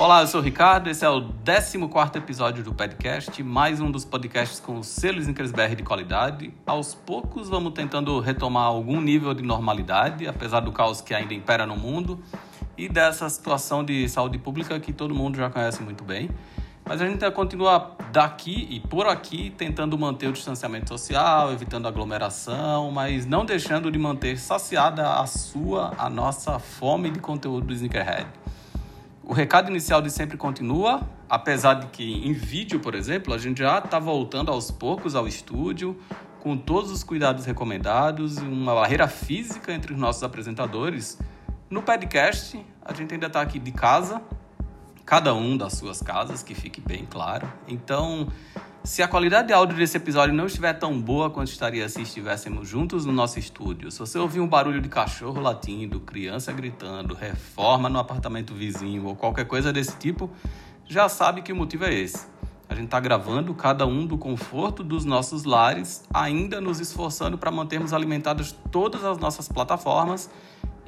[0.00, 1.76] Olá, eu sou o Ricardo, esse é o 14
[2.16, 6.54] episódio do podcast, mais um dos podcasts com o selo Snickers BR de qualidade.
[6.64, 11.66] Aos poucos vamos tentando retomar algum nível de normalidade, apesar do caos que ainda impera
[11.66, 12.18] no mundo
[12.78, 16.30] e dessa situação de saúde pública que todo mundo já conhece muito bem.
[16.82, 22.90] Mas a gente continua daqui e por aqui tentando manter o distanciamento social, evitando aglomeração,
[22.90, 28.40] mas não deixando de manter saciada a sua, a nossa fome de conteúdo do Sneakerhead.
[29.30, 33.58] O recado inicial de sempre continua, apesar de que em vídeo, por exemplo, a gente
[33.58, 35.96] já está voltando aos poucos ao estúdio,
[36.40, 41.16] com todos os cuidados recomendados uma barreira física entre os nossos apresentadores.
[41.70, 44.20] No podcast, a gente ainda está aqui de casa,
[45.06, 47.48] cada um das suas casas, que fique bem claro.
[47.68, 48.26] Então,
[48.82, 52.66] se a qualidade de áudio desse episódio não estiver tão boa quanto estaria se estivéssemos
[52.66, 57.90] juntos no nosso estúdio, se você ouvir um barulho de cachorro latindo, criança gritando, reforma
[57.90, 60.30] no apartamento vizinho ou qualquer coisa desse tipo,
[60.86, 62.26] já sabe que o motivo é esse.
[62.68, 67.50] A gente está gravando cada um do conforto dos nossos lares, ainda nos esforçando para
[67.50, 70.30] mantermos alimentadas todas as nossas plataformas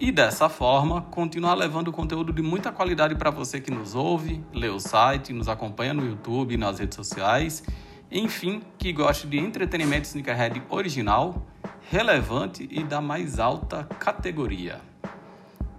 [0.02, 4.68] e dessa forma continuar levando conteúdo de muita qualidade para você que nos ouve, lê
[4.68, 7.62] o site, nos acompanha no YouTube nas redes sociais
[8.12, 11.46] enfim, que goste de entretenimento sneakerhead original,
[11.90, 14.80] relevante e da mais alta categoria.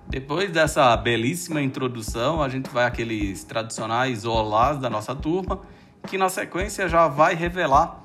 [0.07, 5.62] Depois dessa belíssima introdução, a gente vai àqueles tradicionais olás da nossa turma,
[6.07, 8.03] que na sequência já vai revelar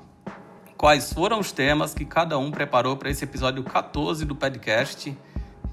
[0.77, 5.15] quais foram os temas que cada um preparou para esse episódio 14 do podcast.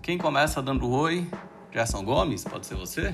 [0.07, 1.27] Quem começa dando oi?
[1.73, 3.13] Gerson Gomes, pode ser você?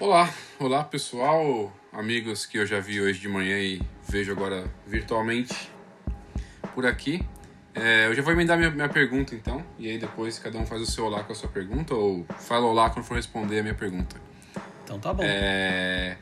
[0.00, 5.70] Olá, olá pessoal, amigos que eu já vi hoje de manhã e vejo agora virtualmente
[6.74, 7.24] por aqui.
[7.72, 10.82] É, eu já vou emendar minha, minha pergunta então, e aí depois cada um faz
[10.82, 13.74] o seu olá com a sua pergunta, ou fala olá quando for responder a minha
[13.76, 14.16] pergunta.
[14.82, 15.22] Então tá bom.
[15.22, 16.16] É,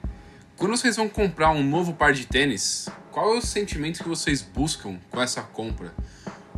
[0.59, 4.43] quando vocês vão comprar um novo par de tênis, qual é o sentimento que vocês
[4.43, 5.95] buscam com essa compra?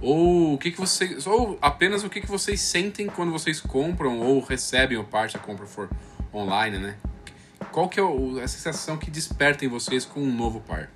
[0.01, 1.27] Ou o que, que vocês.
[1.27, 5.37] Ou apenas o que, que vocês sentem quando vocês compram ou recebem o par se
[5.37, 5.89] a compra for
[6.33, 6.97] online, né?
[7.73, 8.03] Qual que é
[8.43, 10.91] a sensação que desperta em vocês com um novo par?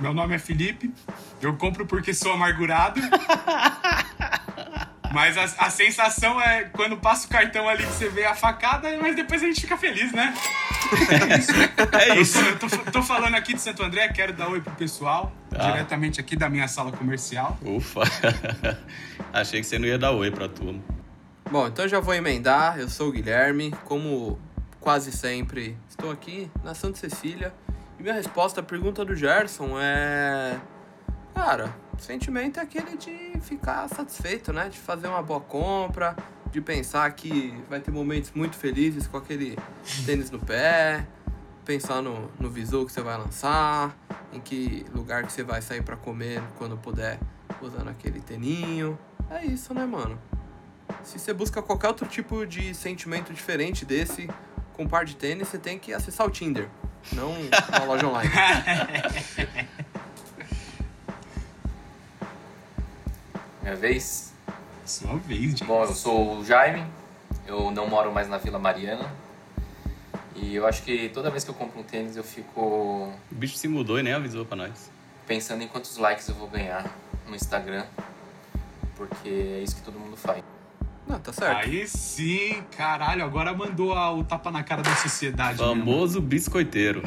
[0.00, 0.92] Meu nome é Felipe,
[1.40, 3.00] eu compro porque sou amargurado.
[5.14, 8.88] Mas a, a, sensação é quando passa o cartão ali que você vê a facada,
[9.00, 10.34] mas depois a gente fica feliz, né?
[11.08, 11.52] É isso.
[11.92, 12.38] É isso.
[12.40, 15.70] Eu, tô, tô, falando aqui de Santo André, quero dar oi pro pessoal, ah.
[15.70, 17.56] diretamente aqui da minha sala comercial.
[17.62, 18.00] Ufa!
[19.32, 20.82] Achei que você não ia dar oi pra turma.
[21.48, 22.80] Bom, então já vou emendar.
[22.80, 24.38] Eu sou o Guilherme, como
[24.80, 27.54] quase sempre, estou aqui na Santa Cecília.
[27.98, 30.58] E minha resposta à pergunta do Gerson é.
[31.32, 34.68] Cara, o sentimento é aquele de ficar satisfeito, né?
[34.68, 36.16] De fazer uma boa compra,
[36.50, 39.56] de pensar que vai ter momentos muito felizes com aquele
[40.04, 41.06] tênis no pé,
[41.64, 43.96] pensar no, no visor que você vai lançar,
[44.32, 47.18] em que lugar que você vai sair para comer quando puder
[47.60, 48.98] usando aquele teninho.
[49.30, 50.18] É isso, né, mano?
[51.02, 54.28] Se você busca qualquer outro tipo de sentimento diferente desse
[54.74, 56.68] com um par de tênis, você tem que acessar o Tinder,
[57.12, 57.32] não
[57.72, 58.30] a loja online.
[63.64, 64.34] Minha vez?
[64.84, 65.64] Sua vez, gente.
[65.64, 66.84] Bom, eu sou o Jaime,
[67.46, 69.10] eu não moro mais na Vila Mariana.
[70.36, 72.60] E eu acho que toda vez que eu compro um tênis eu fico.
[72.60, 74.90] O bicho se mudou e nem avisou pra nós.
[75.26, 76.94] Pensando em quantos likes eu vou ganhar
[77.26, 77.86] no Instagram.
[78.96, 80.44] Porque é isso que todo mundo faz.
[81.08, 81.56] Não, tá certo.
[81.56, 85.56] Aí sim, caralho, agora mandou a, o tapa na cara da sociedade.
[85.56, 86.28] Famoso mesmo.
[86.28, 87.02] biscoiteiro.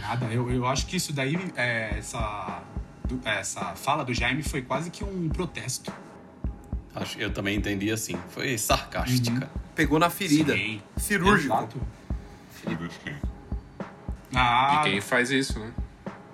[0.00, 2.62] Nada, eu, eu acho que isso daí, é, essa,
[3.24, 5.92] essa fala do Jaime foi quase que um protesto.
[6.94, 8.16] Acho, eu também entendi assim.
[8.30, 9.50] Foi sarcástica.
[9.74, 10.54] Pegou na ferida.
[10.54, 10.82] Sim.
[10.96, 11.54] Cirúrgico.
[11.54, 11.80] Exato.
[14.34, 15.72] Ah, E quem faz isso, né?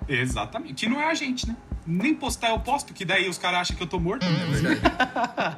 [0.07, 0.85] exatamente.
[0.85, 1.55] E não é a gente, né?
[1.85, 4.25] Nem postar eu posto, que daí os caras acham que eu tô morto.
[4.25, 5.57] É né?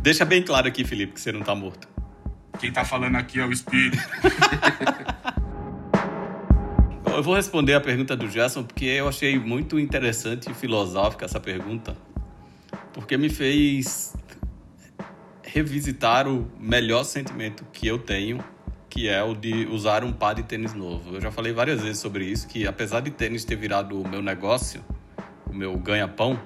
[0.00, 1.88] Deixa bem claro aqui, Felipe, que você não tá morto.
[2.58, 3.98] Quem tá falando aqui é o espírito.
[7.14, 11.38] Eu vou responder a pergunta do Gerson porque eu achei muito interessante e filosófica essa
[11.38, 11.96] pergunta,
[12.92, 14.16] porque me fez
[15.44, 18.42] revisitar o melhor sentimento que eu tenho,
[18.90, 21.14] que é o de usar um par de tênis novo.
[21.14, 24.20] Eu já falei várias vezes sobre isso, que apesar de tênis ter virado o meu
[24.20, 24.84] negócio,
[25.48, 26.36] o meu ganha-pão,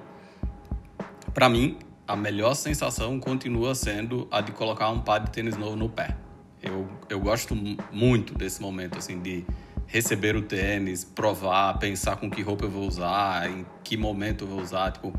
[1.33, 5.75] para mim a melhor sensação continua sendo a de colocar um par de tênis novo
[5.75, 6.15] no pé.
[6.61, 9.45] Eu, eu gosto mu- muito desse momento, assim, de
[9.89, 14.47] receber o tênis, provar, pensar com que roupa eu vou usar, em que momento eu
[14.47, 15.13] vou usar, tipo...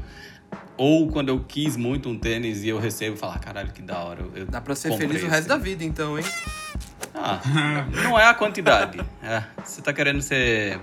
[0.77, 4.25] Ou quando eu quis muito um tênis e eu recebo, falar, caralho, que da hora.
[4.35, 6.25] eu- Dá pra ser feliz o resto da vida, então, hein?
[7.15, 7.41] ah,
[8.03, 8.99] não é a quantidade.
[9.23, 10.81] É, você tá querendo ser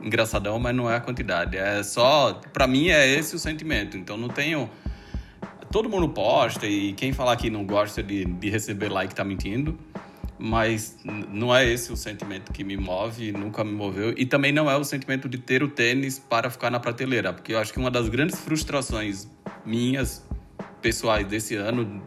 [0.00, 1.56] engraçadão, mas não é a quantidade.
[1.56, 3.96] É só, Pra mim é esse o sentimento.
[3.96, 4.68] Então não tenho
[5.70, 9.78] todo mundo posta e quem falar que não gosta de, de receber like tá mentindo.
[10.38, 14.14] Mas não é esse o sentimento que me move, nunca me moveu.
[14.16, 17.32] E também não é o sentimento de ter o tênis para ficar na prateleira.
[17.32, 19.28] Porque eu acho que uma das grandes frustrações
[19.64, 20.26] minhas,
[20.80, 22.02] pessoais desse ano,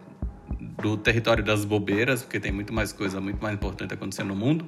[0.81, 4.67] do território das bobeiras, porque tem muito mais coisa, muito mais importante acontecendo no mundo,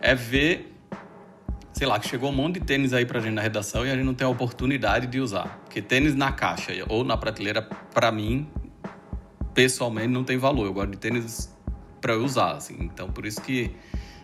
[0.00, 0.74] é ver,
[1.72, 3.94] sei lá, que chegou um monte de tênis aí pra gente na redação e a
[3.94, 5.60] gente não tem a oportunidade de usar.
[5.64, 7.62] Porque tênis na caixa ou na prateleira,
[7.94, 8.48] pra mim,
[9.54, 10.66] pessoalmente, não tem valor.
[10.66, 11.51] Eu gosto de tênis
[12.02, 12.76] pra eu usar, assim.
[12.80, 13.74] Então, por isso que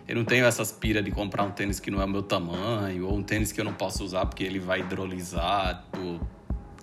[0.07, 3.07] eu não tenho essas pira de comprar um tênis que não é o meu tamanho,
[3.07, 5.83] ou um tênis que eu não posso usar porque ele vai hidrolisar.
[5.85, 6.19] Tipo,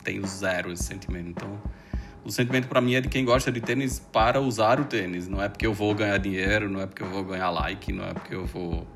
[0.02, 1.28] tenho zero esse sentimento.
[1.28, 1.60] Então,
[2.24, 5.28] o sentimento pra mim é de quem gosta de tênis para usar o tênis.
[5.28, 8.04] Não é porque eu vou ganhar dinheiro, não é porque eu vou ganhar like, não
[8.04, 8.86] é porque eu vou.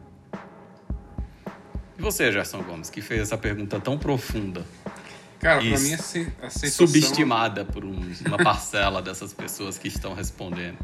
[1.99, 4.65] E você, Gerson Gomes, que fez essa pergunta tão profunda,
[5.39, 6.87] Cara, pra mim a sensação...
[6.87, 10.79] subestimada por um- uma parcela dessas pessoas que estão respondendo?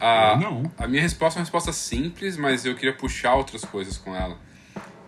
[0.00, 0.70] A, Não.
[0.78, 4.36] a minha resposta é uma resposta simples, mas eu queria puxar outras coisas com ela.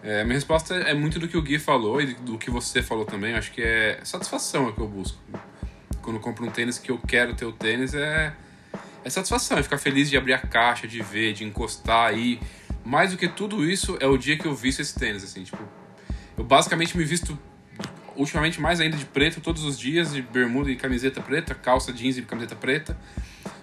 [0.02, 3.04] É, minha resposta é muito do que o Gui falou e do que você falou
[3.04, 3.32] também.
[3.32, 5.18] Eu acho que é satisfação é o que eu busco.
[6.02, 8.32] Quando eu compro um tênis que eu quero ter o tênis, é,
[9.04, 9.58] é satisfação.
[9.58, 12.16] É ficar feliz de abrir a caixa, de ver, de encostar.
[12.16, 12.40] E
[12.84, 15.22] mais do que tudo isso, é o dia que eu visto esse tênis.
[15.22, 15.62] Assim, tipo,
[16.36, 17.38] eu basicamente me visto
[18.16, 22.16] ultimamente mais ainda de preto todos os dias, de bermuda e camiseta preta, calça jeans
[22.16, 22.96] e camiseta preta.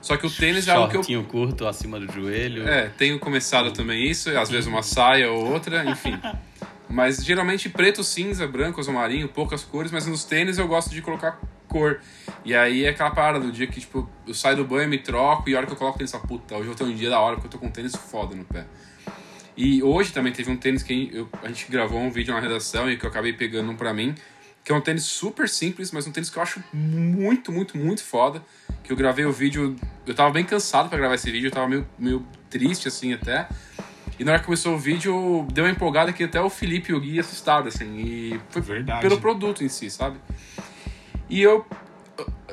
[0.02, 2.68] Só que o tênis é algo que eu curto acima do joelho.
[2.68, 6.18] é, tenho começado também isso, às vezes uma saia ou outra, enfim.
[6.90, 11.02] Mas geralmente preto, cinza, branco, azul marinho, poucas cores, mas nos tênis eu gosto de
[11.02, 12.00] colocar cor.
[12.46, 15.50] E aí é aquela parada do dia que, tipo, eu saio do banho, me troco
[15.50, 16.96] e a hora que eu coloco o tênis, eu falo, puta, hoje eu ter um
[16.96, 18.66] dia da hora porque eu tô com um tênis foda no pé.
[19.58, 22.90] E hoje também teve um tênis que eu- a gente gravou um vídeo na redação
[22.90, 24.16] e que eu acabei pegando um pra mim,
[24.68, 28.04] que é um tênis super simples, mas um tênis que eu acho muito, muito, muito
[28.04, 28.44] foda.
[28.84, 31.70] Que eu gravei o vídeo, eu tava bem cansado pra gravar esse vídeo, eu tava
[31.70, 33.48] meio, meio triste assim até.
[34.20, 36.96] E na hora que começou o vídeo, deu uma empolgada que até o Felipe e
[36.96, 37.98] o Gui assustaram, assim.
[37.98, 39.00] E foi Verdade.
[39.00, 40.18] pelo produto em si, sabe?
[41.30, 41.66] E eu,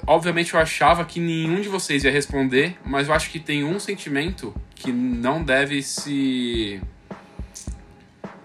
[0.06, 3.80] obviamente, eu achava que nenhum de vocês ia responder, mas eu acho que tem um
[3.80, 6.80] sentimento que não deve se.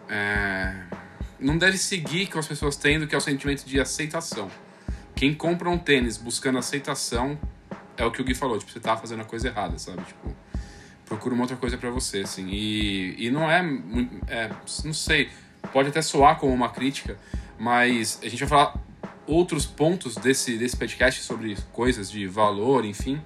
[0.10, 0.74] é,
[1.40, 4.50] não deve seguir que as pessoas têm, que é o sentimento de aceitação.
[5.16, 7.38] Quem compra um tênis buscando aceitação
[7.98, 10.02] é o que o Gui falou, tipo, você tá fazendo a coisa errada, sabe?
[10.04, 10.34] Tipo,
[11.06, 12.48] procura uma outra coisa pra você, assim.
[12.48, 13.62] E, e não é,
[14.28, 14.50] é,
[14.86, 15.30] não sei,
[15.74, 17.18] pode até soar como uma crítica,
[17.58, 18.76] mas a gente vai falar
[19.28, 23.22] outros pontos desse, desse podcast sobre coisas de valor, enfim.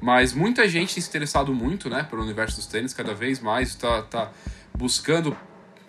[0.00, 3.74] Mas muita gente tem se interessado muito, né, pelo universo dos tênis, cada vez mais,
[3.74, 4.32] tá, tá
[4.74, 5.36] buscando,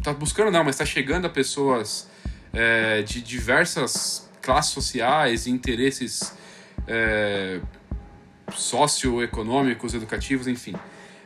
[0.03, 2.09] tá buscando não, mas tá chegando a pessoas
[2.53, 6.33] é, de diversas classes sociais e interesses
[6.87, 7.59] é,
[8.53, 10.75] socioeconômicos, educativos, enfim.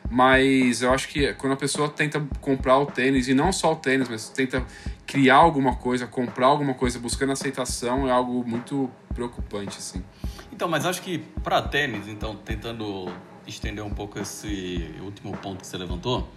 [0.10, 3.76] Mas eu acho que quando a pessoa tenta comprar o tênis, e não só o
[3.76, 4.66] tênis, mas tenta
[5.08, 10.04] criar alguma coisa, comprar alguma coisa buscando aceitação, é algo muito preocupante, assim.
[10.52, 13.12] Então, mas acho que para tênis, então, tentando
[13.48, 16.30] estender um pouco esse último ponto que você levantou,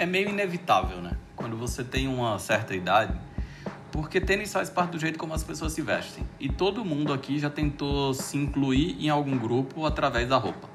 [0.00, 1.12] é meio inevitável, né?
[1.36, 3.12] Quando você tem uma certa idade,
[3.92, 6.24] porque tênis faz parte do jeito como as pessoas se vestem.
[6.40, 10.70] E todo mundo aqui já tentou se incluir em algum grupo através da roupa.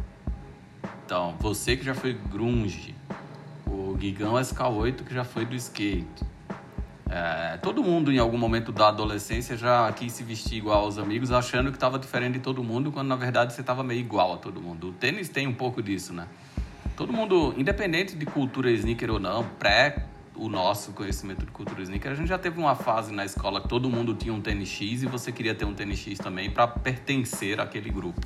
[1.03, 2.94] Então, você que já foi grunge,
[3.65, 6.24] o Gigão SK8 que já foi do skate,
[7.08, 11.32] É, todo mundo, em algum momento da adolescência, já quis se vestir igual aos amigos,
[11.32, 14.38] achando que estava diferente de todo mundo, quando na verdade você estava meio igual a
[14.38, 14.89] todo mundo.
[14.89, 16.27] O tênis tem um pouco disso, né?
[16.96, 22.10] Todo mundo, independente de cultura sneaker ou não, pré o nosso conhecimento de cultura sneaker,
[22.10, 25.04] a gente já teve uma fase na escola que todo mundo tinha um tênis X
[25.04, 28.22] e você queria ter um tênis X também para pertencer àquele grupo.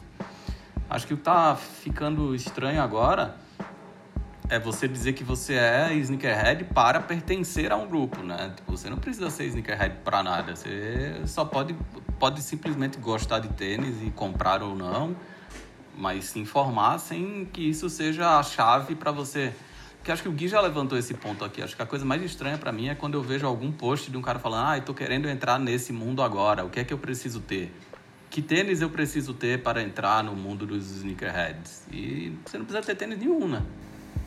[0.87, 3.37] Acho que o que tá ficando estranho agora
[4.49, 8.53] é você dizer que você é sneakerhead para pertencer a um grupo, né?
[8.55, 10.55] Tipo, você não precisa ser sneakerhead para nada.
[10.55, 11.75] Você só pode,
[12.19, 15.15] pode simplesmente gostar de tênis e comprar ou não,
[15.99, 19.53] mas se informar sem que isso seja a chave para você.
[19.97, 21.61] Porque acho que o Gui já levantou esse ponto aqui.
[21.61, 24.15] Acho que a coisa mais estranha para mim é quando eu vejo algum post de
[24.17, 26.63] um cara falando: "Ah, eu tô querendo entrar nesse mundo agora.
[26.65, 27.71] O que é que eu preciso ter?"
[28.29, 31.81] que tênis eu preciso ter para entrar no mundo dos sneakerheads?
[31.91, 33.63] E você não precisa ter tênis nenhum, né?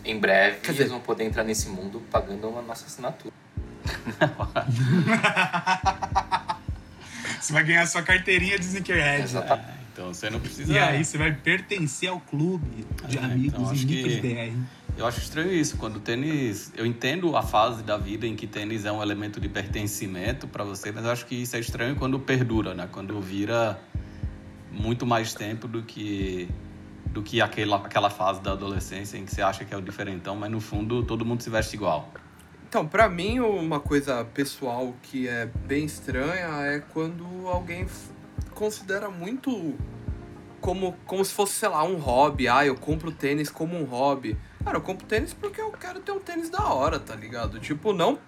[0.05, 3.33] Em breve, Quer dizer- eles vão poder entrar nesse mundo pagando a nossa assinatura.
[7.41, 9.23] Você vai ganhar sua carteirinha de sneakerhead.
[9.23, 9.82] Exatamente.
[9.93, 10.73] Então você não precisa.
[10.73, 14.21] E aí você vai pertencer ao clube de É, amigos então sneakers que-
[14.53, 14.57] BR.
[14.97, 16.71] Eu acho estranho isso, quando o tênis.
[16.77, 20.65] Eu entendo a fase da vida em que tênis é um elemento de pertencimento para
[20.65, 22.89] você, mas eu acho que isso é estranho quando perdura, né?
[22.93, 23.79] Quando vira
[24.71, 26.49] muito mais tempo do que
[27.07, 30.35] do que aquela, aquela fase da adolescência em que você acha que é o diferentão,
[30.35, 32.11] mas no fundo todo mundo se veste igual.
[32.69, 37.87] Então, pra mim, uma coisa pessoal que é bem estranha é quando alguém
[38.66, 39.75] considera muito
[40.61, 42.47] como, como se fosse, sei lá, um hobby.
[42.47, 44.38] Ah, eu compro tênis como um hobby.
[44.64, 47.59] Cara, eu compro tênis porque eu quero ter um tênis da hora, tá ligado?
[47.59, 48.21] Tipo, não.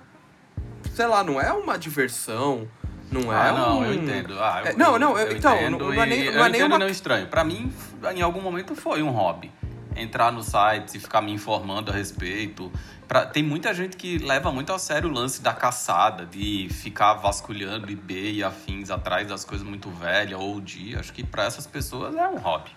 [0.93, 2.69] Sei lá, não é uma diversão.
[3.13, 3.85] Não é ah, não, um...
[3.85, 4.35] eu entendo.
[4.41, 6.51] Ah, eu, É, não, não, eu- então, entendo não- não é nem- não é eu
[6.53, 7.29] nem uma- não estranho.
[7.29, 7.73] Pra mim,
[8.13, 9.53] em algum momento foi um hobby.
[9.95, 12.73] Entrar no site e ficar me informando a respeito.
[13.07, 17.15] Pra, tem muita gente que leva muito a sério o lance da caçada, de ficar
[17.15, 21.01] vasculhando eBay e afins atrás das coisas muito velhas ou dia.
[21.01, 22.71] Acho que pra essas pessoas é um hobby.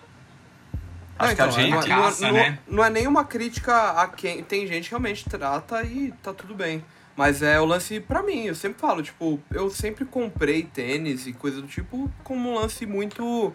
[1.18, 1.70] Não, Acho que a então, gente.
[1.70, 2.58] não, não- Caça, não- né?
[2.68, 4.42] não é nenhuma crítica a quem.
[4.44, 6.84] Tem gente que realmente trata e tá tudo bem.
[7.16, 11.32] Mas é o lance pra mim, eu sempre falo, tipo, eu sempre comprei tênis e
[11.32, 13.52] coisa do tipo como um lance muito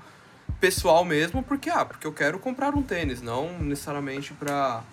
[0.59, 4.83] pessoal mesmo, porque, ah, porque eu quero comprar um tênis, não necessariamente pra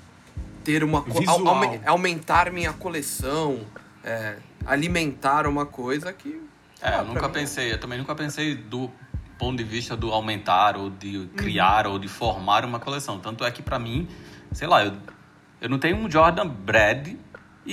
[0.64, 1.04] ter uma.
[1.48, 3.60] aume- aumentar minha coleção,
[4.04, 4.36] é,
[4.66, 6.40] alimentar uma coisa que.
[6.82, 8.90] É, ah, eu nunca pra mim- pensei, eu também nunca pensei do
[9.38, 13.18] ponto de vista do aumentar ou de criar ou de formar uma coleção.
[13.18, 14.08] Tanto é que pra mim,
[14.52, 14.92] sei lá, eu,
[15.60, 17.08] eu não tenho um Jordan Brad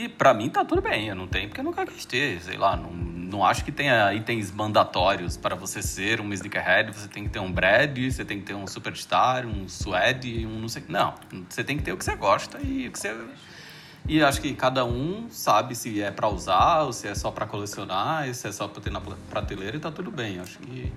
[0.04, 1.08] e pra mim tá tudo bem.
[1.08, 4.13] Eu não tenho porque eu nunca quis ter, sei lá, não, não acho que tenha
[4.13, 8.39] itens mandatórios para você ser um sneakerhead, você tem que ter um Brad, você tem
[8.39, 11.13] que ter um Superstar, um Suede, um não sei, não,
[11.50, 13.13] você tem que ter o que você gosta e o que você
[14.10, 17.46] e acho que cada um sabe se é pra usar, ou se é só pra
[17.46, 20.39] colecionar, se é só pra ter na prateleira e tá tudo bem.
[20.39, 20.94] Acho que.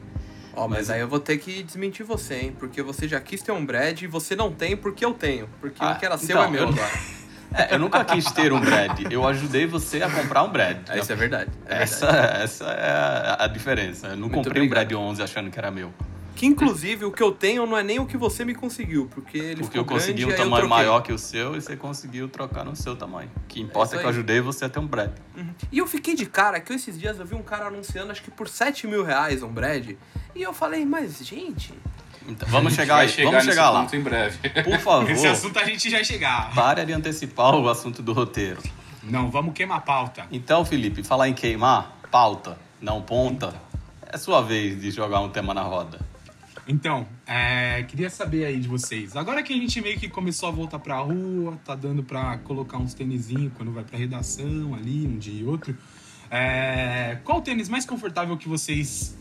[0.55, 2.57] Ó, mas, Mas- aí eu vou ter que desmentir você, hein?
[2.57, 5.49] Porque você já quis ter um Brad e você não tem porque eu tenho.
[5.61, 6.91] Porque Ah, o que era seu então, é meu eu- agora.
[7.53, 9.01] É, eu nunca quis ter um Brad.
[9.11, 10.79] Eu ajudei você a comprar um Brad.
[10.89, 11.51] É, Isso é verdade.
[11.67, 12.43] É essa, verdade.
[12.45, 14.07] essa é a- a diferença.
[14.09, 14.89] Eu não Muito comprei um obrigado.
[14.89, 15.93] Brad 11 achando que era meu.
[16.37, 19.37] Que inclusive o que eu tenho não é nem o que você me conseguiu, porque
[19.37, 22.29] ele Porque ficou eu consegui grande, um tamanho maior que o seu e você conseguiu
[22.31, 23.29] trocar no seu tamanho.
[23.37, 25.11] O que importa é, isso que eu ajudei você a ter um Brad.
[25.37, 25.51] Uhum.
[25.71, 28.31] E eu fiquei de cara que esses dias eu vi um cara anunciando acho que
[28.31, 29.91] por 7 mil reais um Brad.
[30.35, 31.75] E eu falei, mas gente.
[32.29, 33.09] Então, vamos chegar aí.
[33.09, 33.87] chegar vamos chegar lá.
[33.93, 34.39] em breve.
[34.63, 36.55] Por favor, Esse assunto a gente já chegar.
[36.55, 38.63] pare de antecipar o assunto do roteiro.
[39.03, 40.27] Não, vamos queimar a pauta.
[40.31, 43.55] Então, Felipe, falar em queimar, pauta, não ponta,
[44.07, 45.99] é sua vez de jogar um tema na roda.
[46.69, 49.17] Então, é, queria saber aí de vocês.
[49.17, 52.77] Agora que a gente meio que começou a voltar pra rua, tá dando pra colocar
[52.77, 55.75] uns tênisinhos quando vai pra redação ali, um dia e outro.
[56.31, 59.17] é, qual o tênis mais confortável que vocês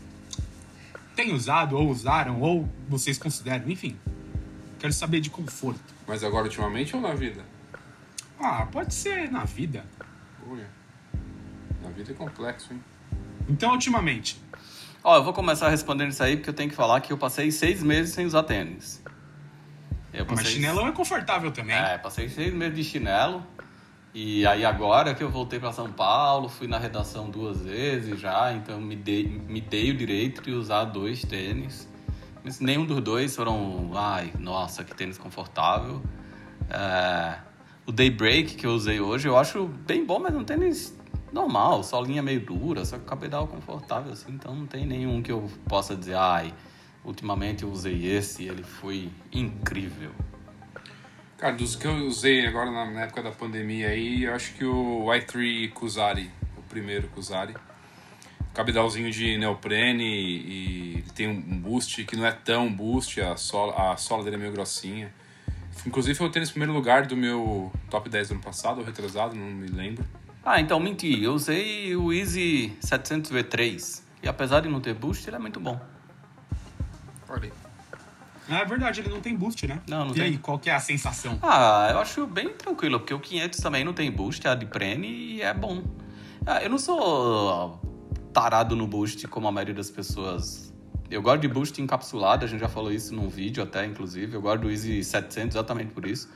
[1.14, 3.68] têm usado, ou usaram, ou vocês consideram?
[3.70, 3.98] Enfim,
[4.78, 5.80] quero saber de conforto.
[6.06, 7.42] Mas agora ultimamente ou na vida?
[8.38, 9.84] Ah, pode ser na vida.
[10.50, 10.66] Olha.
[11.82, 12.82] Na vida é complexo, hein?
[13.48, 14.40] Então, ultimamente.
[15.02, 17.50] Ó, eu vou começar respondendo isso aí porque eu tenho que falar que eu passei
[17.50, 19.02] seis meses sem usar tênis.
[20.12, 21.74] Eu Mas passei- chinelão é confortável também.
[21.76, 23.44] É, passei seis meses de chinelo.
[24.12, 28.52] E aí agora que eu voltei para São Paulo, fui na redação duas vezes já,
[28.52, 31.88] então me dei, me dei o direito de usar dois tênis.
[32.42, 36.02] Mas nenhum dos dois foram, ai, nossa, que tênis confortável.
[36.68, 37.38] É,
[37.86, 40.98] o Daybreak que eu usei hoje eu acho bem bom, mas é um tênis
[41.32, 45.30] normal, solinha meio dura, só que o cabedal confortável assim, então não tem nenhum que
[45.30, 46.52] eu possa dizer, ai,
[47.04, 50.10] ultimamente eu usei esse, ele foi incrível.
[51.40, 55.06] Cara, dos que eu usei agora na, época da pandemia aí, eu acho que o
[55.06, 57.56] Y3 Kusari, o primeiro com o Zari.
[58.52, 63.90] Cabedalzinho de neoprene e ele tem um boost que não é tão boost, a sola,
[63.90, 65.10] a sola dele é meio grossinha.
[65.86, 69.34] Inclusive foi o tênis primeiro lugar do meu top 10 do ano passado, ou retrasado,
[69.34, 70.04] não me lembro.
[70.44, 71.22] Ah, então menti.
[71.22, 74.02] Eu usei o Easy 700 V3.
[74.22, 75.80] E apesar de não ter boost, ele é muito bom.
[77.30, 77.69] Olha aí.
[78.50, 79.80] É verdade, ele não tem boost, né?
[79.88, 80.24] Não, não e tem.
[80.24, 81.38] aí, qual que é a sensação?
[81.40, 84.66] Ah, eu acho bem tranquilo, porque o 500 também não tem boost, é a de
[84.66, 85.84] prene e é bom.
[86.44, 87.80] Ah, eu não sou
[88.32, 90.74] tarado no boost como a maioria das pessoas.
[91.10, 94.34] Eu gosto de boost encapsulado, a gente já falou isso num vídeo até, inclusive.
[94.34, 96.28] Eu gosto do Easy 700 exatamente por isso.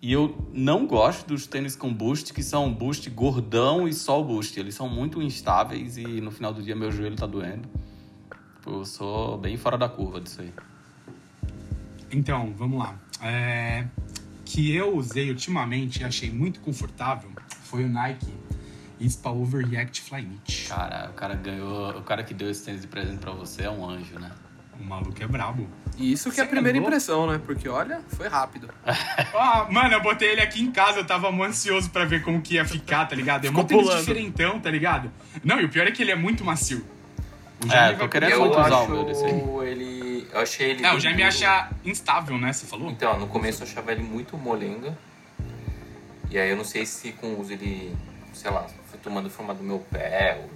[0.00, 4.24] E eu não gosto dos tênis com boost, que são boost gordão e só o
[4.24, 4.58] boost.
[4.58, 7.68] Eles são muito instáveis e no final do dia meu joelho tá doendo.
[8.66, 10.52] Eu sou bem fora da curva disso aí.
[12.12, 12.94] Então, vamos lá.
[13.22, 13.84] É,
[14.44, 17.30] que eu usei ultimamente e achei muito confortável
[17.64, 18.26] foi o Nike
[19.00, 20.68] Ispa Overreact Flyknit.
[20.68, 21.90] Cara, o cara ganhou.
[21.98, 24.30] O cara que deu esse tênis de presente pra você é um anjo, né?
[24.80, 25.68] O maluco é brabo.
[25.96, 26.88] E isso que é a Você primeira andou?
[26.88, 27.40] impressão, né?
[27.44, 28.68] Porque olha, foi rápido.
[29.34, 32.54] Ah, mano, eu botei ele aqui em casa, eu tava ansioso pra ver como que
[32.54, 33.44] ia ficar, tá ligado?
[33.46, 35.10] É um tênis diferentão, tá ligado?
[35.42, 36.84] Não, e o pior é que ele é muito macio.
[37.64, 39.32] O É, tô querendo muito usar o meu desse aí.
[39.66, 40.01] ele.
[40.32, 40.84] Eu achei ele.
[40.84, 41.28] É, o bem Jaime duro.
[41.28, 42.52] acha instável, né?
[42.52, 42.90] Você falou?
[42.90, 44.96] Então, no começo eu achava ele muito molenga.
[46.30, 47.94] E aí eu não sei se com o uso ele,
[48.32, 50.50] sei lá, foi tomando forma do meu pé ou.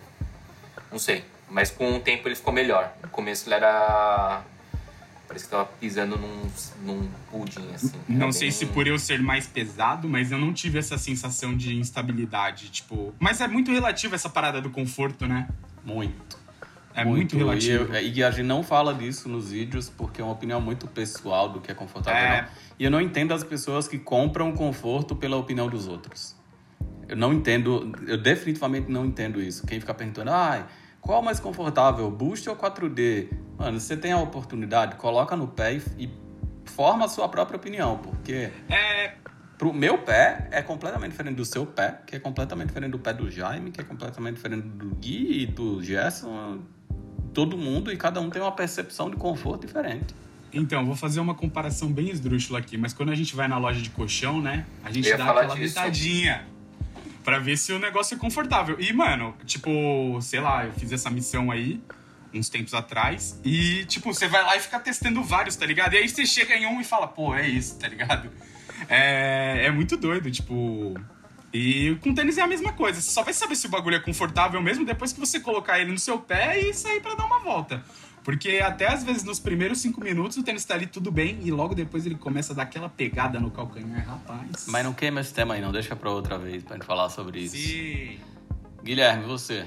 [0.90, 1.24] Não sei.
[1.50, 2.92] Mas com o tempo ele ficou melhor.
[3.02, 4.42] No começo ele era.
[5.28, 6.48] Parece que tava pisando num,
[6.82, 7.92] num pudim, assim.
[8.08, 11.56] Não sei bem- se por eu ser mais pesado, mas eu não tive essa sensação
[11.56, 13.12] de instabilidade, tipo...
[13.18, 15.48] Mas é muito relativo essa parada do conforto, né?
[15.84, 16.38] Muito.
[16.96, 17.92] É muito, relativo.
[17.94, 20.86] E, eu- e a gente não fala disso nos vídeos porque é uma opinião muito
[20.86, 22.42] pessoal do que é confortável É.
[22.42, 22.48] não.
[22.78, 26.34] E eu não entendo as pessoas que compram conforto pela opinião dos outros.
[27.08, 29.66] Eu não entendo, eu definitivamente não entendo isso.
[29.66, 30.66] Quem fica perguntando, ah,
[31.00, 33.28] qual é o mais confortável, Boost ou 4D?
[33.58, 36.10] Mano, você tem a oportunidade, coloca no pé e, e
[36.64, 39.14] forma a sua própria opinião, porque É,
[39.56, 43.14] pro meu pé é completamente diferente do seu pé, que é completamente diferente do pé
[43.14, 46.58] do Jaime, que é completamente diferente do Gui e do Gerson.
[47.36, 50.14] Todo mundo e cada um tem uma percepção de conforto diferente.
[50.50, 53.78] Então, vou fazer uma comparação bem esdrúxula aqui, mas quando a gente vai na loja
[53.78, 54.64] de colchão, né?
[54.82, 55.74] A gente dá aquela disso.
[55.74, 56.46] deitadinha
[57.22, 58.80] pra ver se o negócio é confortável.
[58.80, 59.70] E, mano, tipo,
[60.22, 61.78] sei lá, eu fiz essa missão aí
[62.32, 65.92] uns tempos atrás e, tipo, você vai lá e fica testando vários, tá ligado?
[65.92, 68.30] E aí você chega em um e fala, pô, é isso, tá ligado?
[68.88, 70.94] É, é muito doido, tipo.
[71.56, 73.00] E com tênis é a mesma coisa.
[73.00, 75.90] Você só vai saber se o bagulho é confortável mesmo depois que você colocar ele
[75.90, 77.82] no seu pé e sair pra dar uma volta.
[78.22, 81.50] Porque até às vezes nos primeiros cinco minutos o tênis tá ali tudo bem e
[81.50, 84.66] logo depois ele começa a dar aquela pegada no calcanhar, rapaz.
[84.66, 85.72] Mas não queima esse tema aí, não.
[85.72, 87.56] Deixa pra outra vez pra gente falar sobre isso.
[87.56, 88.18] Sim.
[88.82, 89.66] Guilherme, você?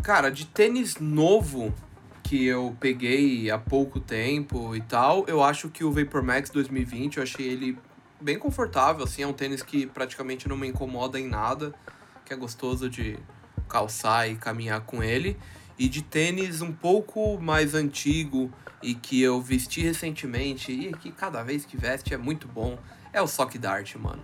[0.00, 1.74] Cara, de tênis novo
[2.22, 7.16] que eu peguei há pouco tempo e tal, eu acho que o Vapor Max 2020,
[7.16, 7.76] eu achei ele
[8.20, 11.74] bem confortável, assim, é um tênis que praticamente não me incomoda em nada,
[12.24, 13.18] que é gostoso de
[13.68, 15.38] calçar e caminhar com ele.
[15.78, 18.52] E de tênis um pouco mais antigo
[18.82, 22.78] e que eu vesti recentemente e que cada vez que veste é muito bom,
[23.12, 24.22] é o Sock Dart, mano.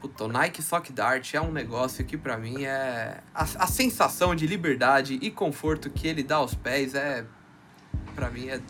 [0.00, 3.20] Puta, o Nike Sock Dart é um negócio que pra mim é.
[3.32, 7.24] A, a sensação de liberdade e conforto que ele dá aos pés é.
[8.14, 8.60] Pra mim é.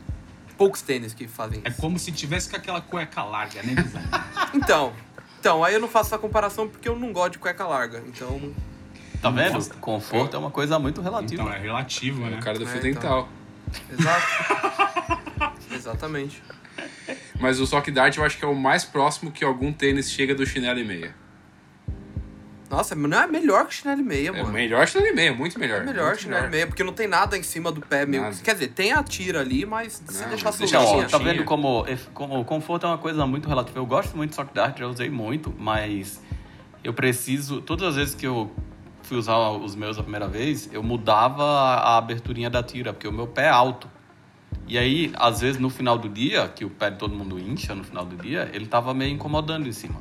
[0.62, 1.80] Poucos tênis que fazem É isso.
[1.80, 4.00] como se tivesse com aquela cueca larga, né, Guizão?
[4.54, 4.92] Então.
[5.40, 8.02] Então, aí eu não faço essa comparação porque eu não gosto de cueca larga.
[8.06, 8.52] Então.
[9.20, 9.54] Tá vendo?
[9.54, 9.74] gosta.
[9.74, 11.42] Conforto é uma coisa muito relativa.
[11.42, 12.36] então é relativo, É né?
[12.38, 12.92] o cara do É, fio então.
[12.92, 13.28] dental.
[13.98, 15.56] Exato.
[15.74, 16.42] Exatamente.
[17.40, 20.34] Mas o Sock Dart eu acho que é o mais próximo que algum tênis chega
[20.34, 21.14] do chinelo e meia.
[22.72, 24.48] Nossa, não é melhor que chinelo e meia, É o mano.
[24.48, 25.82] melhor chinelo e meia, muito melhor.
[25.82, 28.22] É melhor muito chinelo e meia, porque não tem nada em cima do pé meio.
[28.22, 28.36] Nada.
[28.42, 31.08] Quer dizer, tem a tira ali, mas se Não, deixar mas deixa ó, soltinha.
[31.08, 33.78] tá vendo como, como o conforto é uma coisa muito relativa.
[33.78, 36.22] Eu gosto muito de Sock Dart, já usei muito, mas
[36.82, 37.60] eu preciso.
[37.60, 38.50] Todas as vezes que eu
[39.02, 43.12] fui usar os meus a primeira vez, eu mudava a aberturinha da tira, porque o
[43.12, 43.86] meu pé é alto.
[44.66, 47.74] E aí, às vezes, no final do dia, que o pé de todo mundo incha
[47.74, 49.96] no final do dia, ele tava meio incomodando em cima.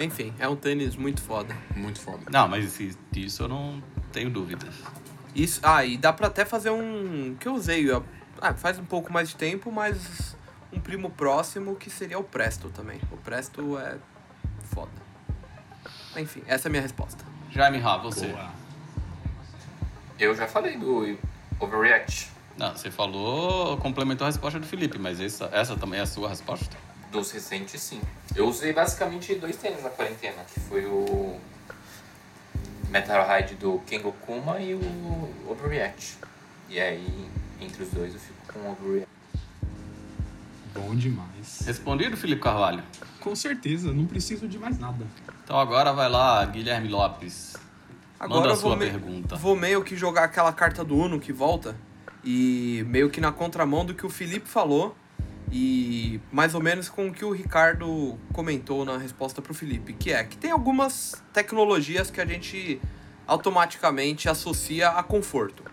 [0.00, 1.54] Enfim, é um tênis muito foda.
[1.76, 2.22] Muito foda.
[2.32, 3.82] Não, mas isso- disso eu não
[4.12, 4.74] tenho dúvidas.
[5.34, 7.36] Isso, ah, e dá pra até fazer um.
[7.38, 7.86] que eu usei
[8.40, 10.34] ah, faz um pouco mais de tempo, mas
[10.72, 12.98] um primo próximo que seria o Presto também.
[13.12, 13.98] O Presto é
[14.64, 14.90] foda.
[16.16, 17.24] Enfim, essa é a minha resposta.
[17.50, 18.28] Jaime Ra, você.
[18.28, 18.50] Boa.
[20.18, 21.16] Eu já falei do
[21.60, 22.30] Overreact.
[22.56, 26.28] Não, você falou, complementou a resposta do Felipe, mas essa, essa também é a sua
[26.28, 26.76] resposta?
[27.10, 28.00] Dos recentes, sim.
[28.36, 31.38] Eu usei basicamente dois tênis na quarentena, que foi o
[32.88, 36.18] Metal Ride do Kengo Kuma e o Overreact.
[36.68, 37.28] E aí,
[37.60, 39.08] entre os dois, eu fico com o Overreact.
[40.72, 41.62] Bom demais.
[41.66, 42.82] Respondido, Felipe Carvalho?
[43.18, 45.04] Com certeza, não preciso de mais nada.
[45.42, 47.56] Então agora vai lá, Guilherme Lopes.
[48.20, 49.34] Agora Manda a vou sua me- pergunta.
[49.34, 51.74] Vou meio que jogar aquela carta do Uno que volta.
[52.22, 54.94] E meio que na contramão do que o Felipe falou.
[55.52, 59.92] E mais ou menos com o que o Ricardo comentou na resposta pro Felipe.
[59.92, 62.80] Que é que tem algumas tecnologias que a gente
[63.26, 65.64] automaticamente associa a conforto.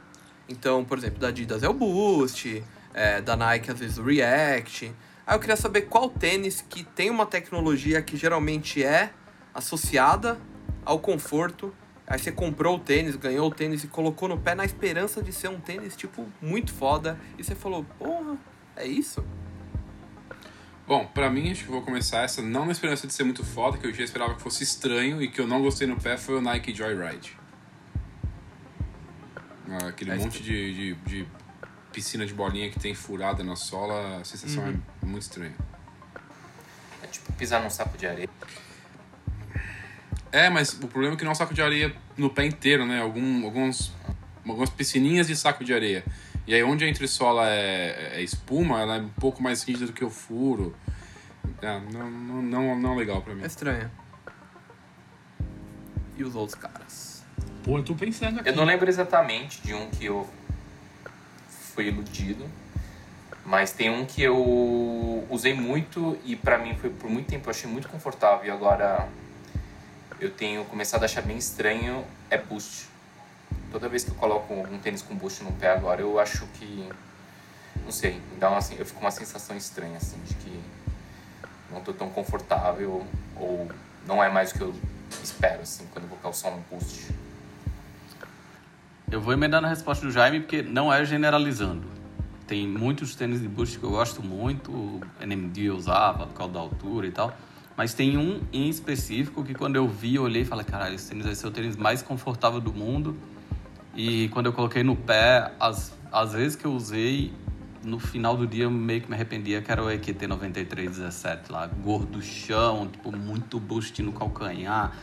[0.49, 2.63] Então, por exemplo, da Adidas é o Boost,
[2.93, 4.93] é, da Nike às vezes o React.
[5.25, 9.11] Aí eu queria saber qual tênis que tem uma tecnologia que geralmente é
[9.53, 10.39] associada
[10.85, 11.73] ao conforto.
[12.07, 15.33] Aí você comprou o tênis, ganhou o tênis e colocou no pé na esperança de
[15.33, 17.19] ser um tênis, tipo, muito foda.
[17.37, 18.37] E você falou, porra,
[18.75, 19.25] é isso?
[20.87, 23.77] Bom, pra mim, acho que vou começar essa não na esperança de ser muito foda,
[23.77, 26.35] que eu já esperava que fosse estranho e que eu não gostei no pé, foi
[26.37, 27.35] o Nike Joyride.
[29.69, 31.27] Ah, Aquele É monte de, de, de
[31.91, 34.79] piscina de bolinha que tem furada na sola, a sensação Uhum.
[35.03, 35.55] é muito estranha.
[37.03, 38.29] É tipo pisar num saco de areia.
[40.31, 42.85] É, mas o problema é que não é um saco de areia no pé inteiro,
[42.85, 43.01] né?
[43.01, 43.91] Algum, alguns,
[44.47, 46.05] algumas piscininhas de saco de areia.
[46.47, 49.93] E aí onde a entressola é, é espuma, ela é um pouco mais rígida do
[49.93, 50.73] que o furo.
[51.61, 53.43] É, não, não, não, não legal pra mim.
[53.43, 53.91] É estranha.
[56.15, 57.23] E os outros caras?
[57.63, 58.47] Pô, eu tô pensando aqui.
[58.47, 60.27] Eu não lembro exatamente de um que eu
[61.49, 62.49] fui iludido,
[63.45, 67.51] mas tem um que eu usei muito e pra mim foi por muito tempo eu
[67.51, 69.07] achei muito confortável e agora
[70.19, 72.86] eu tenho começado a achar bem estranho é boost.
[73.71, 76.89] Toda vez que eu coloco um tênis com boost no pé agora, eu acho que
[77.83, 80.59] não sei, dá assim, eu fico com uma sensação estranha assim de que
[81.71, 83.69] não tô tão confortável ou
[84.05, 84.73] não é mais o que eu
[85.23, 87.13] espero assim quando eu vou calçar um boost.
[89.09, 91.87] Eu vou emendar na resposta do Jaime, porque não é generalizando.
[92.45, 96.53] Tem muitos tênis de boost que eu gosto muito, o NMD eu usava por causa
[96.53, 97.33] da altura e tal.
[97.77, 101.09] Mas tem um em específico que quando eu vi, eu olhei e falei, caralho, esse
[101.09, 103.15] tênis vai ser o tênis mais confortável do mundo.
[103.97, 107.33] E quando eu coloquei no pé, as, as vezes que eu usei,
[107.83, 111.65] no final do dia eu meio que me arrependia, que era o EQT 9317 lá,
[111.65, 114.95] gorduchão, tipo, muito boost no calcanhar.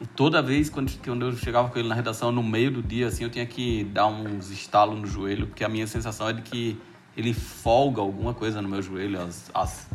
[0.00, 3.08] E toda vez quando, quando eu chegava com ele na redação, no meio do dia,
[3.08, 6.42] assim, eu tinha que dar uns estalos no joelho, porque a minha sensação é de
[6.42, 6.80] que
[7.16, 9.86] ele folga alguma coisa no meu joelho, as, as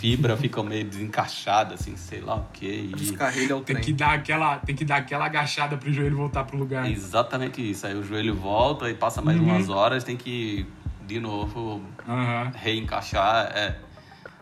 [0.00, 2.88] fibras ficam meio desencaixadas, assim, sei lá o quê.
[2.90, 2.94] E...
[2.96, 3.84] Descarrilha o Tem trem.
[3.84, 6.86] que, dar aquela, tem que dar aquela agachada pro joelho voltar pro lugar.
[6.86, 7.86] É exatamente isso.
[7.86, 9.44] Aí o joelho volta e passa mais Uhum.
[9.44, 10.66] umas horas, tem que,
[11.06, 12.50] de novo, Aham.
[12.54, 13.52] reencaixar.
[13.54, 13.76] É,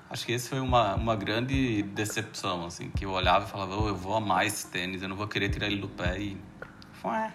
[0.09, 3.89] acho que esse foi uma, uma grande decepção, assim, que eu olhava e falava, "Oh,
[3.89, 6.37] eu vou amar esse tênis, eu não vou querer tirar ele do pé e...
[7.03, 7.33] Fué.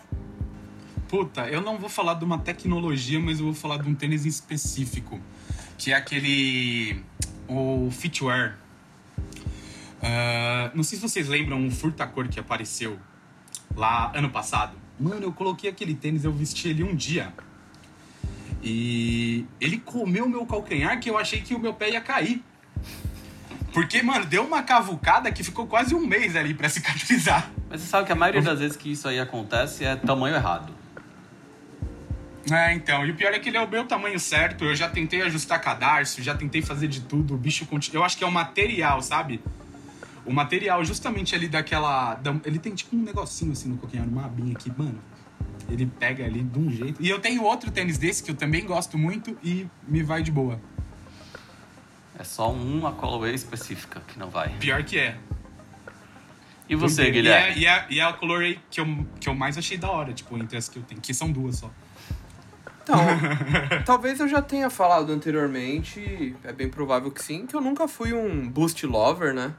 [1.16, 4.26] Puta, eu não vou falar de uma tecnologia, mas eu vou falar de um tênis
[4.26, 5.18] em específico.
[5.78, 7.02] Que é aquele.
[7.48, 8.58] O Fitwear.
[10.04, 13.00] Ah, não sei se vocês lembram o furta-cor que apareceu
[13.78, 14.76] lá ano passado.
[15.00, 17.32] Mano, eu coloquei aquele tênis, eu vesti ele um dia.
[18.62, 22.44] E ele comeu meu calcanhar que eu achei que o meu pé ia cair.
[23.72, 27.50] Porque, mano, deu uma cavucada que ficou quase um mês ali pra cicatrizar.
[27.70, 30.84] Mas você sabe que a maioria das vezes que isso aí acontece é tamanho errado.
[32.52, 34.64] É, então, e o pior é que ele é o meu tamanho certo.
[34.66, 37.34] Eu já tentei ajustar cadarço, já tentei fazer de tudo.
[37.34, 38.02] O bicho continua.
[38.02, 39.42] Eu acho que é o material, sabe?
[40.26, 42.16] O material justamente ali daquela.
[42.16, 45.00] da- Ele tem tipo um negocinho assim no coquinho, uma abinha aqui, mano.
[45.70, 47.02] Ele pega ali de um jeito.
[47.02, 50.32] E eu tenho outro tênis desse que eu também gosto muito e me vai de
[50.32, 50.60] boa.
[52.18, 54.50] É só uma colorway específica que não vai.
[54.60, 55.18] Pior que é.
[56.70, 57.50] E você, E Guilherme?
[57.54, 60.14] é, e é, e é a colorway que eu, que eu mais achei da hora,
[60.14, 61.72] tipo, entre as que eu tenho, que são duas só.
[62.86, 63.00] Então,
[63.84, 68.14] talvez eu já tenha falado anteriormente, é bem provável que sim, que eu nunca fui
[68.14, 69.56] um boost lover, né?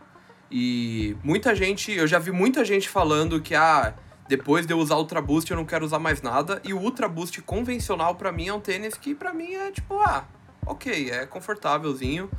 [0.48, 3.94] E muita gente, eu já vi muita gente falando que, ah,
[4.28, 6.60] depois de eu usar Ultra Boost eu não quero usar mais nada.
[6.64, 9.98] E o Ultra Boost convencional pra mim é um tênis que pra mim é tipo,
[9.98, 10.24] ah,
[10.64, 12.30] ok, é confortávelzinho.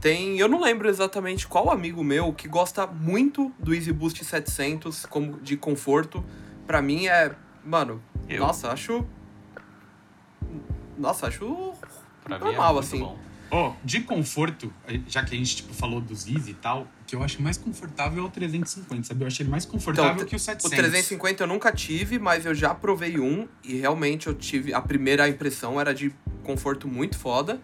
[0.00, 5.04] Tem, eu não lembro exatamente qual amigo meu que gosta muito do Easy Boost 700
[5.06, 6.24] como de conforto.
[6.66, 8.40] Pra mim é, mano, Eu.
[8.40, 9.06] nossa, acho
[10.98, 11.74] nossa, acho
[12.24, 12.98] Pra mim é normal, muito assim.
[13.00, 13.18] bom.
[13.50, 14.72] Ó, de conforto,
[15.06, 17.58] já que a gente tipo, falou dos Easy e tal, o que eu acho mais
[17.58, 19.22] confortável é o 350, sabe?
[19.24, 20.70] Eu achei ele mais confortável Então, que o O 700.
[20.70, 24.72] 350 eu nunca tive, mas eu já provei um e realmente eu tive.
[24.72, 27.60] A primeira impressão era de conforto muito foda.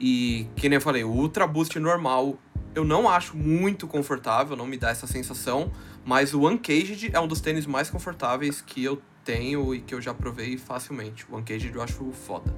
[0.00, 2.38] E, que nem eu falei, o Ultra Boost normal
[2.74, 5.70] eu não acho muito confortável, não me dá essa sensação.
[6.06, 10.00] Mas o Uncaged é um dos tênis mais confortáveis que eu tenho e que eu
[10.00, 11.26] já provei facilmente.
[11.30, 12.50] O Uncaged eu acho foda.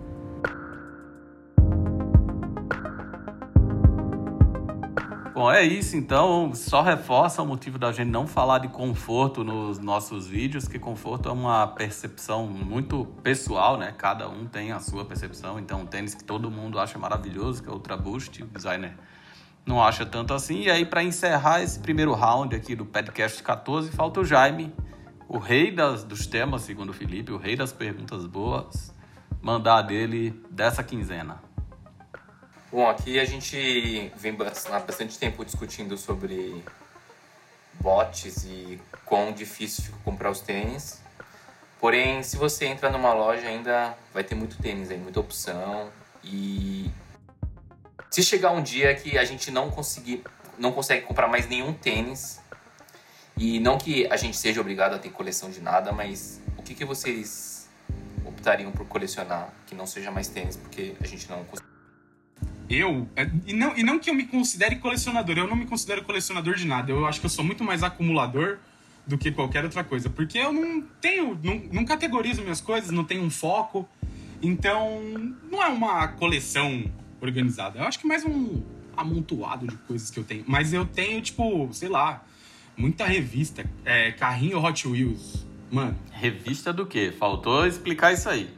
[5.35, 6.55] Bom, é isso então.
[6.55, 11.29] Só reforça o motivo da gente não falar de conforto nos nossos vídeos, que conforto
[11.29, 13.93] é uma percepção muito pessoal, né?
[13.99, 15.59] Cada um tem a sua percepção.
[15.59, 18.97] Então, um tênis que todo mundo acha maravilhoso, que é o Ultra Boost, o designer
[19.67, 20.61] não acha tanto assim.
[20.61, 24.73] E aí, para encerrar esse primeiro round aqui do podcast 14, falta o Jaime,
[25.33, 28.93] o rei das, dos temas, segundo Felipe, o rei das perguntas boas,
[29.41, 31.41] mandar dele dessa quinzena.
[32.73, 34.37] Bom, aqui a gente vem
[34.73, 36.65] há bastante tempo discutindo sobre
[37.75, 41.01] bots e quão difícil fica comprar os tênis.
[41.79, 45.93] Porém, se você entra numa loja, ainda vai ter muito tênis aí, muita opção.
[46.25, 46.91] E
[48.11, 50.25] se chegar um dia que a gente não conseguir,
[50.59, 52.41] não consegue comprar mais nenhum tênis,
[53.41, 56.75] e não que a gente seja obrigado a ter coleção de nada, mas o que,
[56.75, 57.71] que vocês
[58.23, 61.43] optariam por colecionar que não seja mais tênis, porque a gente não?
[62.69, 66.05] Eu, é, e não, e não que eu me considere colecionador, eu não me considero
[66.05, 66.93] colecionador de nada.
[66.93, 68.59] Eu acho que eu sou muito mais acumulador
[69.07, 70.11] do que qualquer outra coisa.
[70.11, 73.89] Porque eu não tenho, não, não categorizo minhas coisas, não tenho um foco.
[74.43, 75.01] Então,
[75.51, 76.85] não é uma coleção
[77.23, 77.79] organizada.
[77.79, 78.63] Eu acho que mais um
[78.95, 80.45] amontoado de coisas que eu tenho.
[80.47, 82.23] Mas eu tenho, tipo, sei lá,
[82.77, 83.65] muita revista.
[83.85, 85.47] É, carrinho Hot Wheels.
[85.71, 85.97] Mano.
[86.13, 87.13] Revista do quê?
[87.17, 88.49] Faltou explicar isso aí.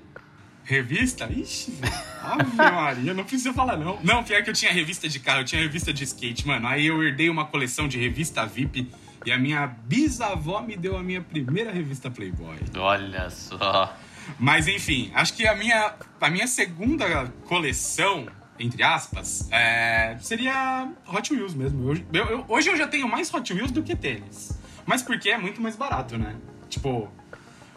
[0.64, 1.28] Revista?
[1.30, 1.74] Ixi,
[2.22, 3.98] Ave Maria, não precisa falar não.
[4.02, 6.68] Não, pior que eu tinha revista de carro, eu tinha revista de skate, mano.
[6.68, 8.88] Aí eu herdei uma coleção de revista VIP
[9.26, 12.56] e a minha bisavó me deu a minha primeira revista Playboy.
[12.76, 13.96] Olha só.
[14.38, 18.26] Mas enfim, acho que a minha, a minha segunda coleção,
[18.62, 21.92] entre aspas, é, seria Hot Wheels mesmo.
[21.92, 24.56] Eu, eu, eu, hoje eu já tenho mais Hot Wheels do que tênis.
[24.86, 26.36] Mas porque é muito mais barato, né?
[26.68, 27.10] Tipo,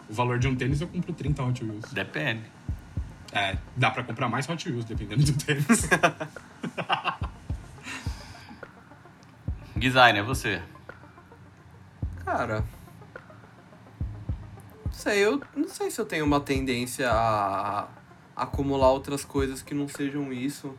[0.08, 1.92] o valor de um tênis eu compro 30 Hot Wheels.
[1.92, 2.44] Depende.
[3.32, 5.88] É, dá pra comprar mais Hot Wheels, dependendo do tênis.
[9.74, 10.62] Designer, você.
[12.24, 12.64] Cara.
[14.84, 17.88] Não sei, eu não sei se eu tenho uma tendência a
[18.36, 20.74] acumular outras coisas que não sejam isso.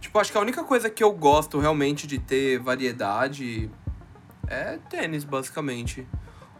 [0.00, 3.70] Tipo, acho que a única coisa que eu gosto realmente de ter variedade
[4.46, 6.06] é tênis, basicamente.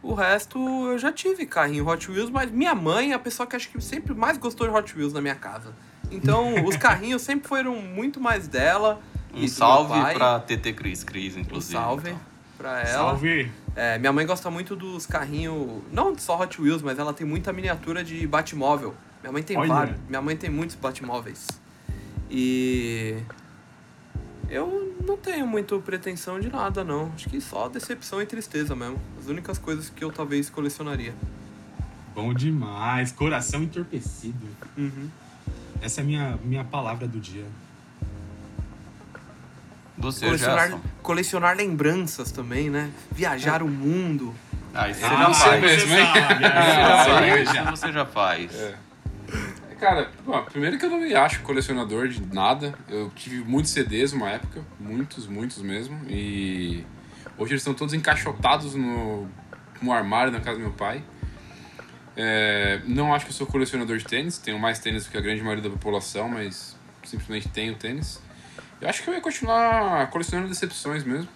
[0.02, 3.54] O resto eu já tive carrinho Hot Wheels, mas minha mãe é a pessoa que
[3.54, 5.72] acho que sempre mais gostou de Hot Wheels na minha casa.
[6.10, 9.00] Então, os carrinhos sempre foram muito mais dela.
[9.34, 11.76] Um salve pra TT Cris, Cris, inclusive.
[11.76, 12.20] Um salve então.
[12.58, 12.88] pra ela.
[12.88, 13.50] Salve!
[13.74, 17.52] É, minha mãe gosta muito dos carrinhos, não só Hot Wheels, mas ela tem muita
[17.52, 18.94] miniatura de Batmóvel.
[19.22, 19.68] Minha mãe tem Olha.
[19.68, 19.96] vários.
[20.08, 21.46] Minha mãe tem muitos Batmóveis.
[22.30, 23.16] E
[24.48, 27.12] eu não tenho muito pretensão de nada, não.
[27.14, 28.98] Acho que só decepção e tristeza mesmo.
[29.20, 31.14] As únicas coisas que eu talvez colecionaria.
[32.14, 33.12] Bom demais.
[33.12, 34.46] Coração entorpecido.
[34.76, 35.08] Uhum.
[35.80, 37.44] Essa é a minha, minha palavra do dia.
[39.98, 42.90] Você, Colecionar, colecionar lembranças também, né?
[43.10, 44.34] Viajar o mundo.
[44.74, 45.60] Ah, isso você Ah, já você faz.
[45.60, 46.06] mesmo, hein?
[46.06, 47.44] Isso você já faz.
[47.52, 47.62] já.
[47.62, 48.54] Isso você já faz.
[48.54, 48.74] É.
[49.82, 52.72] Cara, bom, primeiro que eu não me acho colecionador de nada.
[52.88, 55.98] Eu tive muitos CDs uma época, muitos, muitos mesmo.
[56.08, 56.84] E
[57.36, 59.28] hoje eles estão todos encaixotados no,
[59.82, 61.02] no armário na casa do meu pai.
[62.16, 65.20] É, não acho que eu sou colecionador de tênis, tenho mais tênis do que a
[65.20, 68.22] grande maioria da população, mas simplesmente tenho tênis.
[68.80, 71.28] Eu acho que eu ia continuar colecionando decepções mesmo.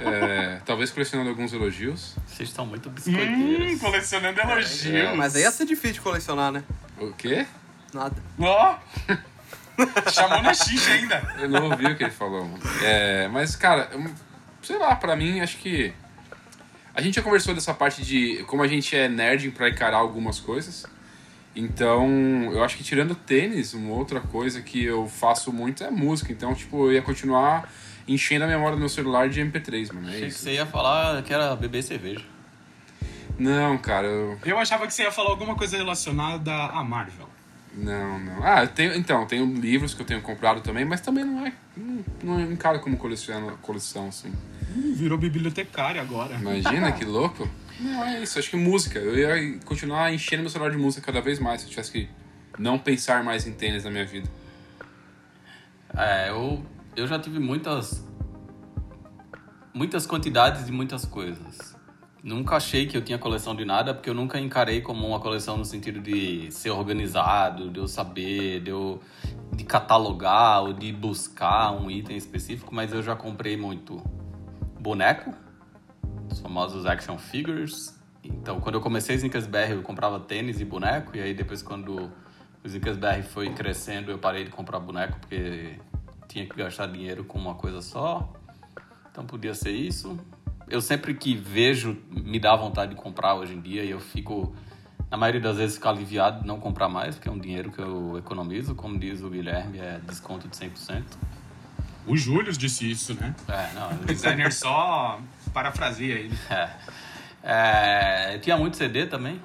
[0.00, 2.14] É, talvez colecionando alguns elogios.
[2.26, 3.80] Vocês estão muito Hum, biscoiteiros.
[3.80, 5.16] colecionando elogios.
[5.16, 6.62] Mas aí ia ser difícil de colecionar, né?
[6.98, 7.46] O quê?
[7.92, 8.16] Nada.
[8.38, 8.76] Ó!
[10.12, 11.34] Chamou na xixa ainda.
[11.38, 12.58] Eu não ouvi o que ele falou, mano.
[12.82, 13.88] É, mas, cara,
[14.62, 15.92] sei lá, pra mim, acho que.
[16.94, 20.40] A gente já conversou dessa parte de como a gente é nerd pra encarar algumas
[20.40, 20.84] coisas.
[21.54, 26.32] Então, eu acho que tirando tênis, uma outra coisa que eu faço muito é música.
[26.32, 27.72] Então, tipo, eu ia continuar
[28.08, 30.08] enchendo a memória do meu celular de MP3, mano.
[30.08, 30.38] É Achei que isso.
[30.40, 32.24] você ia falar que era beber cerveja.
[33.38, 34.38] Não, cara, eu.
[34.44, 37.28] Eu achava que você ia falar alguma coisa relacionada à Marvel.
[37.74, 38.42] Não, não.
[38.42, 41.52] Ah, eu tenho, então, tenho livros que eu tenho comprado também, mas também não é.
[41.76, 44.32] Não, não encaro como coleção, coleção assim.
[44.74, 46.34] Hum, virou bibliotecário agora.
[46.34, 47.48] Imagina que louco.
[47.78, 48.38] Não, é isso.
[48.38, 48.98] Acho que música.
[48.98, 52.08] Eu ia continuar enchendo meu celular de música cada vez mais se eu tivesse que
[52.58, 54.28] não pensar mais em tênis na minha vida.
[55.96, 56.64] É, eu,
[56.98, 58.04] eu já tive muitas.
[59.72, 61.76] Muitas quantidades de muitas coisas.
[62.22, 65.56] Nunca achei que eu tinha coleção de nada, porque eu nunca encarei como uma coleção
[65.56, 69.00] no sentido de ser organizado, de eu saber, de eu
[69.54, 74.02] de catalogar ou de buscar um item específico, mas eu já comprei muito
[74.78, 75.32] boneco,
[76.30, 77.98] os famosos action figures.
[78.22, 82.10] Então, quando eu comecei Snickers BR, eu comprava tênis e boneco, e aí depois quando
[82.62, 85.76] o Snickers BR foi crescendo, eu parei de comprar boneco porque
[86.28, 88.32] tinha que gastar dinheiro com uma coisa só.
[89.10, 90.18] Então podia ser isso.
[90.68, 94.54] Eu sempre que vejo, me dá vontade de comprar hoje em dia e eu fico,
[95.10, 97.80] na maioria das vezes, fico aliviado de não comprar mais, porque é um dinheiro que
[97.80, 98.74] eu economizo.
[98.74, 101.02] Como diz o Guilherme, é desconto de 100%.
[102.06, 103.34] O Júlio disse isso, né?
[103.48, 105.20] É, não, O designer só
[105.52, 106.38] parafraseia ele.
[106.50, 106.70] É.
[107.42, 109.40] É, tinha muito CD também.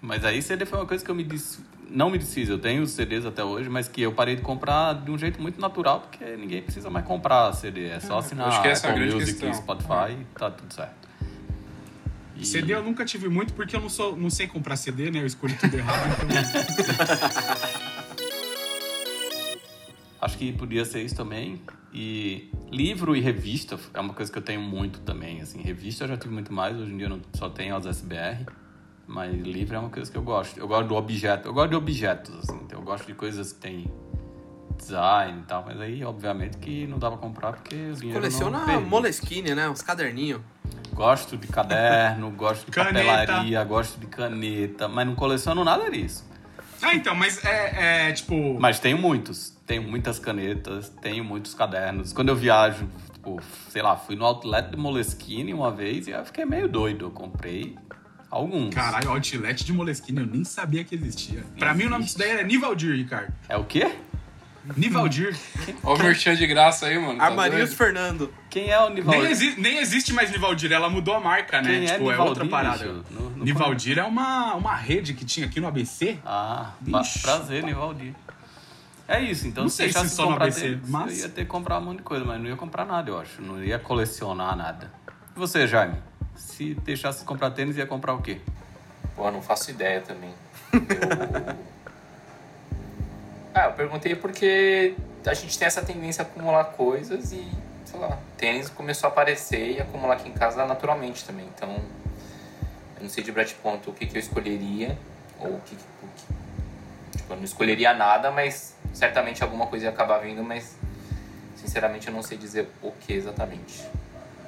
[0.00, 1.60] Mas aí CD foi uma coisa que eu me dis...
[1.90, 2.48] não me desfiz.
[2.48, 5.40] Eu tenho os CDs até hoje, mas que eu parei de comprar de um jeito
[5.40, 7.88] muito natural, porque ninguém precisa mais comprar CD.
[7.88, 9.54] É só assinar acho que essa é a grande Music, questão.
[9.54, 11.08] Spotify e tá tudo certo.
[12.36, 15.20] E- CD eu nunca tive muito porque eu não, sou, não sei comprar CD, né?
[15.20, 16.28] Eu escolhi tudo errado, então.
[20.20, 21.60] Acho que podia ser isso também.
[21.92, 25.40] E livro e revista é uma coisa que eu tenho muito também.
[25.40, 27.86] Assim, revista eu já tive muito mais, hoje em dia eu não- só tenho as
[27.86, 28.44] SBR.
[29.08, 30.60] Mas livro é uma coisa que eu gosto.
[30.60, 31.48] Eu gosto do objeto.
[31.48, 32.60] Eu gosto de objetos, assim.
[32.66, 33.90] Então eu gosto de coisas que tem
[34.76, 35.64] design e tal.
[35.66, 38.82] Mas aí, obviamente, que não dá pra comprar porque o dinheiro Coleciona não.
[38.82, 39.68] Moleskine, né?
[39.68, 40.42] Uns caderninhos.
[40.92, 43.06] Gosto de caderno, gosto de Caneta.
[43.06, 44.86] papelaria, gosto de caneta.
[44.88, 46.28] Mas não coleciono nada disso.
[46.82, 48.58] Ah, então, mas é, é, tipo.
[48.60, 49.56] Mas tenho muitos.
[49.66, 52.12] Tenho muitas canetas, tenho muitos cadernos.
[52.12, 53.40] Quando eu viajo, tipo,
[53.70, 57.06] sei lá, fui no outlet de Moleskine uma vez e eu fiquei meio doido.
[57.06, 57.76] Eu comprei
[58.30, 58.74] alguns.
[58.74, 61.44] Caralho, Outlet de Moleskine, eu nem sabia que existia.
[61.58, 63.32] Pra mim o nome disso daí era Nivaldir, Ricardo.
[63.48, 63.90] É o quê?
[64.76, 65.34] Nivaldir.
[65.82, 67.16] Ó o merchan de graça aí, mano.
[67.18, 67.76] tá Armarinhos doido?
[67.76, 68.34] Fernando.
[68.50, 69.22] Quem é o Nivaldir?
[69.22, 71.70] Nem, exi- nem existe mais Nivaldir, ela mudou a marca, né?
[71.70, 72.84] Quem é tipo, é, Nivaldir, outra parada.
[72.84, 73.04] bicho?
[73.10, 76.18] No- no- Nivaldir é uma, uma rede que tinha aqui no ABC.
[76.24, 77.20] Ah, Ixi.
[77.20, 78.12] prazer, Nivaldir.
[79.06, 81.24] É isso, então Não se sei se deixasse só no comprar ABC, tênis, mas- eu
[81.24, 83.40] ia ter que comprar um monte de coisa, mas não ia comprar nada, eu acho.
[83.40, 84.92] Não ia colecionar nada.
[85.34, 85.94] E você, Jaime?
[86.38, 88.40] Se deixasse comprar tênis, ia comprar o quê?
[89.14, 90.32] Pô, não faço ideia também.
[93.54, 93.62] Eu...
[93.62, 94.94] ah, eu perguntei porque
[95.26, 97.44] a gente tem essa tendência a acumular coisas e,
[97.84, 101.46] sei lá, tênis começou a aparecer e acumular aqui em casa naturalmente também.
[101.56, 101.70] Então,
[102.96, 104.96] eu não sei de bate ponto o que, que eu escolheria
[105.40, 109.86] ou o que, que- o que- Tipo, eu não escolheria nada, mas certamente alguma coisa
[109.86, 110.76] ia acabar vindo, mas
[111.56, 113.82] sinceramente eu não sei dizer o que exatamente.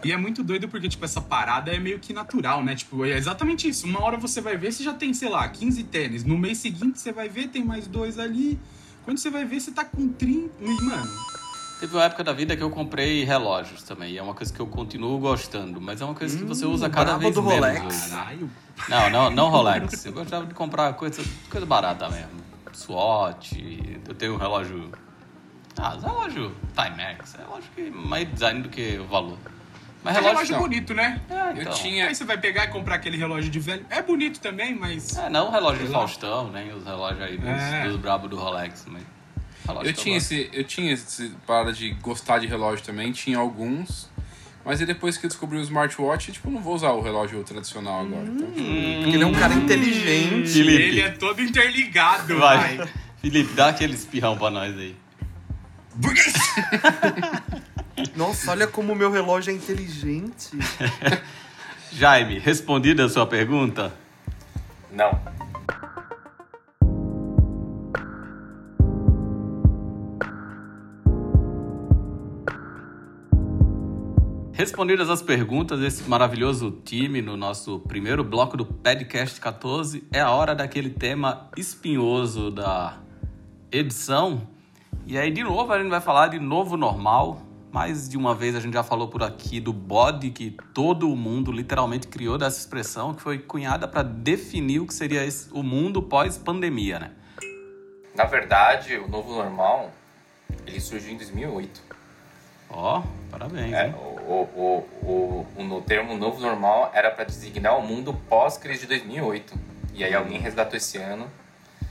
[0.02, 2.74] E é muito doido porque, tipo, essa parada é meio que natural, né?
[2.74, 3.86] Tipo, é exatamente isso.
[3.86, 6.24] Uma hora você vai ver, você já tem, sei lá, 15 tênis.
[6.24, 8.58] No mês seguinte você vai ver, tem mais dois ali.
[9.04, 10.50] Quando você vai ver, você tá com 30.
[10.60, 11.10] E, Mano,
[11.80, 14.12] Teve uma época da vida que eu comprei relógios também.
[14.12, 16.90] E é uma coisa que eu continuo gostando, mas é uma coisa que você usa
[16.90, 18.06] cada vez do menos Rolex.
[18.08, 18.50] caralho.
[18.86, 20.04] Não, não, não Rolex.
[20.04, 22.40] Eu gostava de comprar coisa, coisa barata mesmo.
[22.72, 23.52] Swatch,
[24.06, 24.90] eu tenho um relógio.
[25.78, 27.34] Ah, relógio Timex.
[27.34, 29.38] É relógio que mais design do que o valor.
[30.02, 30.34] Mas É relógio.
[30.36, 30.62] relógio não.
[30.62, 31.20] bonito, né?
[31.28, 31.72] É, Eu então.
[31.74, 32.06] tinha.
[32.08, 33.84] Aí você vai pegar e comprar aquele relógio de velho.
[33.90, 35.16] É bonito também, mas.
[35.16, 35.98] É, não o relógio lá.
[36.00, 37.84] Faustão, nem os relógios aí dos, É.
[37.88, 38.86] dos brabos do Rolex.
[38.88, 39.02] Mas
[39.66, 40.32] relógio Eu que tinha, gosto.
[40.32, 44.08] esse, eu tinha esse parada de gostar de relógio também, tinha alguns.
[44.64, 47.42] Mas aí depois que eu descobri o smartwatch, tipo, eu não vou usar o relógio
[47.44, 48.24] tradicional agora.
[48.26, 48.56] Então, tipo,
[49.02, 50.50] Porque ele é um cara inteligente.
[50.50, 50.82] Felipe.
[50.82, 52.76] Ele é todo interligado, Vai.
[52.76, 52.88] vai.
[53.20, 54.94] Felipe, dá aquele espirrão pra nós aí.
[55.94, 56.32] Burguês!
[58.16, 60.50] Nossa, olha como o meu relógio é inteligente.
[61.92, 63.92] Jaime, respondida a sua pergunta?
[64.92, 65.18] Não.
[74.60, 80.30] Respondidas as perguntas desse maravilhoso time no nosso primeiro bloco do Podcast 14, é a
[80.30, 82.98] hora daquele tema espinhoso da
[83.72, 84.46] edição.
[85.06, 87.40] E aí, de novo, a gente vai falar de novo normal.
[87.72, 91.16] Mais de uma vez a gente já falou por aqui do bode que todo o
[91.16, 95.62] mundo literalmente criou dessa expressão, que foi cunhada para definir o que seria esse- o
[95.62, 97.10] mundo pós-pandemia, né?
[98.14, 99.92] Na verdade, o novo normal,
[100.66, 101.80] ele surgiu em 2008.
[102.68, 108.14] Ó, parabéns, É, o, o, o, o, termo novo normal era para designar o mundo
[108.28, 109.54] pós-crise de 2008.
[109.94, 111.26] E aí alguém resgatou esse ano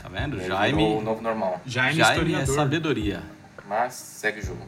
[0.01, 0.39] Tá vendo?
[0.41, 1.59] Jaime, o novo normal.
[1.65, 3.21] Jaime, Jaime é sabedoria.
[3.67, 4.61] Mas segue o jogo.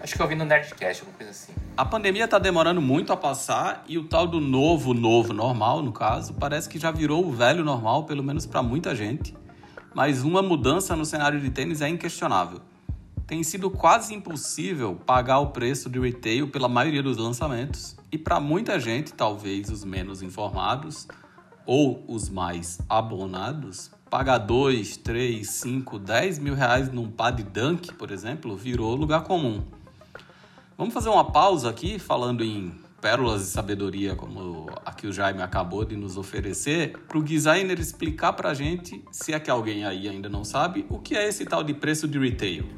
[0.00, 1.52] Acho que eu vi no Nerdcast, alguma coisa assim.
[1.76, 5.92] A pandemia tá demorando muito a passar e o tal do novo, novo normal, no
[5.92, 9.34] caso, parece que já virou o velho normal, pelo menos para muita gente.
[9.94, 12.60] Mas uma mudança no cenário de tênis é inquestionável.
[13.26, 18.38] Tem sido quase impossível pagar o preço de retail pela maioria dos lançamentos, e para
[18.38, 21.08] muita gente, talvez os menos informados
[21.66, 27.92] ou os mais abonados, pagar 2, 3, 5, 10 mil reais num par de dunk,
[27.94, 29.64] por exemplo, virou lugar comum.
[30.78, 32.70] Vamos fazer uma pausa aqui, falando em
[33.00, 37.78] pérolas de sabedoria, como a que o Jaime acabou de nos oferecer, para o designer
[37.78, 41.26] explicar para a gente, se é que alguém aí ainda não sabe, o que é
[41.26, 42.68] esse tal de preço de retail.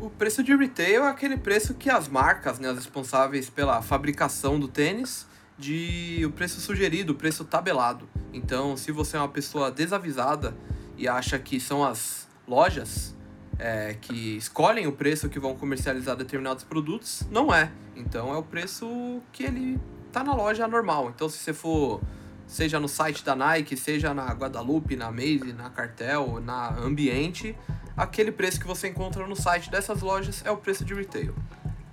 [0.00, 4.58] O preço de retail é aquele preço que as marcas, né, as responsáveis pela fabricação
[4.58, 5.24] do tênis,
[5.56, 8.08] de o preço sugerido, o preço tabelado.
[8.32, 10.56] Então, se você é uma pessoa desavisada
[10.98, 13.13] e acha que são as lojas
[13.58, 17.70] é, que escolhem o preço que vão comercializar determinados produtos, não é.
[17.96, 19.80] Então é o preço que ele
[20.12, 21.12] tá na loja normal.
[21.14, 22.00] Então se você for,
[22.46, 27.56] seja no site da Nike, seja na Guadalupe, na Maze, na Cartel, na Ambiente,
[27.96, 31.34] aquele preço que você encontra no site dessas lojas é o preço de retail.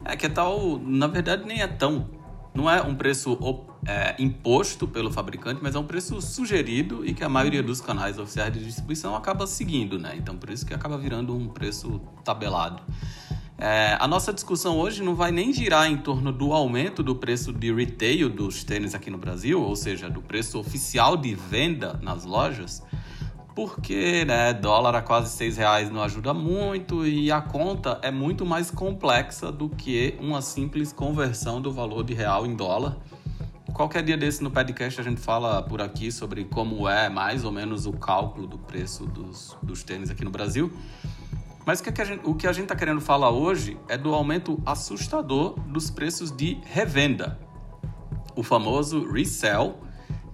[0.03, 2.20] É que é tal, na verdade nem é tão
[2.53, 3.37] não é um preço
[3.87, 8.19] é, imposto pelo fabricante, mas é um preço sugerido e que a maioria dos canais
[8.19, 10.13] oficiais de distribuição acaba seguindo, né?
[10.17, 12.83] Então por isso que acaba virando um preço tabelado.
[13.57, 17.53] É, a nossa discussão hoje não vai nem girar em torno do aumento do preço
[17.53, 22.25] de retail dos tênis aqui no Brasil, ou seja, do preço oficial de venda nas
[22.25, 22.81] lojas,
[23.61, 28.43] porque né, dólar a quase seis reais não ajuda muito e a conta é muito
[28.43, 32.97] mais complexa do que uma simples conversão do valor de real em dólar.
[33.71, 37.51] Qualquer dia desse no podcast a gente fala por aqui sobre como é mais ou
[37.51, 40.73] menos o cálculo do preço dos, dos tênis aqui no Brasil.
[41.63, 43.95] Mas o que, é a gente, o que a gente está querendo falar hoje é
[43.95, 47.39] do aumento assustador dos preços de revenda,
[48.35, 49.77] o famoso resell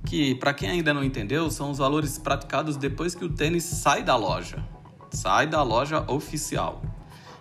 [0.08, 4.02] que, para quem ainda não entendeu, são os valores praticados depois que o tênis sai
[4.04, 4.64] da loja,
[5.12, 6.82] sai da loja oficial.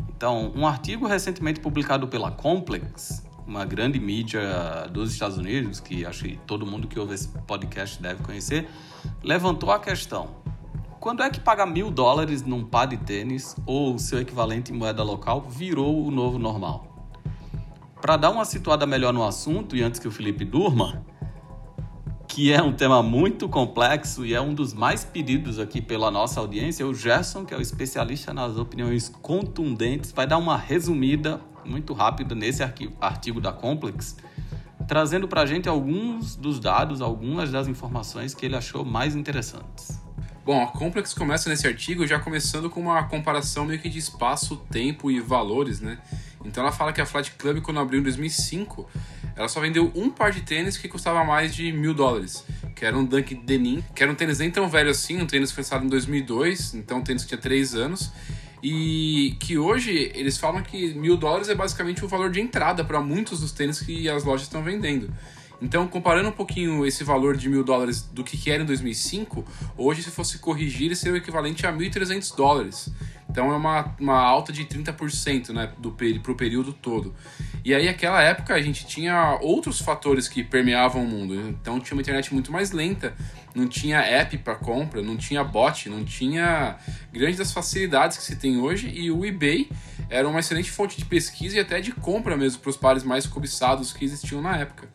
[0.08, 6.24] Então, um artigo recentemente publicado pela Complex, uma grande mídia dos Estados Unidos, que acho
[6.24, 8.68] que todo mundo que ouve esse podcast deve conhecer,
[9.22, 10.30] levantou a questão:
[10.98, 15.04] quando é que pagar mil dólares num par de tênis ou seu equivalente em moeda
[15.04, 16.84] local virou o novo normal?
[18.02, 21.04] Para dar uma situada melhor no assunto e antes que o Felipe durma,
[22.28, 26.40] que é um tema muito complexo e é um dos mais pedidos aqui pela nossa
[26.40, 26.86] audiência.
[26.86, 32.34] O Gerson, que é o especialista nas opiniões contundentes, vai dar uma resumida muito rápida
[32.34, 34.16] nesse artigo da Complex,
[34.86, 40.00] trazendo para a gente alguns dos dados, algumas das informações que ele achou mais interessantes.
[40.44, 44.56] Bom, a Complex começa nesse artigo já começando com uma comparação meio que de espaço,
[44.70, 45.98] tempo e valores, né?
[46.44, 48.88] Então ela fala que a Flight Club, quando abriu em 2005,
[49.36, 52.96] ela só vendeu um par de tênis que custava mais de mil dólares, que era
[52.96, 55.62] um Dunk Denim, que era um tênis nem tão velho assim, um tênis que foi
[55.62, 58.10] lançado em 2002, então um tênis que tinha 3 anos,
[58.62, 63.00] e que hoje eles falam que mil dólares é basicamente o valor de entrada para
[63.00, 65.12] muitos dos tênis que as lojas estão vendendo.
[65.60, 69.44] Então, comparando um pouquinho esse valor de mil dólares do que era em 2005,
[69.76, 72.92] hoje, se fosse corrigir, seria o equivalente a 1.300 dólares.
[73.28, 75.72] Então, é uma, uma alta de 30% né,
[76.22, 77.14] para o período todo.
[77.64, 81.34] E aí, naquela época, a gente tinha outros fatores que permeavam o mundo.
[81.34, 83.14] Então, tinha uma internet muito mais lenta,
[83.54, 86.76] não tinha app para compra, não tinha bot, não tinha
[87.10, 88.88] grandes das facilidades que se tem hoje.
[88.88, 89.70] E o eBay
[90.10, 93.26] era uma excelente fonte de pesquisa e até de compra mesmo para os pares mais
[93.26, 94.88] cobiçados que existiam na época.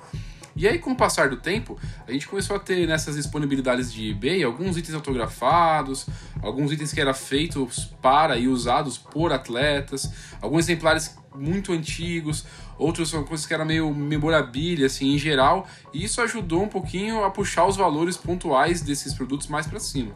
[0.61, 1.75] E aí, com o passar do tempo,
[2.07, 6.05] a gente começou a ter nessas disponibilidades de eBay alguns itens autografados,
[6.39, 12.45] alguns itens que eram feitos para e usados por atletas, alguns exemplares muito antigos,
[12.77, 17.23] outros são coisas que eram meio memorabilia, assim, em geral, e isso ajudou um pouquinho
[17.23, 20.13] a puxar os valores pontuais desses produtos mais para cima.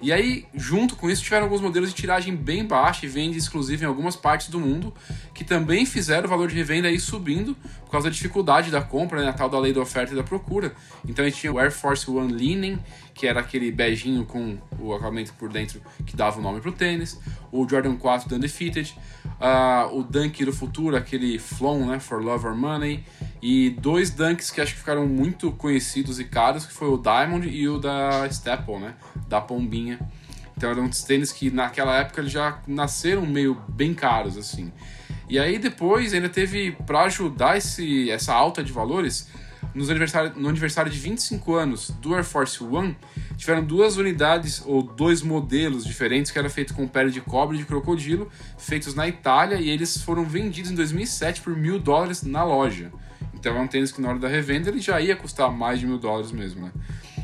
[0.00, 3.84] E aí, junto com isso, tiveram alguns modelos de tiragem bem baixa e venda exclusiva
[3.84, 4.92] em algumas partes do mundo,
[5.32, 7.54] que também fizeram o valor de revenda aí subindo
[7.84, 10.22] por causa da dificuldade da compra, né, a tal da lei da oferta e da
[10.22, 10.74] procura.
[11.06, 12.78] Então a gente tinha o Air Force One Linen,
[13.22, 17.20] que era aquele beijinho com o acabamento por dentro que dava o nome pro tênis,
[17.52, 22.48] o Jordan 4 do Undefeated, uh, o Dunk do futuro, aquele Flon, né, For Love
[22.48, 23.04] or Money,
[23.40, 27.48] e dois Dunks que acho que ficaram muito conhecidos e caros, que foi o Diamond
[27.48, 28.94] e o da Staple, né,
[29.28, 30.00] da pombinha.
[30.56, 34.72] Então eram tênis que naquela época já nasceram meio bem caros assim.
[35.28, 39.28] E aí depois ainda teve para ajudar esse, essa alta de valores,
[39.74, 42.96] nos aniversário, no aniversário de 25 anos do Air Force One,
[43.36, 47.60] tiveram duas unidades ou dois modelos diferentes que eram feitos com pele de cobre e
[47.60, 52.44] de crocodilo, feitos na Itália, e eles foram vendidos em 2007 por mil dólares na
[52.44, 52.92] loja.
[53.34, 55.86] Então é um tênis que na hora da revenda ele já ia custar mais de
[55.86, 56.72] mil dólares mesmo, né?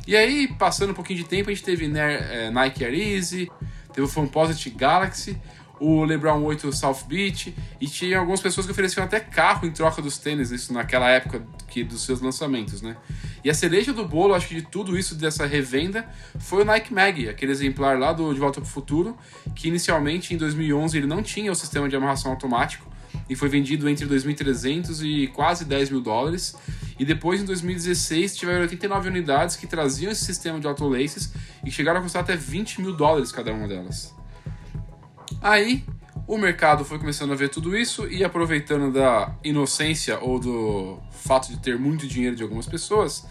[0.06, 3.50] E aí, passando um pouquinho de tempo, a gente teve né, Nike Air Easy,
[3.92, 5.36] teve o Composite Galaxy,
[5.80, 10.02] o LeBron 8 South Beach, e tinha algumas pessoas que ofereciam até carro em troca
[10.02, 12.96] dos tênis, isso naquela época que dos seus lançamentos, né?
[13.44, 16.08] E a cereja do bolo, acho que de tudo isso, dessa revenda,
[16.38, 19.16] foi o Nike Mag, aquele exemplar lá do De Volta para o Futuro,
[19.54, 22.88] que inicialmente em 2011 ele não tinha o sistema de amarração automático,
[23.28, 26.54] e foi vendido entre 2.300 e quase 10 mil dólares.
[26.98, 31.32] E depois, em 2016, tiveram 89 unidades que traziam esse sistema de autolaces
[31.64, 34.17] e chegaram a custar até 20 mil dólares cada uma delas.
[35.40, 35.84] Aí,
[36.26, 41.48] o mercado foi começando a ver tudo isso e aproveitando da inocência ou do fato
[41.48, 43.26] de ter muito dinheiro de algumas pessoas,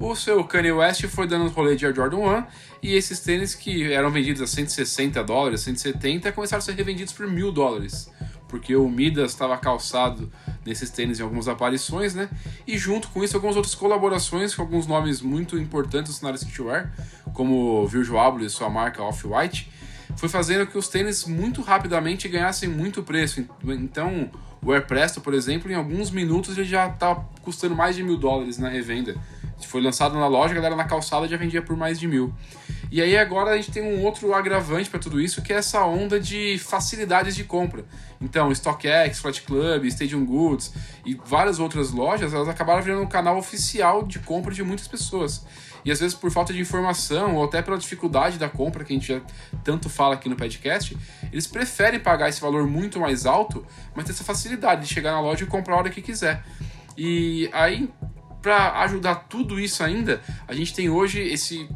[0.00, 2.44] o seu Kanye West foi dando um rolê de Air Jordan 1
[2.82, 7.26] e esses tênis que eram vendidos a 160 dólares, 170, começaram a ser revendidos por
[7.26, 8.08] mil dólares.
[8.48, 10.32] Porque o Midas estava calçado
[10.64, 12.30] nesses tênis em algumas aparições, né?
[12.66, 16.94] E junto com isso, algumas outras colaborações com alguns nomes muito importantes no cenário streetwear,
[17.34, 19.70] como Virgil Abloh e sua marca Off-White,
[20.18, 23.46] foi fazendo que os tênis muito rapidamente ganhassem muito preço.
[23.64, 24.28] Então,
[24.60, 28.16] o Air Presto, por exemplo, em alguns minutos ele já está custando mais de mil
[28.16, 29.14] dólares na revenda.
[29.64, 32.34] Foi lançado na loja, a galera na calçada já vendia por mais de mil.
[32.90, 35.84] E aí agora a gente tem um outro agravante para tudo isso, que é essa
[35.84, 37.84] onda de facilidades de compra.
[38.20, 40.72] Então, StockX, Flat Club, Stadium Goods
[41.06, 45.44] e várias outras lojas, elas acabaram virando um canal oficial de compra de muitas pessoas.
[45.88, 48.96] E às vezes por falta de informação ou até pela dificuldade da compra, que a
[48.96, 49.22] gente já
[49.64, 50.94] tanto fala aqui no podcast,
[51.32, 53.64] eles preferem pagar esse valor muito mais alto,
[53.94, 56.44] mas ter essa facilidade de chegar na loja e comprar a hora que quiser.
[56.94, 57.88] E aí,
[58.42, 61.66] para ajudar tudo isso ainda, a gente tem hoje esse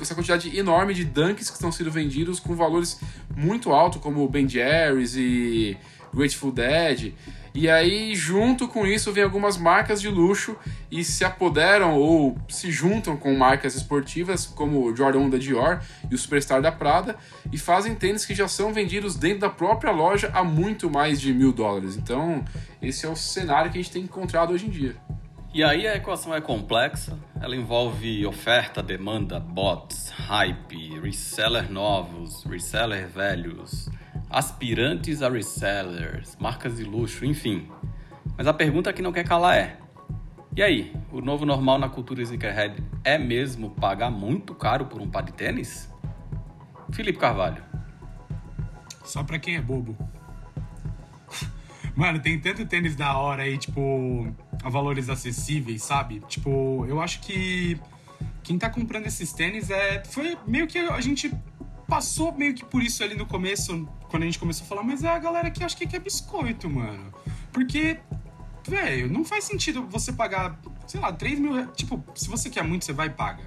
[0.00, 2.98] essa quantidade enorme de dunks que estão sendo vendidos com valores
[3.36, 5.76] muito altos, como Ben Jerry's e
[6.14, 7.12] Grateful Dead.
[7.54, 10.56] E aí, junto com isso, vem algumas marcas de luxo
[10.90, 15.80] e se apoderam ou se juntam com marcas esportivas como o Jordan 1 da Dior
[16.10, 17.14] e o Superstar da Prada
[17.52, 21.34] e fazem tênis que já são vendidos dentro da própria loja a muito mais de
[21.34, 21.96] mil dólares.
[21.96, 22.42] Então,
[22.80, 24.96] esse é o cenário que a gente tem encontrado hoje em dia.
[25.54, 33.06] E aí a equação é complexa, ela envolve oferta, demanda, bots, hype, reseller novos, reseller
[33.06, 33.90] velhos,
[34.32, 37.68] aspirantes a resellers, marcas de luxo, enfim.
[38.36, 39.78] Mas a pergunta que não quer calar é:
[40.56, 45.08] e aí, o novo normal na cultura sneakerhead é mesmo pagar muito caro por um
[45.08, 45.90] par de tênis?
[46.92, 47.62] Felipe Carvalho.
[49.04, 49.96] Só pra quem é bobo.
[51.96, 54.30] Mano, tem tanto tênis da hora aí, tipo,
[54.62, 56.20] a valores acessíveis, sabe?
[56.28, 57.80] Tipo, eu acho que
[58.42, 60.02] quem tá comprando esses tênis é.
[60.04, 61.30] Foi meio que a gente
[61.88, 65.02] passou meio que por isso ali no começo, quando a gente começou a falar, mas
[65.02, 67.12] é a galera que acha que quer biscoito, mano.
[67.52, 67.98] Porque,
[68.68, 71.68] velho, não faz sentido você pagar, sei lá, 3 mil reais.
[71.74, 73.42] Tipo, se você quer muito, você vai e paga.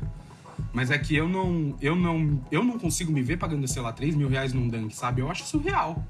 [0.74, 3.94] Mas é que eu não, eu não, eu não consigo me ver pagando, sei lá,
[3.94, 5.22] 3 mil reais num dunk, sabe?
[5.22, 6.04] Eu acho surreal.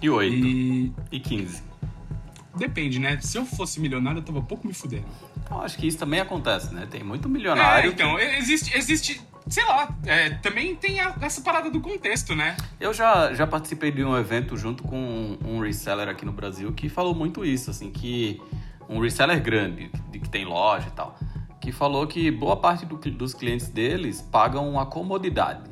[0.00, 0.34] E 8.
[0.34, 1.62] E E 15.
[2.56, 3.20] depende, né?
[3.20, 5.04] Se eu fosse milionário, eu tava pouco me fudendo.
[5.50, 6.86] Eu acho que isso também acontece, né?
[6.90, 7.90] Tem muito É, milionário.
[7.92, 12.56] então, existe, existe, sei lá, é, também tem a- essa parada do contexto, né?
[12.78, 16.88] Eu já, já participei de um evento junto com um reseller aqui no Brasil que
[16.88, 18.40] falou muito isso, assim, que
[18.88, 21.18] um reseller grande, de que tem loja e tal,
[21.60, 25.68] que falou que boa parte do dos clientes deles pagam a comodidade.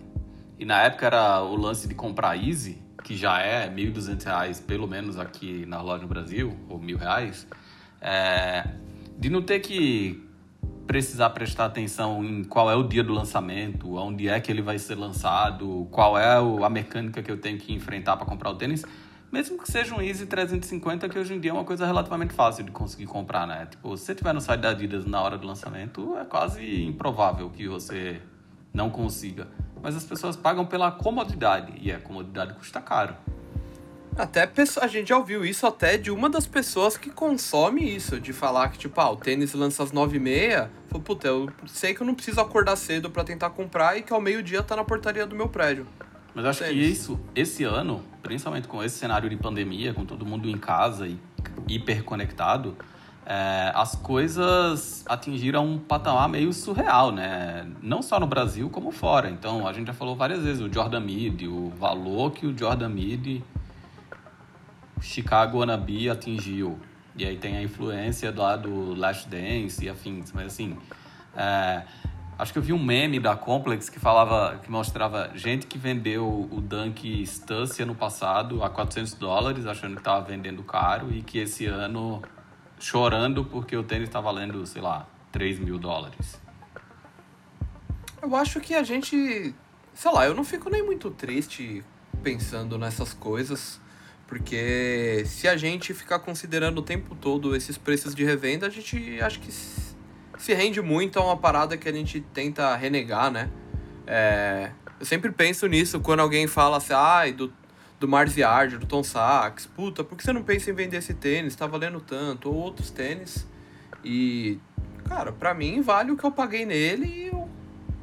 [0.59, 4.87] E na época era o lance de comprar Easy, que já é 1.200 reais, pelo
[4.87, 7.47] menos aqui na loja no Brasil, ou mil reais,
[8.01, 8.66] é,
[9.18, 10.26] de não ter que
[10.87, 14.78] precisar prestar atenção em qual é o dia do lançamento, onde é que ele vai
[14.78, 18.84] ser lançado, qual é a mecânica que eu tenho que enfrentar para comprar o tênis,
[19.30, 22.64] mesmo que seja um Easy 350, que hoje em dia é uma coisa relativamente fácil
[22.64, 23.66] de conseguir comprar, né?
[23.66, 27.51] Tipo, se você tiver no site da Adidas na hora do lançamento, é quase improvável
[27.51, 28.22] que você
[28.72, 29.49] não consiga.
[29.82, 33.16] Mas as pessoas pagam pela comodidade, e a comodidade custa caro.
[34.17, 34.51] Até
[34.81, 38.71] a gente já ouviu isso até de uma das pessoas que consome isso, de falar
[38.71, 42.14] que, tipo, ah, o tênis lança às 9h30, falou, puta, eu sei que eu não
[42.14, 45.49] preciso acordar cedo pra tentar comprar e que ao meio-dia tá na portaria do meu
[45.49, 45.87] prédio.
[46.35, 46.99] Mas eu acho que Tênis.
[46.99, 51.19] isso, esse ano, principalmente com esse cenário de pandemia, com todo mundo em casa e
[51.69, 52.75] hiperconectado,
[53.27, 57.67] é, as coisas atingiram um patamar meio surreal, né?
[57.83, 59.29] Não só no Brasil, como fora.
[59.29, 62.89] Então, a gente já falou várias vezes o Jordan Mid, o valor que o Jordan
[62.89, 63.43] Mid
[65.07, 66.79] Chicago Wannabe atingiu.
[67.17, 70.33] E aí tem a influência lá do Last Dance e afins.
[70.33, 70.77] Mas assim,
[71.35, 71.83] é,
[72.39, 76.49] acho que eu vi um meme da Complex que falava, que mostrava gente que vendeu
[76.51, 81.39] o Dunk Stussy ano passado a 400 dólares, achando que estava vendendo caro, e que
[81.39, 82.21] esse ano
[82.79, 86.41] chorando porque o tênis está valendo, sei lá, 3 mil dólares.
[88.21, 89.55] Eu acho que a gente.
[89.95, 91.83] Sei lá, eu não fico nem muito triste
[92.23, 93.81] pensando nessas coisas,
[94.27, 99.20] porque se a gente ficar considerando o tempo todo esses preços de revenda, a gente
[99.20, 103.49] acho que se rende muito a uma parada que a gente tenta renegar, né?
[104.07, 107.53] É, eu sempre penso nisso quando alguém fala assim, ai, do,
[107.99, 111.14] do Mars Yard, do Tom Sachs, puta, por que você não pensa em vender esse
[111.14, 111.55] tênis?
[111.57, 113.47] Tá valendo tanto, ou outros tênis.
[114.05, 114.59] E,
[115.09, 117.49] cara, pra mim vale o que eu paguei nele e o-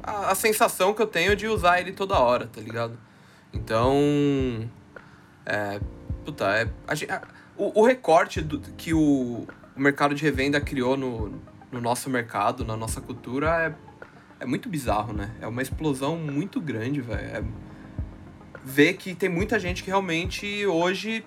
[0.02, 2.98] a, a sensação que eu tenho de usar ele toda hora, tá ligado?
[3.52, 4.68] Então.
[5.46, 5.80] É.
[6.24, 6.68] Puta, é.
[6.86, 7.22] a gen- a-
[7.56, 9.46] o, o recorte do- que o,
[9.76, 13.76] o mercado de revenda criou no, no nosso mercado, na nossa cultura,
[14.40, 15.30] é, é muito bizarro, né?
[15.40, 17.20] É uma explosão muito grande, velho.
[17.20, 17.42] É,
[18.64, 21.24] ver que tem muita gente que realmente hoje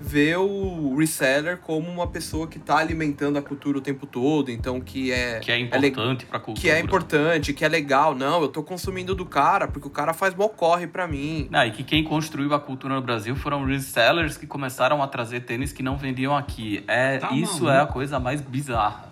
[0.00, 4.80] vê o reseller como uma pessoa que tá alimentando a cultura o tempo todo, então
[4.80, 6.60] que é Que é le- importante pra cultura.
[6.60, 8.14] que é importante, que é legal.
[8.14, 11.48] Não, eu tô consumindo do cara porque o cara faz mó corre pra mim.
[11.52, 15.40] Ah, e que quem construiu a cultura no Brasil foram resellers que começaram a trazer
[15.40, 16.84] tênis que não vendiam aqui.
[16.86, 17.70] É, Tá isso maluco.
[17.70, 19.06] é a coisa mais bizarra.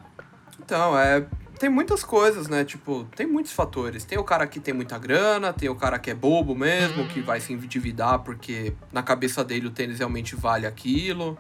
[0.63, 1.25] Então, é.
[1.59, 2.65] Tem muitas coisas, né?
[2.65, 4.05] Tipo, tem muitos fatores.
[4.05, 7.21] Tem o cara que tem muita grana, tem o cara que é bobo mesmo, que
[7.21, 11.39] vai se endividar porque na cabeça dele o tênis realmente vale aquilo.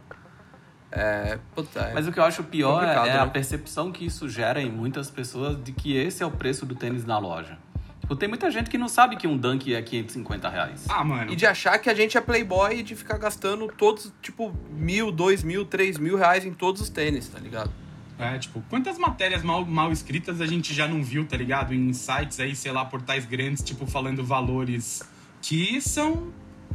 [0.90, 1.38] É.
[1.54, 1.92] Puta, é.
[1.92, 3.32] Mas o que eu acho pior é, complicado, é a né?
[3.32, 7.04] percepção que isso gera em muitas pessoas de que esse é o preço do tênis
[7.04, 7.58] na loja.
[8.00, 10.84] Tipo, tem muita gente que não sabe que um Dunk é 550 reais.
[10.88, 11.32] Ah, mano.
[11.32, 15.10] E de achar que a gente é playboy e de ficar gastando todos, tipo, mil,
[15.10, 17.70] dois mil, três mil reais em todos os tênis, tá ligado?
[18.18, 21.74] É, tipo, quantas matérias mal, mal escritas a gente já não viu, tá ligado?
[21.74, 25.02] Em sites aí, sei lá, portais grandes, tipo, falando valores
[25.42, 26.32] que são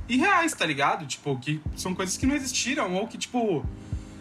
[0.07, 1.05] irreais, tá ligado?
[1.05, 3.65] Tipo, que são coisas que não existiram, ou que, tipo,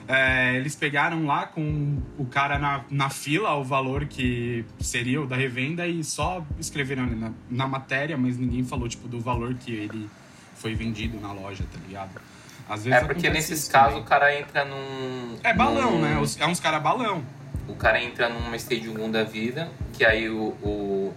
[0.07, 5.27] é, eles pegaram lá com o cara na, na fila o valor que seria o
[5.27, 9.55] da revenda e só escreveram ali na, na matéria, mas ninguém falou, tipo, do valor
[9.55, 10.09] que ele
[10.55, 12.21] foi vendido na loja, tá ligado?
[12.69, 14.03] Às vezes É porque nesses isso casos também.
[14.05, 15.39] o cara entra num.
[15.43, 16.15] É balão, num- né?
[16.39, 17.23] É uns cara balão.
[17.67, 21.15] O cara entra numa Stadium 1 da vida, que aí o, o,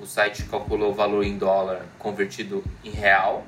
[0.00, 3.44] o site calculou o valor em dólar convertido em real.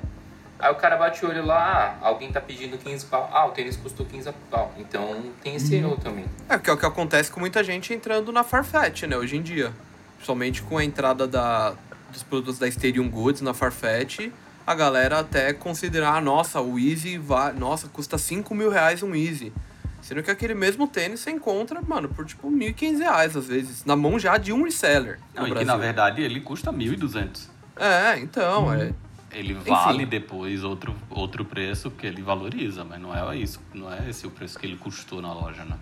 [0.59, 3.29] Aí o cara bate o olho lá, ah, alguém tá pedindo 15 pau.
[3.33, 4.71] Ah, o tênis custou 15 pau.
[4.77, 6.25] Então tem esse erro também.
[6.47, 9.41] É, que é o que acontece com muita gente entrando na Farfetch, né, hoje em
[9.41, 9.73] dia.
[10.15, 11.73] Principalmente com a entrada da,
[12.11, 14.29] dos produtos da Stadium Goods na Farfetch,
[14.65, 19.53] a galera até considerar, nossa, o Easy vai, nossa, custa 5 mil reais um Easy.
[20.01, 23.95] Sendo que aquele mesmo tênis você encontra, mano, por tipo 1.500 reais às vezes, na
[23.95, 25.17] mão já de um reseller.
[25.33, 25.67] Não, e que Brasil.
[25.67, 27.47] na verdade ele custa 1.200.
[27.77, 28.93] É, então, é.
[29.31, 29.69] Ele Enfim.
[29.69, 33.59] vale depois outro, outro preço, porque ele valoriza, mas não é isso.
[33.73, 35.75] Não é esse o preço que ele custou na loja, né?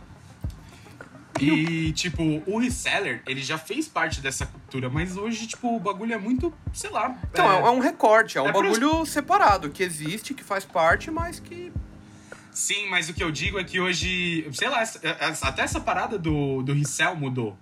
[1.46, 6.14] E, tipo, o reseller, ele já fez parte dessa cultura, mas hoje, tipo, o bagulho
[6.14, 7.18] é muito, sei lá.
[7.32, 10.64] Então, é, é um recorte, é um É por bagulho separado, que existe, que faz
[10.66, 11.72] parte, mas que.
[12.52, 15.80] Sim, mas o que eu digo é que hoje, sei lá, essa- essa- até essa
[15.80, 17.58] parada do, do resell mudou.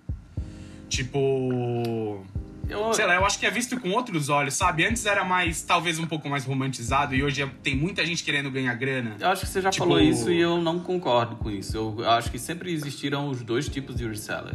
[0.88, 2.24] Tipo.
[2.70, 4.84] Eu, Sei lá, eu acho que é visto com outros olhos, sabe?
[4.86, 8.50] Antes era mais, talvez um pouco mais romantizado e hoje é- tem muita gente querendo
[8.50, 9.16] ganhar grana.
[9.18, 11.76] eu acho que você já Tipo- falou isso e eu não concordo com isso.
[11.76, 14.54] Eu acho que sempre existiram os dois tipos de reseller.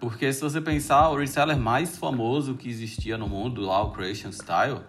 [0.00, 4.30] Porque se você pensar, o reseller mais famoso que existia no mundo, lá o Creation
[4.30, 4.80] Style,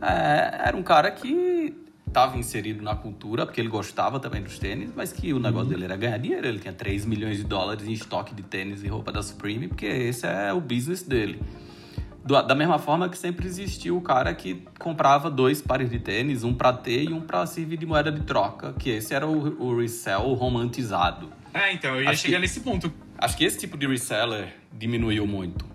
[0.00, 1.74] é, era um cara que
[2.06, 5.84] estava inserido na cultura, porque ele gostava também dos tênis, mas que o negócio dele
[5.84, 6.46] era ganhar dinheiro.
[6.46, 9.86] Ele tinha 3 milhões de dólares em estoque de tênis e roupa da Supreme, porque
[9.86, 11.42] esse é o business dele.
[12.24, 16.54] Da mesma forma que sempre existiu o cara que comprava dois pares de tênis, um
[16.54, 19.78] pra ter e um pra servir de moeda de troca, que esse era o, o
[19.78, 21.30] resell romantizado.
[21.52, 22.90] É, então, eu ia Acho chegar que- nesse ponto.
[23.18, 25.66] Acho que esse tipo de reseller diminuiu muito.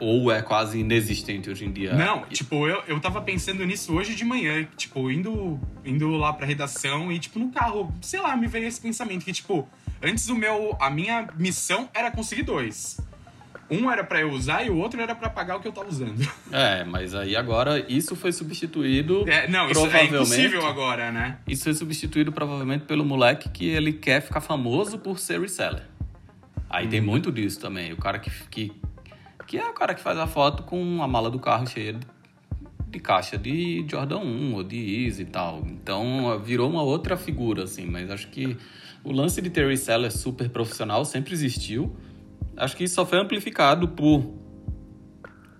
[0.00, 1.92] Ou é quase inexistente hoje em dia.
[1.92, 6.46] Não, tipo, eu, eu tava pensando nisso hoje de manhã, tipo, indo, indo lá pra
[6.46, 9.68] redação e, tipo, no carro, sei lá, me veio esse pensamento que, tipo,
[10.02, 12.98] antes o meu, a minha missão era conseguir dois.
[13.70, 15.88] Um era pra eu usar e o outro era pra pagar o que eu tava
[15.88, 16.26] usando.
[16.50, 19.28] É, mas aí agora isso foi substituído.
[19.28, 21.38] É, não, isso é impossível agora, né?
[21.46, 25.82] Isso foi substituído provavelmente pelo moleque que ele quer ficar famoso por ser reseller.
[26.70, 26.90] Aí Uhum.
[26.90, 27.92] tem muito disso também.
[27.92, 28.72] O cara que, que,
[29.46, 32.06] que é o cara que faz a foto com a mala do carro cheia de,
[32.88, 35.62] de caixa de Jordan 1 ou de Easy e tal.
[35.66, 37.84] Então virou uma outra figura, assim.
[37.86, 38.56] Mas acho que
[39.04, 41.94] o lance de ter reseller super profissional sempre existiu.
[42.58, 44.34] Acho que isso só foi amplificado por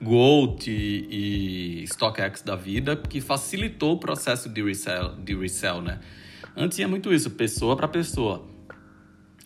[0.02, 6.00] Gold e, e StockX da vida, que facilitou o processo de resell, de resell, né?
[6.56, 8.46] Antes tinha muito isso, pessoa para pessoa.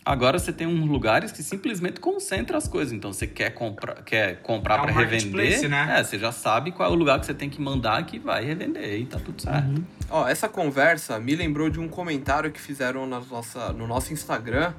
[0.05, 2.91] Agora você tem uns lugares que simplesmente concentra as coisas.
[2.91, 5.99] Então você quer comprar, quer comprar É um para revender, marketplace, né?
[5.99, 8.43] é, você já sabe qual é o lugar que você tem que mandar que vai
[8.43, 9.81] revender e tá tudo certo.
[10.09, 14.73] Ó, essa conversa me lembrou de um comentário que fizeram na nossa, no nosso Instagram.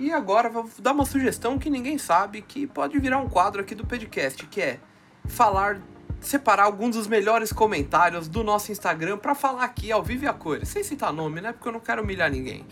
[0.00, 3.74] E agora vou dar uma sugestão que ninguém sabe, que pode virar um quadro aqui
[3.74, 4.80] do podcast, que é
[5.26, 5.78] falar,
[6.22, 10.32] separar alguns dos melhores comentários do nosso Instagram pra falar aqui ao vivo e a
[10.32, 10.70] cores.
[10.70, 11.52] Sem citar nome, né?
[11.52, 12.64] Porque eu não quero humilhar ninguém.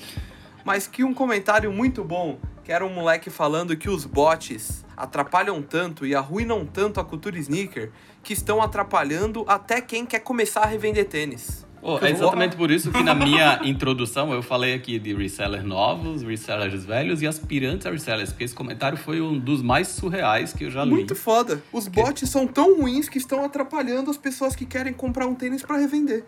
[0.64, 5.60] Mas que um comentário muito bom que era um moleque falando que os bots atrapalham
[5.60, 10.66] tanto e arruinam tanto a cultura sneaker que estão atrapalhando até quem quer começar a
[10.66, 11.67] revender tênis.
[11.82, 16.22] Oh, é exatamente por isso que na minha introdução eu falei aqui de resellers novos,
[16.22, 20.64] resellers velhos e aspirantes a resellers, porque esse comentário foi um dos mais surreais que
[20.64, 20.90] eu já li.
[20.90, 21.62] Muito foda.
[21.72, 25.62] Os bots são tão ruins que estão atrapalhando as pessoas que querem comprar um tênis
[25.62, 26.24] para revender.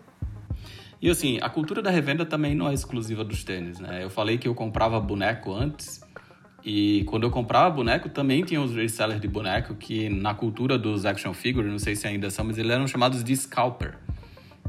[1.01, 4.03] E assim, a cultura da revenda também não é exclusiva dos tênis, né?
[4.03, 5.99] Eu falei que eu comprava boneco antes
[6.63, 11.05] e quando eu comprava boneco, também tinha os resellers de boneco que na cultura dos
[11.05, 13.97] action figures, não sei se ainda são, mas eles eram chamados de scalper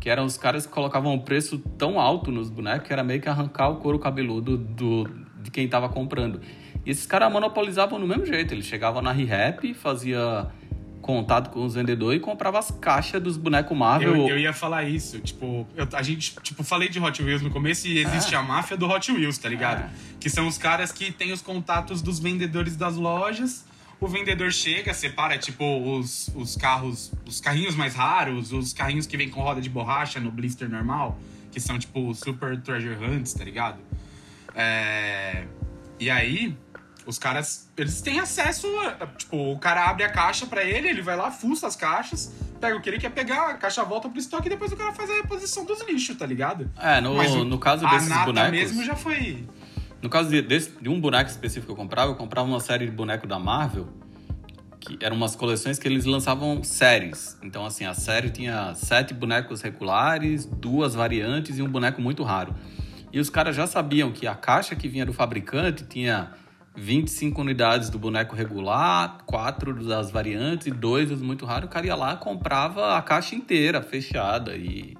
[0.00, 3.20] que eram os caras que colocavam um preço tão alto nos bonecos que era meio
[3.20, 5.08] que arrancar o couro cabeludo do,
[5.42, 6.40] de quem estava comprando.
[6.84, 8.52] E esses caras monopolizavam do mesmo jeito.
[8.52, 10.50] Eles chegavam na ReHap, fazia
[11.00, 14.16] contato com os vendedores e comprava as caixas dos bonecos Marvel.
[14.16, 15.20] Eu, eu ia falar isso.
[15.20, 18.38] Tipo, eu, a gente, tipo, falei de Hot Wheels no começo e existe é.
[18.38, 19.82] a máfia do Hot Wheels, tá ligado?
[19.82, 19.90] É.
[20.18, 23.64] Que são os caras que têm os contatos dos vendedores das lojas
[24.02, 29.16] o vendedor chega, separa, tipo, os, os carros, os carrinhos mais raros, os carrinhos que
[29.16, 31.18] vêm com roda de borracha no blister normal,
[31.52, 33.78] que são, tipo, super treasure hunts, tá ligado?
[34.56, 35.44] É...
[36.00, 36.56] E aí,
[37.06, 41.00] os caras, eles têm acesso, a, tipo, o cara abre a caixa para ele, ele
[41.02, 44.18] vai lá, fuça as caixas, pega o que ele quer pegar, a caixa volta pro
[44.18, 46.68] estoque e depois o cara faz a reposição dos lixos, tá ligado?
[46.76, 48.50] É, no, Mas, no caso desses a bonecos...
[48.50, 49.44] mesmo já foi...
[50.02, 52.86] No caso de, desse, de um boneco específico que eu comprava, eu comprava uma série
[52.86, 53.86] de boneco da Marvel,
[54.80, 57.38] que eram umas coleções que eles lançavam séries.
[57.40, 62.52] Então, assim, a série tinha sete bonecos regulares, duas variantes e um boneco muito raro.
[63.12, 66.32] E os caras já sabiam que a caixa que vinha do fabricante tinha
[66.74, 71.66] 25 unidades do boneco regular, quatro das variantes e dois dos muito raros.
[71.66, 74.56] O cara ia lá comprava a caixa inteira, fechada.
[74.56, 74.96] e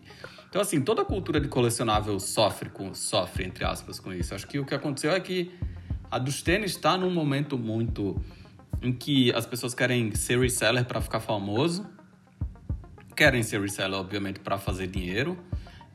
[0.53, 4.35] então, assim, toda a cultura de colecionável sofre, com, sofre, entre aspas, com isso.
[4.35, 5.51] Acho que o que aconteceu é que
[6.11, 8.23] a dos tênis está num momento muito
[8.83, 11.87] em que as pessoas querem ser reseller para ficar famoso,
[13.17, 15.39] querem ser reseller, obviamente, para fazer dinheiro.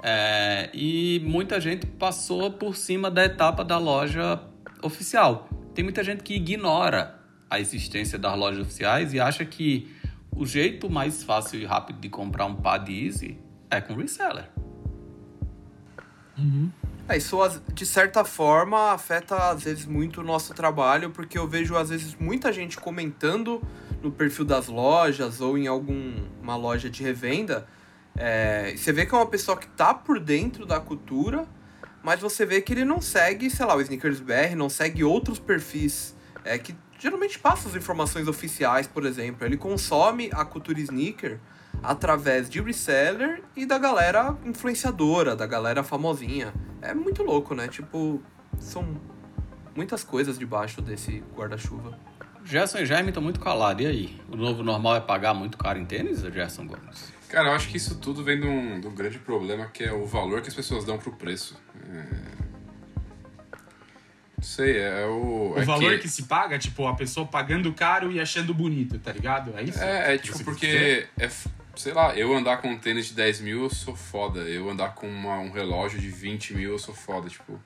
[0.02, 4.42] É, e muita gente passou por cima da etapa da loja
[4.82, 5.48] oficial.
[5.76, 9.88] Tem muita gente que ignora a existência das lojas oficiais e acha que
[10.36, 14.50] o jeito mais fácil e rápido de comprar um par de Easy é com reseller.
[16.38, 16.72] Uhum.
[17.10, 17.38] É, isso
[17.74, 22.16] de certa forma afeta às vezes muito o nosso trabalho, porque eu vejo às vezes
[22.20, 23.62] muita gente comentando
[24.04, 27.66] no perfil das lojas ou em alguma loja de revenda.
[28.16, 31.48] É, você vê que é uma pessoa que tá por dentro da cultura,
[32.04, 35.40] mas você vê que ele não segue, sei lá, o Sneakers BR, não segue outros
[35.40, 39.46] perfis é, que geralmente passam as informações oficiais, por exemplo.
[39.46, 41.40] Ele consome a cultura sneaker
[41.82, 46.54] através de reseller e da galera influenciadora, da galera famosinha.
[46.82, 47.68] É muito louco, né?
[47.68, 48.22] Tipo,
[48.60, 49.00] são
[49.76, 51.98] muitas coisas debaixo desse guarda-chuva.
[52.44, 53.84] Gerson e Jaime estão muito calados.
[53.84, 54.22] E aí?
[54.32, 57.14] O novo normal é pagar muito caro em tênis, Gerson Gomes?
[57.28, 59.92] Cara, eu acho que isso tudo vem de um, de um grande problema que é
[59.92, 61.60] o valor que as pessoas dão pro preço.
[61.90, 62.38] É...
[64.38, 65.54] Não sei, é o.
[65.56, 66.00] O é valor que...
[66.00, 66.10] que...
[66.10, 69.52] se paga, tipo, a pessoa pagando caro e achando bonito, tá ligado?
[69.58, 69.84] É isso?
[69.84, 71.08] É, é tipo, porque.
[71.20, 71.30] É,
[71.78, 74.42] sei lá, eu andar com um tênis de 10 mil, eu sou foda.
[74.42, 77.30] Eu andar com uma, um relógio de 20 mil, eu sou foda.
[77.30, 77.60] Tipo.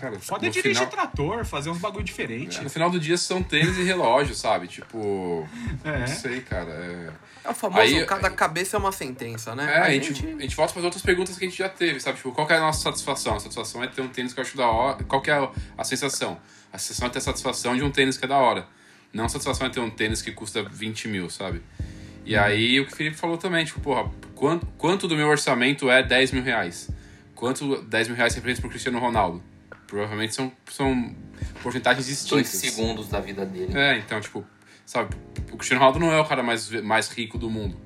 [0.00, 0.86] Cara, Pode é dirigir final...
[0.86, 2.60] trator, fazer uns bagulho diferente.
[2.60, 4.68] É, no final do dia são tênis e relógio, sabe?
[4.68, 5.48] Tipo.
[5.84, 6.00] É.
[6.00, 6.70] Não sei, cara.
[6.70, 7.12] É,
[7.48, 9.64] é o famoso aí, cada cabeça é uma sentença, né?
[9.64, 10.26] É, a, a gente, gente...
[10.26, 12.16] a gente volta para outras perguntas que a gente já teve, sabe?
[12.16, 13.34] Tipo, qual que é a nossa satisfação?
[13.34, 15.02] A satisfação é ter um tênis que eu acho da hora.
[15.04, 16.38] Qual que é a, a sensação?
[16.72, 18.66] A sensação é ter a satisfação de um tênis que é da hora.
[19.12, 21.62] Não a satisfação é ter um tênis que custa 20 mil, sabe?
[22.28, 25.90] E aí o que o Felipe falou também, tipo, porra, quanto, quanto do meu orçamento
[25.90, 26.90] é 10 mil reais?
[27.34, 29.42] Quanto 10 mil reais representa pro Cristiano Ronaldo?
[29.86, 31.16] Provavelmente são, são
[31.62, 32.30] porcentagens distintas.
[32.30, 33.72] Dois segundos da vida dele.
[33.74, 34.44] É, então, tipo,
[34.84, 35.16] sabe,
[35.50, 37.80] o Cristiano Ronaldo não é o cara mais, mais rico do mundo.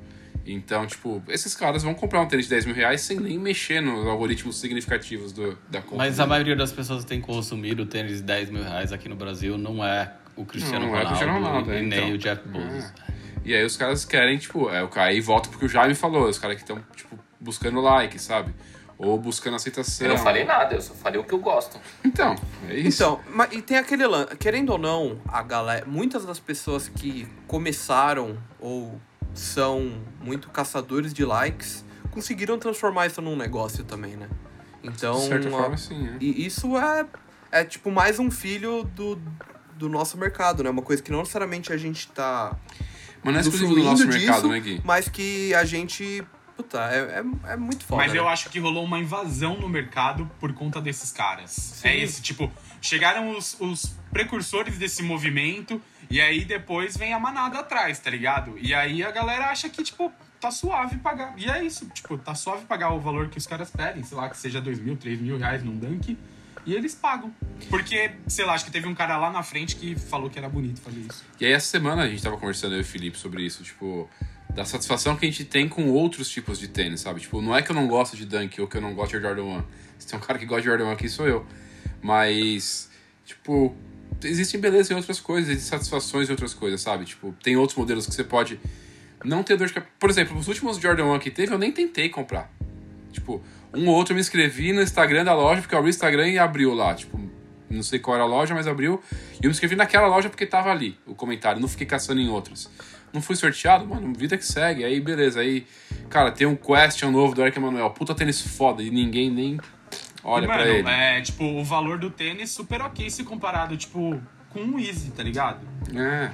[0.44, 3.80] Então, tipo, esses caras vão comprar um tênis de 10 mil reais sem nem mexer
[3.80, 5.98] nos algoritmos significativos do, da compra.
[5.98, 9.14] Mas a maioria das pessoas que tem consumido tênis de 10 mil reais aqui no
[9.14, 11.98] Brasil não é o Cristiano não, não Ronaldo, é o Cristiano Ronaldo e é, nem
[11.98, 12.12] então.
[12.14, 12.92] o Jeff Bezos.
[13.08, 13.11] É.
[13.44, 16.56] E aí os caras querem, tipo, é, aí volta porque o Jaime falou, os caras
[16.56, 18.54] que estão, tipo, buscando like, sabe?
[18.96, 20.06] Ou buscando aceitação.
[20.06, 21.78] Eu não falei nada, eu só falei o que eu gosto.
[22.04, 22.36] Então,
[22.68, 23.02] é isso.
[23.02, 27.26] Então, mas, e tem aquele lance, querendo ou não, a galera, muitas das pessoas que
[27.48, 29.00] começaram ou
[29.34, 34.28] são muito caçadores de likes, conseguiram transformar isso num negócio também, né?
[34.84, 36.08] Então, de certa forma, sim.
[36.08, 36.16] É.
[36.20, 37.06] E isso é,
[37.50, 39.20] é tipo mais um filho do,
[39.76, 40.70] do nosso mercado, né?
[40.70, 42.56] Uma coisa que não necessariamente a gente tá
[43.22, 44.80] mas não é exclusivo do nosso disso, mercado, né, Gui?
[44.84, 46.24] Mas que a gente
[46.56, 48.02] Puta, é, é, é muito foda.
[48.02, 48.30] Mas eu né?
[48.30, 51.50] acho que rolou uma invasão no mercado por conta desses caras.
[51.50, 51.88] Sim.
[51.88, 52.50] É esse, tipo,
[52.80, 58.56] chegaram os, os precursores desse movimento e aí depois vem a manada atrás, tá ligado?
[58.58, 61.34] E aí a galera acha que, tipo, tá suave pagar.
[61.38, 64.28] E é isso, tipo, tá suave pagar o valor que os caras pedem, sei lá,
[64.28, 66.18] que seja dois mil, três mil reais num dunk.
[66.64, 67.32] E eles pagam.
[67.68, 70.48] Porque, sei lá, acho que teve um cara lá na frente que falou que era
[70.48, 71.24] bonito fazer isso.
[71.40, 74.08] E aí essa semana a gente tava conversando eu e o Felipe sobre isso, tipo,
[74.54, 77.20] da satisfação que a gente tem com outros tipos de tênis, sabe?
[77.20, 79.22] Tipo, não é que eu não gosto de Dunk ou que eu não gosto de
[79.22, 79.64] Jordan 1.
[79.98, 81.46] Se tem um cara que gosta de Jordan 1 aqui, sou eu.
[82.00, 82.90] Mas,
[83.24, 83.74] tipo,
[84.22, 87.04] existem beleza em outras coisas, existem satisfações em outras coisas, sabe?
[87.04, 88.60] Tipo, tem outros modelos que você pode
[89.24, 89.92] não ter dor de cabeça.
[89.98, 92.50] Por exemplo, os últimos Jordan 1 que teve, eu nem tentei comprar.
[93.12, 93.42] Tipo,
[93.74, 96.28] um ou outro eu me inscrevi no Instagram da loja, porque eu abri o Instagram
[96.28, 96.94] e abriu lá.
[96.94, 97.20] Tipo,
[97.70, 99.02] não sei qual era a loja, mas abriu.
[99.34, 102.28] E eu me inscrevi naquela loja porque tava ali o comentário, não fiquei caçando em
[102.28, 102.70] outras.
[103.12, 104.84] Não fui sorteado, mano, vida que segue.
[104.84, 105.40] Aí, beleza.
[105.40, 105.66] Aí,
[106.08, 107.90] cara, tem um question novo do Eric Emanuel.
[107.90, 109.60] Puta tênis foda e ninguém nem
[110.24, 110.88] olha e, pra mano, ele.
[110.88, 114.18] é, tipo, o valor do tênis super ok se comparado, tipo,
[114.48, 115.60] com um Easy, tá ligado?
[115.94, 116.30] É.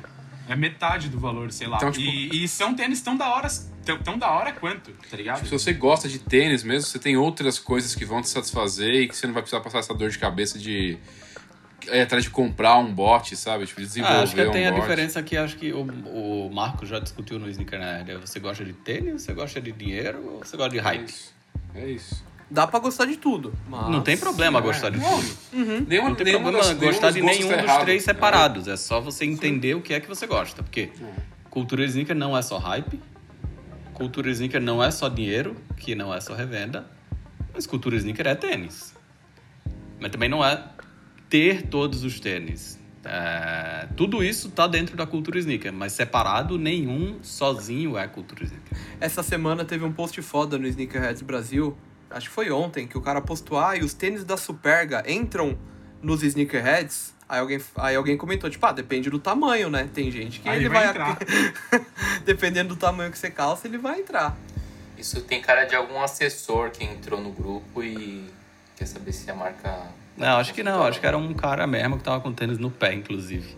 [0.49, 1.77] É metade do valor, sei lá.
[1.77, 3.49] Então, tipo- e, e são tênis tão da hora,
[3.85, 5.37] tão, tão da hora quanto, tá ligado?
[5.37, 8.95] Tipo, se você gosta de tênis mesmo, você tem outras coisas que vão te satisfazer
[9.03, 10.97] e que você não vai precisar passar essa dor de cabeça de
[11.87, 13.67] ir atrás de comprar um bot, sabe?
[13.67, 14.81] Tipo, desenvolver Ah, acho que um tem a bot.
[14.81, 18.15] diferença aqui, acho que o, o Marco já discutiu no Sneaker Nerd.
[18.27, 21.09] Você gosta de tênis, você gosta de dinheiro ou você gosta de É hype?
[21.09, 21.35] isso.
[21.75, 22.25] É isso.
[22.51, 23.53] Dá pra gostar de tudo.
[23.69, 23.91] Mas...
[23.91, 25.39] Não tem problema gostar de tudo.
[25.87, 27.83] Nenhuma, Não tem nenhuma problema das- nenhum gostar de nenhum dos errado.
[27.83, 28.69] três separados.
[28.69, 30.63] É só você entender o que é que você gosta.
[30.63, 30.89] Porque
[31.51, 32.99] cultura sneaker não é só hype.
[33.93, 36.87] Cultura sneaker não é só dinheiro, que não é só revenda.
[37.53, 38.95] Mas cultura sneaker é tênis.
[40.01, 40.63] Mas também não é
[41.29, 42.79] ter todos os tênis.
[43.05, 48.79] É, tudo isso tá dentro da cultura sneaker, mas separado, nenhum sozinho é cultura sneaker.
[49.01, 51.77] Essa semana teve um post foda no Sneakerheads Brasil.
[52.11, 55.59] Acho que foi ontem que o cara postou: Ah, e os tênis da Superga entram
[56.03, 57.15] nos Sneakerheads?
[57.29, 59.89] Aí alguém, aí alguém comentou, tipo, ah, depende do tamanho, né?
[59.93, 60.91] Tem gente que Aí ele vai vai.
[60.91, 61.19] entrar.
[62.25, 64.35] Dependendo do tamanho que você calça, ele vai entrar.
[64.97, 68.25] Isso tem cara de algum assessor que entrou no grupo e
[68.77, 69.83] quer saber se a marca.
[70.17, 70.83] Não, acho que não.
[70.83, 73.55] Acho que era um cara mesmo que tava com tênis no pé, inclusive.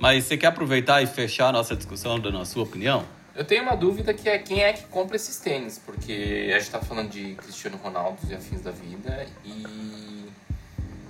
[0.00, 3.04] Mas você quer aproveitar e fechar a nossa discussão dando a sua opinião?
[3.34, 6.70] Eu tenho uma dúvida que é quem é que compra esses tênis, porque a gente
[6.70, 10.12] tá falando de Cristiano Ronaldo e afins da vida e.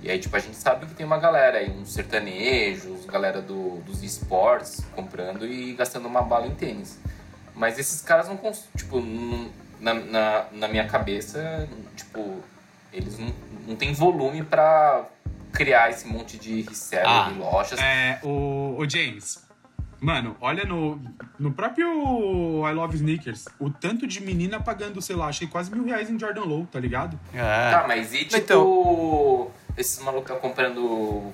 [0.01, 3.77] E aí, tipo, a gente sabe que tem uma galera aí, uns sertanejos, galera do,
[3.85, 6.99] dos esportes comprando e gastando uma bala em tênis.
[7.55, 8.37] Mas esses caras não
[8.75, 9.49] tipo, não-
[9.79, 12.41] na, na, na minha cabeça, tipo,
[12.91, 13.33] eles não,
[13.67, 15.05] não tem volume pra
[15.53, 17.79] criar esse monte de reseller Ah, de lojas.
[17.79, 19.41] É, o, o James.
[20.03, 20.99] Mano, olha no,
[21.39, 21.87] no próprio
[22.67, 26.19] I Love Sneakers, o tanto de menina pagando, sei lá, achei quase mil reais em
[26.19, 27.17] Jordan Low, tá ligado?
[27.33, 27.71] É.
[27.71, 29.51] Tá, mas e tipo, Então.
[29.77, 31.31] esses malucos tá comprando,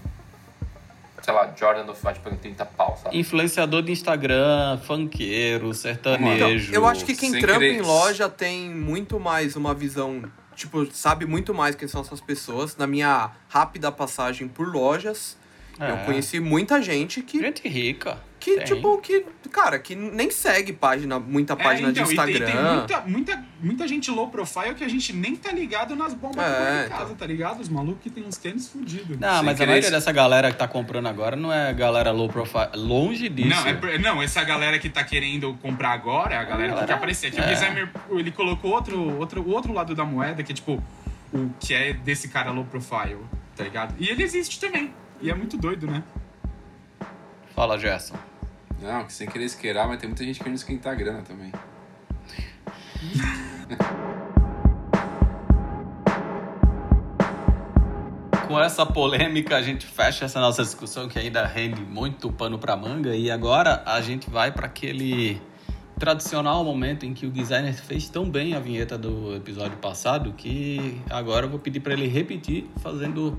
[1.24, 3.17] sei lá, Jordan do Fight pagando 30 pau, sabe?
[3.17, 6.70] Influenciador de Instagram, funkeiro, sertanejo.
[6.70, 10.22] Então, eu acho que quem trampa em loja tem muito mais uma visão,
[10.55, 12.78] tipo, sabe muito mais quem são essas pessoas.
[12.78, 15.36] Na minha rápida passagem por lojas,
[15.80, 15.89] É.
[15.89, 18.28] eu conheci muita gente que, Gente rica.
[18.50, 18.76] Que tem.
[18.76, 22.62] tipo, que, cara, que nem segue página, muita página de É, então, e tem- Instagram.
[22.62, 26.43] tem, muita, muita, muita gente low profile que a gente nem tá ligado nas bombas
[26.45, 26.97] É, que em então.
[26.97, 27.60] casa, tá ligado?
[27.62, 29.18] Os malucos que tem uns tênis fudidos.
[29.20, 29.91] Não, Sem mas a querer maioria isso.
[29.91, 32.70] dessa galera que tá comprando agora não é galera low profile.
[32.76, 33.50] Longe disso.
[33.50, 36.88] Não, é, não, essa galera que tá querendo comprar agora é a galera que galera-
[36.88, 37.28] quer aparecer.
[37.28, 37.43] Aqui é.
[37.43, 40.82] o Designer, ele colocou outro, outro, o outro lado da moeda, que é tipo,
[41.34, 43.18] o que é desse cara low profile,
[43.56, 43.93] tá ligado?
[44.00, 44.93] E ele existe também.
[45.22, 46.02] E é muito doido, né?
[47.56, 48.16] Fala, Gerson.
[48.82, 51.51] Não, que sem querer esquerar, mas tem muita gente querendo esquentar a grana também.
[58.47, 62.75] Com essa polêmica, a gente fecha essa nossa discussão que ainda rende muito pano pra
[62.75, 63.15] manga.
[63.15, 65.39] E agora a gente vai para aquele
[65.99, 70.99] tradicional momento em que o designer fez tão bem a vinheta do episódio passado que
[71.09, 73.38] agora eu vou pedir para ele repetir, fazendo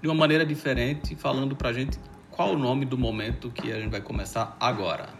[0.00, 1.98] de uma maneira diferente, falando pra gente
[2.40, 5.10] qual o nome do momento que a gente vai começar agora.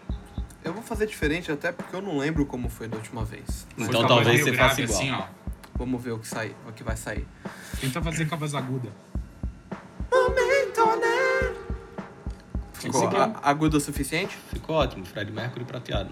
[0.63, 3.67] Eu vou fazer diferente até porque eu não lembro como foi da última vez.
[3.77, 4.99] Então talvez você faça igual.
[4.99, 5.25] Assim, ó.
[5.75, 7.27] Vamos ver o que sai, o que vai sair.
[7.79, 8.89] Tenta fazer com a voz aguda.
[12.73, 13.21] Ficou Conseguiu.
[13.21, 14.35] a- agudo o suficiente?
[14.51, 16.09] Ficou ótimo, Fred Mercury prateado.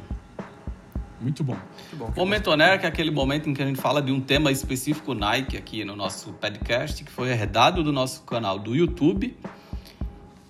[1.20, 1.58] Muito bom.
[1.80, 2.14] Muito bom.
[2.16, 5.16] Momento Onera, que é aquele momento em que a gente fala de um tema específico
[5.16, 9.36] Nike aqui no nosso podcast, que foi herdado do nosso canal do YouTube.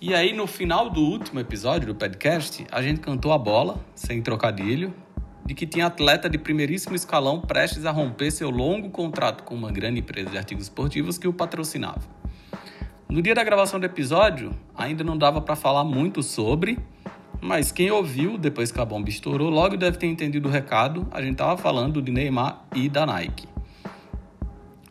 [0.01, 4.21] E aí, no final do último episódio do podcast, a gente cantou a bola, sem
[4.21, 4.93] trocadilho,
[5.45, 9.69] de que tinha atleta de primeiríssimo escalão prestes a romper seu longo contrato com uma
[9.69, 11.99] grande empresa de artigos esportivos que o patrocinava.
[13.09, 16.79] No dia da gravação do episódio, ainda não dava para falar muito sobre,
[17.41, 21.09] mas quem ouviu depois que a bomba estourou logo deve ter entendido o recado.
[21.11, 23.49] A gente estava falando de Neymar e da Nike.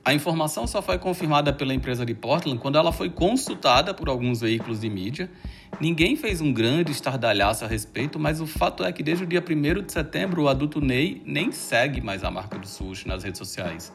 [0.08, 4.40] A informação só foi confirmada pela empresa de Portland quando ela foi consultada por alguns
[4.40, 5.30] veículos de mídia.
[5.78, 9.44] Ninguém fez um grande estardalhaço a respeito, mas o fato é que desde o dia
[9.46, 13.36] 1 de setembro o adulto Ney nem segue mais a marca do Sushi nas redes
[13.36, 13.92] sociais.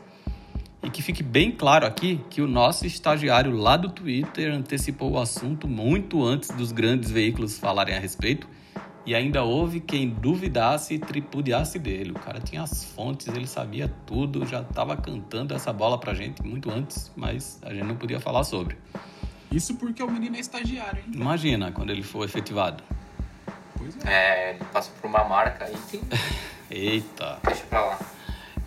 [0.83, 5.19] E que fique bem claro aqui que o nosso estagiário lá do Twitter antecipou o
[5.19, 8.47] assunto muito antes dos grandes veículos falarem a respeito
[9.05, 12.11] e ainda houve quem duvidasse e tripudiasse dele.
[12.11, 16.41] O cara tinha as fontes, ele sabia tudo, já estava cantando essa bola pra gente
[16.41, 18.77] muito antes, mas a gente não podia falar sobre.
[19.51, 21.11] Isso porque o menino é estagiário, hein?
[21.13, 22.83] Imagina quando ele for efetivado.
[23.77, 24.09] Pois é.
[24.09, 26.01] É, ele passa por uma marca aí tem.
[26.71, 27.39] Eita.
[27.43, 27.99] Deixa pra lá.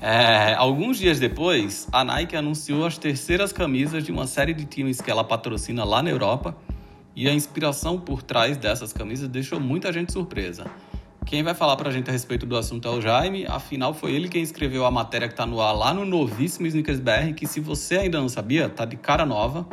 [0.00, 5.00] É, alguns dias depois, a Nike anunciou as terceiras camisas de uma série de times
[5.00, 6.54] que ela patrocina lá na Europa
[7.16, 10.66] e a inspiração por trás dessas camisas deixou muita gente surpresa.
[11.24, 14.28] Quem vai falar pra gente a respeito do assunto é o Jaime, afinal foi ele
[14.28, 17.58] quem escreveu a matéria que tá no ar lá no novíssimo Snickers BR, que se
[17.58, 19.66] você ainda não sabia, tá de cara nova.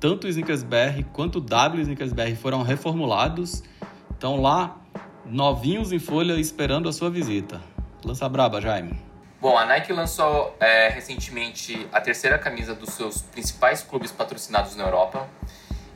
[0.00, 3.62] Tanto o Snickers BR quanto o W Snickers BR foram reformulados,
[4.10, 4.76] estão lá
[5.24, 7.62] novinhos em folha esperando a sua visita.
[8.04, 8.98] Lança braba, Jaime.
[9.40, 14.84] Bom, a Nike lançou é, recentemente a terceira camisa dos seus principais clubes patrocinados na
[14.84, 15.28] Europa.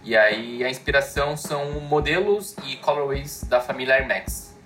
[0.09, 4.57] E aí a inspiração são modelos e colorways da família Air Max.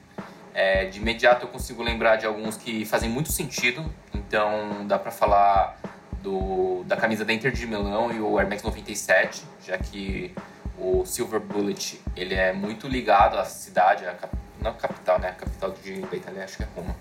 [0.55, 3.85] É, de imediato eu consigo lembrar de alguns que fazem muito sentido.
[4.15, 5.81] Então dá para falar
[6.23, 10.33] do, da camisa da Inter de Milão e o Air Max 97, já que
[10.79, 15.31] o Silver Bullet ele é muito ligado à cidade, à, cap- não capital, né?
[15.31, 16.95] A capital de, da Itália acho que é Roma.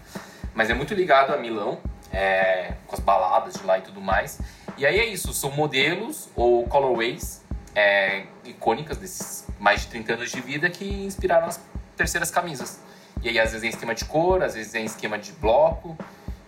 [0.56, 1.78] Mas é muito ligado a Milão,
[2.12, 4.40] é, com as baladas de lá e tudo mais.
[4.80, 7.41] E aí é isso, são modelos ou colorways
[7.76, 11.62] é, icônicas desses mais de 30 anos de vida que inspiraram as
[11.96, 12.82] terceiras camisas.
[13.24, 15.32] E aí às vezes é em esquema de cor, às vezes é em esquema de
[15.34, 15.98] bloco.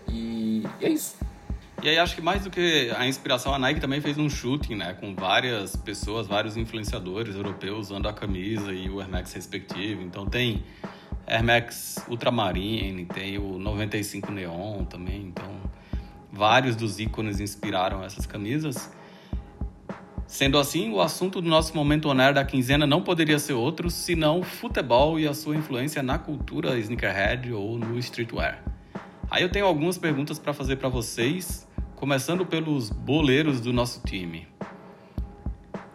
[0.08, 1.16] E, e é isso.
[1.82, 4.76] E aí acho que mais do que a inspiração, a Nike também fez um shooting,
[4.76, 4.94] né?
[4.94, 10.02] Com várias pessoas, vários influenciadores europeus usando a camisa e o Air Max respectivo.
[10.02, 10.64] Então tem
[11.28, 15.24] Air Max Ultramarine, tem o 95 Neon também.
[15.24, 15.60] Então
[16.32, 18.90] vários dos ícones inspiraram essas camisas.
[20.34, 24.42] Sendo assim, o assunto do nosso momento oner da quinzena não poderia ser outro senão
[24.42, 28.64] futebol e a sua influência na cultura sneakerhead ou no streetwear.
[29.30, 34.48] Aí eu tenho algumas perguntas para fazer para vocês, começando pelos boleiros do nosso time.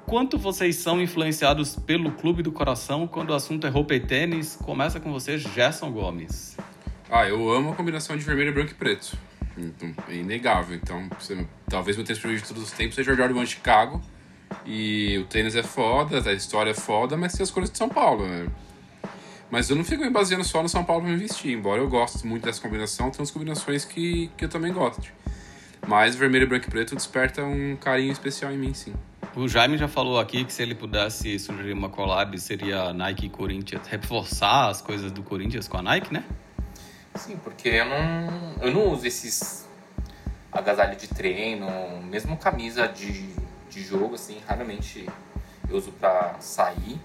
[0.06, 4.54] Quanto vocês são influenciados pelo clube do coração quando o assunto é roupa e tênis?
[4.54, 6.56] Começa com você, Gerson Gomes.
[7.10, 9.18] Ah, eu amo a combinação de vermelho, branco e preto.
[9.56, 10.76] Então, É inegável.
[10.80, 14.00] Então, você- talvez meu tênis preferido de todos os tempos seja o Jordan 1 Chicago.
[14.64, 17.88] E o tênis é foda, a história é foda, mas tem as cores de São
[17.88, 18.48] Paulo, né?
[19.50, 21.52] Mas eu não fico me baseando só no São Paulo pra me vestir.
[21.52, 25.08] Embora eu goste muito dessa combinação, tem umas combinações que, que eu também gosto.
[25.86, 28.92] Mas vermelho, branco e preto desperta um carinho especial em mim, sim.
[29.34, 33.30] O Jaime já falou aqui que se ele pudesse sugerir uma collab seria Nike e
[33.30, 36.24] Corinthians, reforçar as coisas do Corinthians com a Nike, né?
[37.14, 39.66] Sim, porque eu não, eu não uso esses
[40.52, 41.68] agasalho de treino,
[42.02, 43.28] mesmo camisa de,
[43.68, 45.06] de jogo, assim, raramente
[45.68, 46.98] eu uso pra sair.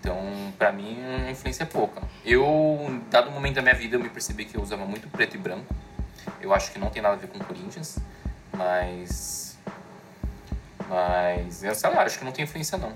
[0.00, 2.02] Então, pra mim, a influência é pouca.
[2.24, 2.44] Eu,
[2.88, 5.38] em dado momento da minha vida, eu me percebi que eu usava muito preto e
[5.38, 5.74] branco.
[6.40, 7.98] Eu acho que não tem nada a ver com Corinthians,
[8.52, 9.56] mas.
[10.88, 12.92] Mas, eu sei lá, acho que não tem influência não.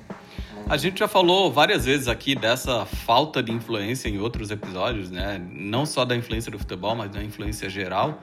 [0.68, 5.40] A gente já falou várias vezes aqui dessa falta de influência em outros episódios, né?
[5.52, 8.20] Não só da influência do futebol, mas da influência geral.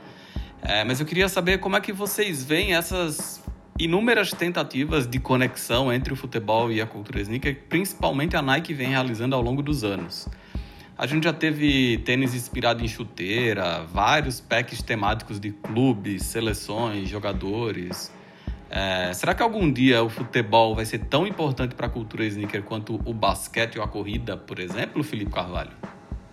[0.61, 3.42] É, mas eu queria saber como é que vocês veem essas
[3.79, 8.89] inúmeras tentativas de conexão entre o futebol e a cultura sneaker, principalmente a Nike vem
[8.89, 10.27] realizando ao longo dos anos.
[10.95, 18.11] A gente já teve tênis inspirado em chuteira, vários packs temáticos de clubes, seleções, jogadores.
[18.69, 22.61] É, será que algum dia o futebol vai ser tão importante para a cultura sneaker
[22.61, 25.71] quanto o basquete ou a corrida, por exemplo, Felipe Carvalho?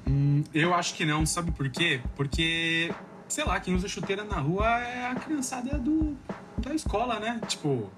[0.07, 2.01] Hum, eu acho que não, sabe por quê?
[2.15, 2.93] Porque,
[3.29, 6.17] sei lá, quem usa chuteira na rua é a criançada do,
[6.69, 7.41] da escola, né?
[7.49, 7.91] Tipo,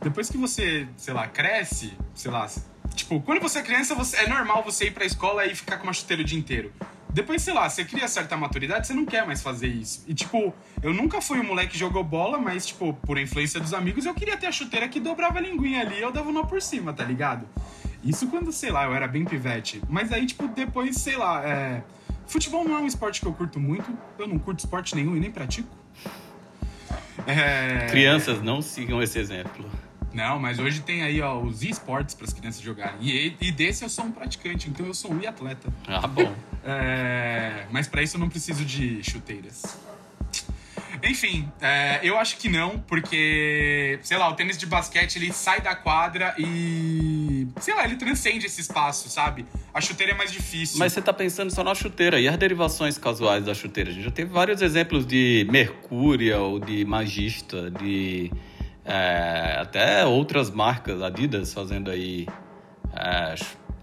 [0.00, 2.48] depois que você, sei lá, cresce, sei lá,
[2.94, 5.84] tipo, quando você é criança, você, é normal você ir pra escola e ficar com
[5.84, 6.72] uma chuteira o dia inteiro.
[7.16, 10.04] Depois, sei lá, você cria certa maturidade, você não quer mais fazer isso.
[10.06, 10.52] E, tipo,
[10.82, 14.12] eu nunca fui um moleque que jogou bola, mas, tipo, por influência dos amigos, eu
[14.12, 17.02] queria ter a chuteira que dobrava a linguinha ali eu dava uma por cima, tá
[17.02, 17.48] ligado?
[18.04, 19.82] Isso quando, sei lá, eu era bem pivete.
[19.88, 21.82] Mas aí, tipo, depois, sei lá, é,
[22.26, 23.90] futebol não é um esporte que eu curto muito.
[24.18, 25.74] Eu não curto esporte nenhum e nem pratico.
[27.26, 27.86] É...
[27.90, 29.64] Crianças, não sigam esse exemplo.
[30.12, 32.96] Não, mas hoje tem aí ó, os esportes para as crianças jogarem.
[33.02, 35.68] E, e desse eu sou um praticante, então eu sou um e-atleta.
[35.86, 36.34] Ah, bom.
[36.64, 39.76] É, mas para isso eu não preciso de chuteiras.
[41.02, 45.60] Enfim, é, eu acho que não, porque, sei lá, o tênis de basquete ele sai
[45.60, 47.46] da quadra e.
[47.60, 49.44] sei lá, ele transcende esse espaço, sabe?
[49.72, 50.78] A chuteira é mais difícil.
[50.78, 52.18] Mas você tá pensando só na chuteira.
[52.20, 53.90] E as derivações casuais da chuteira?
[53.90, 58.30] A gente já teve vários exemplos de Mercurial, de Magista, de.
[58.84, 62.26] é, até outras marcas, Adidas, fazendo aí.
[62.94, 63.34] é,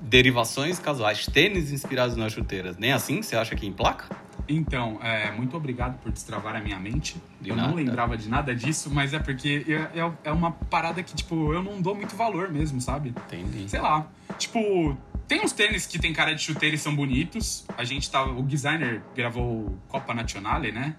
[0.01, 2.78] derivações casuais, tênis inspirados nas chuteiras.
[2.78, 4.14] Nem assim você acha que emplaca?
[4.48, 7.16] Então, é, muito obrigado por destravar a minha mente.
[7.39, 7.70] De eu nada.
[7.70, 11.54] não lembrava de nada disso, mas é porque é, é- é uma parada que, tipo,
[11.54, 13.10] eu não dou muito valor mesmo, sabe?
[13.10, 13.70] Entendi.
[13.70, 14.06] Sei lá.
[14.38, 17.66] Tipo, tem uns tênis que tem cara de chuteira e são bonitos.
[17.78, 18.24] A gente tá.
[18.24, 20.96] O designer gravou Copa Nazionale, né?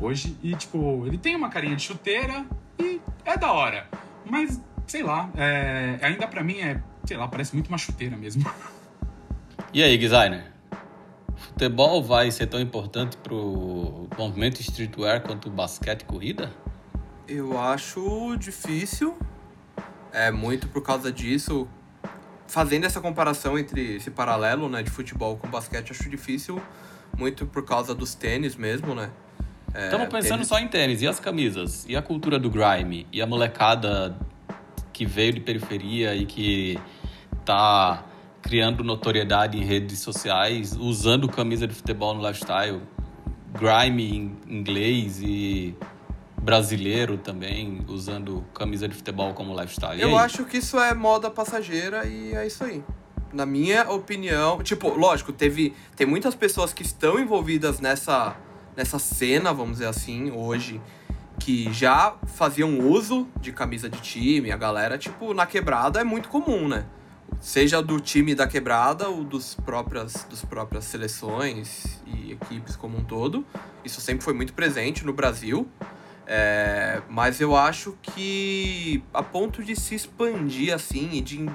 [0.00, 0.36] Hoje.
[0.42, 2.44] E, tipo, ele tem uma carinha de chuteira
[2.78, 3.88] e é da hora.
[4.28, 6.80] Mas, sei lá, é, ainda pra mim é.
[7.04, 8.44] Sei lá, parece muito uma chuteira mesmo.
[9.72, 10.52] E aí, designer?
[11.54, 16.50] Futebol vai ser tão importante pro movimento streetwear quanto o basquete e corrida?
[17.28, 19.16] Eu acho difícil.
[20.12, 21.68] É muito por causa disso.
[22.48, 26.60] Fazendo essa comparação entre esse paralelo, né, de futebol com basquete, acho difícil.
[27.16, 29.10] Muito por causa dos tênis mesmo, né?
[29.72, 31.02] É, Estamos pensando tênis- só em tênis.
[31.02, 31.86] E as camisas?
[31.88, 33.06] E a cultura do grime?
[33.12, 34.16] E a molecada
[34.92, 36.78] que veio de periferia e que
[37.44, 38.04] tá
[38.44, 42.82] criando notoriedade em redes sociais, usando camisa de futebol no lifestyle?
[43.52, 45.74] Grime em inglês e
[46.36, 50.00] brasileiro também, usando camisa de futebol como lifestyle.
[50.00, 52.84] Eu acho que isso é moda passageira e é isso aí.
[53.32, 58.36] Na minha opinião, tipo, lógico, teve tem muitas pessoas que estão envolvidas nessa
[58.76, 60.80] nessa cena, vamos dizer assim, hoje,
[61.38, 66.28] que já faziam uso de camisa de time, a galera, tipo, na quebrada é muito
[66.28, 66.84] comum, né?
[67.40, 73.04] Seja do time da quebrada ou dos próprias, dos próprias seleções e equipes como um
[73.04, 73.44] todo.
[73.84, 75.68] Isso sempre foi muito presente no Brasil.
[76.26, 81.46] É, mas eu acho que a ponto de se expandir assim e de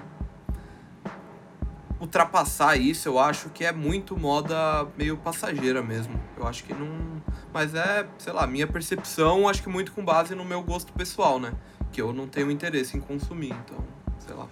[1.99, 6.19] ultrapassar isso, eu acho que é muito moda meio passageira mesmo.
[6.37, 7.21] Eu acho que não.
[7.53, 11.39] Mas é, sei lá, minha percepção, acho que muito com base no meu gosto pessoal,
[11.39, 11.51] né?
[11.91, 13.83] Que eu não tenho interesse em consumir, então,
[14.19, 14.47] sei lá.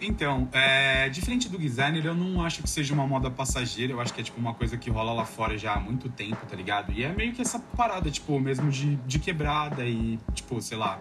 [0.00, 3.92] Então, é, diferente do designer, eu não acho que seja uma moda passageira.
[3.92, 6.38] Eu acho que é tipo uma coisa que rola lá fora já há muito tempo,
[6.46, 6.92] tá ligado?
[6.92, 11.00] E é meio que essa parada, tipo, mesmo de, de quebrada e, tipo, sei lá.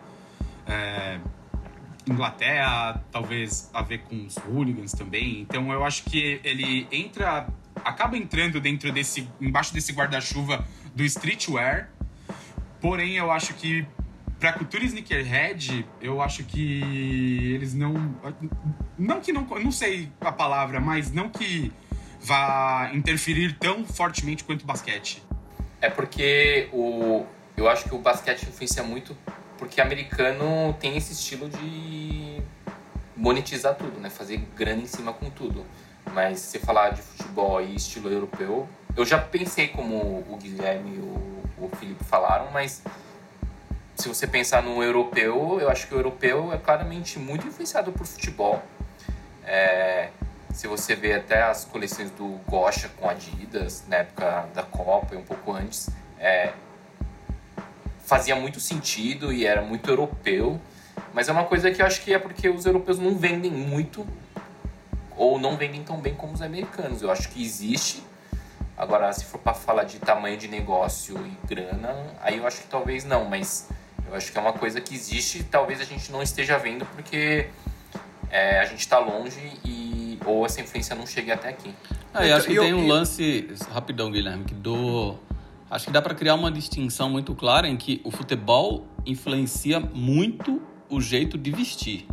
[0.65, 1.19] é,
[2.09, 5.41] Inglaterra, talvez a ver com os hooligans também.
[5.41, 7.47] Então eu acho que ele entra.
[7.83, 9.27] acaba entrando dentro desse.
[9.41, 11.89] embaixo desse guarda-chuva do streetwear.
[12.79, 13.85] Porém, eu acho que
[14.39, 17.93] pra cultura sneakerhead, eu acho que eles não.
[18.97, 19.43] Não que não.
[19.43, 21.71] Não sei a palavra, mas não que
[22.21, 25.23] vá interferir tão fortemente quanto o basquete.
[25.79, 27.25] É porque o,
[27.55, 29.15] eu acho que o basquete influencia muito
[29.57, 32.41] porque americano tem esse estilo de
[33.15, 34.09] monetizar tudo, né?
[34.09, 35.65] Fazer grana em cima com tudo.
[36.13, 40.99] Mas se falar de futebol e estilo europeu, eu já pensei como o Guilherme e
[40.99, 42.81] o, o Felipe falaram, mas
[43.97, 48.05] se você pensar no europeu, eu acho que o europeu é claramente muito influenciado por
[48.05, 48.61] futebol.
[49.43, 50.09] É,
[50.53, 55.17] se você vê até as coleções do Gosha com Adidas, na época da Copa e
[55.17, 56.53] um pouco antes, é,
[58.05, 60.61] fazia muito sentido e era muito europeu.
[61.11, 64.05] Mas é uma coisa que eu acho que é porque os europeus não vendem muito
[65.15, 67.01] ou não vendem tão bem como os americanos.
[67.01, 68.03] Eu acho que existe.
[68.77, 72.67] Agora, se for para falar de tamanho de negócio e grana, aí eu acho que
[72.67, 73.67] talvez não, mas
[74.09, 76.85] eu acho que é uma coisa que existe e talvez a gente não esteja vendo
[76.85, 77.49] porque
[78.29, 81.73] é, a gente está longe e ou essa influência não chegue até aqui.
[82.13, 85.15] Ah, e acho que Eu- tem um eu- lance, rapidão, Guilherme, que do.
[85.69, 90.61] Acho que dá para criar uma distinção muito clara em que o futebol influencia muito
[90.89, 92.07] o jeito de vestir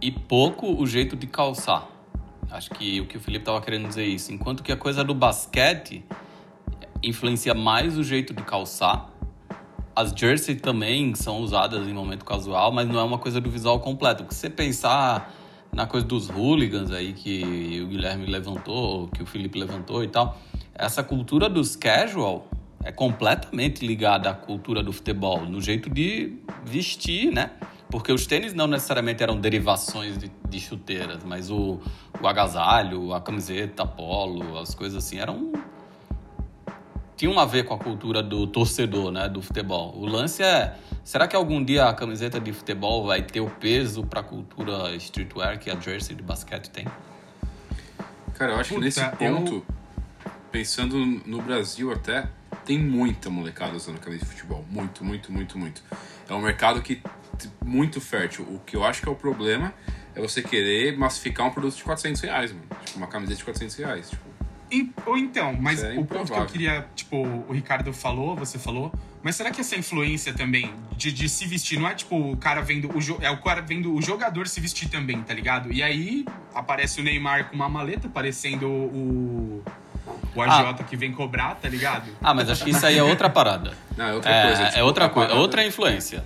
[0.00, 1.86] e pouco o jeito de calçar.
[2.50, 4.32] Acho que o que o Felipe estava querendo dizer é isso.
[4.32, 6.04] Enquanto que a coisa do basquete
[7.02, 9.10] influencia mais o jeito de calçar.
[9.94, 13.78] As jerseys também são usadas em momento casual, mas não é uma coisa do visual
[13.80, 14.24] completo.
[14.24, 15.34] Porque se você pensar
[15.72, 20.38] na coisa dos hooligans aí que o Guilherme levantou, que o Felipe levantou e tal,
[20.74, 22.48] essa cultura dos casual
[22.84, 27.50] é completamente ligada à cultura do futebol, no jeito de vestir, né?
[27.90, 31.78] Porque os tênis não necessariamente eram derivações de, de chuteiras, mas o,
[32.20, 35.52] o agasalho, a camiseta, polo, as coisas assim, eram
[37.22, 39.94] tinham a ver com a cultura do torcedor, né, do futebol.
[39.96, 40.74] O lance é,
[41.04, 44.92] será que algum dia a camiseta de futebol vai ter o peso para a cultura
[44.96, 46.84] streetwear que a jersey de basquete tem?
[48.34, 49.64] Cara, eu acho Puta, que nesse eu- ponto,
[50.50, 52.28] pensando no Brasil até,
[52.64, 54.64] tem muita molecada usando camisa de futebol.
[54.68, 55.80] Muito, muito, muito, muito.
[56.28, 57.00] É um mercado que
[57.64, 58.44] muito fértil.
[58.50, 59.72] O que eu acho que é o problema
[60.16, 62.64] é você querer massificar um produto de 400 reais, mano.
[62.84, 64.10] Tipo, uma camiseta de 400 reais.
[64.10, 64.22] Tipo,
[64.72, 67.16] E- ou então, mas é o ponto que eu queria, tipo,
[67.48, 68.90] o Ricardo falou, você falou,
[69.22, 72.62] mas será que essa influência também de, de se vestir não é tipo o cara
[72.62, 75.70] vendo o jo- é o cara vendo o jogador se vestir também, tá ligado?
[75.72, 76.24] E aí
[76.54, 79.62] aparece o Neymar com uma maleta parecendo o
[80.34, 82.10] o agiota que vem cobrar, tá ligado?
[82.22, 83.74] Ah, mas acho que isso aí é outra parada.
[83.96, 84.62] não, é outra É, coisa.
[84.62, 86.24] é tipo, outra a coisa, é parada- outra influência.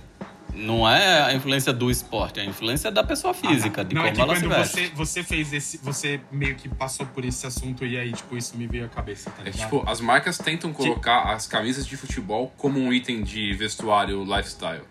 [0.57, 4.11] Não é a influência do esporte, é a influência da pessoa física, de não, como
[4.11, 4.75] é que ela se quando veste.
[4.81, 5.77] você, você fez esse.
[5.79, 9.29] Você meio que passou por esse assunto e aí, tipo, isso me veio à cabeça,
[9.29, 13.23] tá É que, tipo, as marcas tentam colocar as camisas de futebol como um item
[13.23, 14.81] de vestuário lifestyle.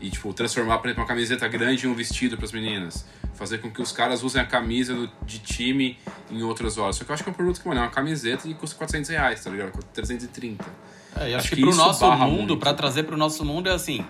[0.00, 3.06] E, tipo, transformar, por exemplo, uma camiseta grande em um vestido para as meninas.
[3.34, 5.96] Fazer com que os caras usem a camisa do- de time
[6.30, 6.96] em outras horas.
[6.96, 8.76] Só que eu acho que é um produto que, mano, é uma camiseta e custa
[8.76, 9.70] 400 reais, tá ligado?
[9.70, 10.64] Custa 330.
[11.16, 13.72] É, e acho, Acho que, que pro nosso mundo, pra trazer pro nosso mundo é
[13.72, 14.04] assim.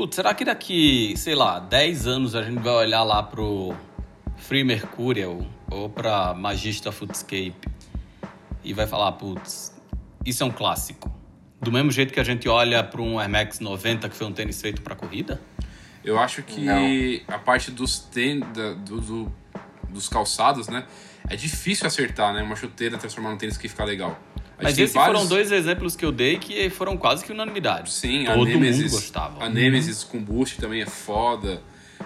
[0.00, 3.74] Putz, será que daqui, sei lá, 10 anos a gente vai olhar lá pro
[4.38, 7.52] Free Mercurial ou pra Magista Footscape
[8.64, 9.78] e vai falar, putz,
[10.24, 11.14] isso é um clássico.
[11.60, 14.32] Do mesmo jeito que a gente olha para um Air Max 90 que foi um
[14.32, 15.38] tênis feito para corrida?
[16.02, 17.34] Eu acho que Não.
[17.34, 18.08] a parte dos
[18.54, 19.32] da- do, do-
[19.90, 20.86] dos calçados, né?
[21.28, 22.42] É difícil acertar, né?
[22.42, 24.18] Uma chuteira transformar num tênis que fica legal.
[24.60, 27.90] A Mas esses vários- foram dois exemplos que eu dei que foram quase que unanimidade.
[27.90, 29.44] Sim, a Todo Nemesis, mundo gostava.
[29.44, 31.62] A Nemesis com boost também é foda.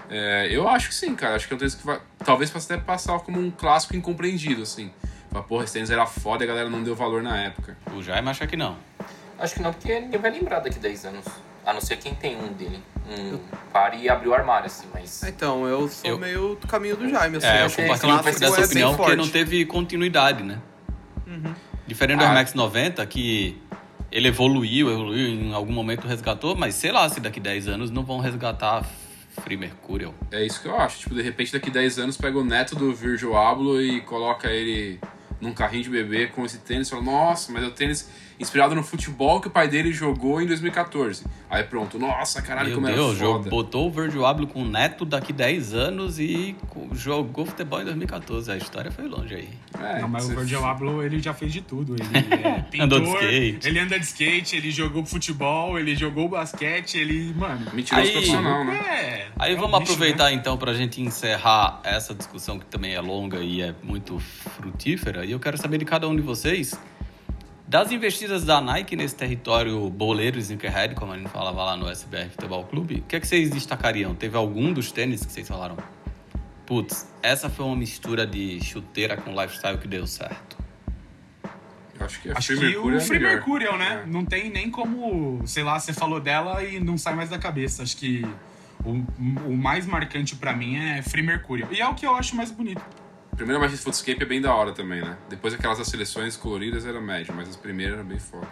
[0.09, 1.35] É, eu acho que sim, cara.
[1.35, 2.01] Acho que é um tênis que vai.
[2.24, 4.90] Talvez possa até passar como um clássico incompreendido, assim.
[5.31, 7.76] Fala, porra, esse tênis era foda e a galera não deu valor na época.
[7.93, 8.76] O Jaime acha que não.
[9.39, 11.24] Acho que não, porque ninguém vai lembrar daqui 10 anos.
[11.66, 12.78] A não ser quem tem um dele.
[13.09, 13.39] Um
[13.72, 15.22] par e abriu o armário, assim, mas.
[15.24, 17.47] Então, eu sou Eu- meio do caminho do Jaime, assim.
[17.47, 20.43] É, eu acho que compartilho um pouco clássico dessa é opinião porque não teve continuidade,
[20.44, 20.60] né?
[21.86, 22.28] Diferente do Ah.
[22.28, 23.61] Air Max 90, que
[24.11, 28.05] ele evoluiu, evoluiu, em algum momento resgatou, mas sei lá se daqui 10 anos não
[28.05, 28.85] vão resgatar
[29.43, 30.15] Free Mercurial.
[30.31, 31.01] É isso que eu acho.
[31.01, 35.01] Tipo, de repente, daqui 10 anos, pega o neto do Virgil Abloh e coloca ele
[35.40, 38.09] num carrinho de bebê com esse tênis e fala, nossa, mas é o tênis
[38.39, 41.24] inspirado no futebol que o pai dele jogou em 2014.
[41.48, 43.51] Aí pronto, nossa, caralho, Meu como Deus, era foda.
[43.51, 46.56] botou o Virgil Abloh com o Neto daqui 10 anos e
[46.93, 48.51] jogou futebol em 2014.
[48.51, 49.48] A história foi longe aí.
[49.81, 51.94] É, Não, mas o Virgil Abloh, ele já fez de tudo.
[51.94, 52.02] Ele
[52.44, 53.69] é pintor, Andou de skate.
[53.69, 57.70] ele anda de skate, ele jogou futebol, ele jogou basquete, ele, mano...
[57.73, 58.77] Mentiroso Aí- profissional, né?
[58.78, 60.32] É, Aí é um vamos bicho, aproveitar né?
[60.35, 65.24] então para a gente encerrar essa discussão que também é longa e é muito frutífera.
[65.24, 66.74] E eu quero saber de cada um de vocês
[67.66, 71.89] das investidas da Nike nesse território boleiro e sneakerhead, como a gente falava lá no
[71.89, 72.97] SBR Futebol Clube.
[72.97, 74.15] O que, é que vocês destacariam?
[74.15, 75.77] Teve algum dos tênis que vocês falaram?
[76.66, 80.57] Putz, essa foi uma mistura de chuteira com lifestyle que deu certo.
[81.99, 83.35] Eu acho que a Acho Free que Mercury o é Free melhor.
[83.35, 84.03] Mercurial, né?
[84.05, 84.07] É.
[84.11, 87.82] Não tem nem como, sei lá, você falou dela e não sai mais da cabeça.
[87.82, 88.27] Acho que
[88.85, 88.93] o,
[89.49, 91.73] o mais marcante pra mim é Free Mercurial.
[91.73, 92.82] E é o que eu acho mais bonito.
[93.35, 95.16] A primeira Magis Footscape é bem da hora também, né?
[95.28, 98.47] Depois aquelas das seleções coloridas era médio, mas as primeiras eram bem foda.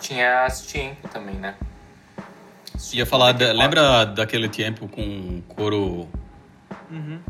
[0.00, 1.54] Tinha as Tiempo também, né?
[2.92, 3.58] Ia falar, da- 94.
[3.62, 6.08] lembra daquele tempo com couro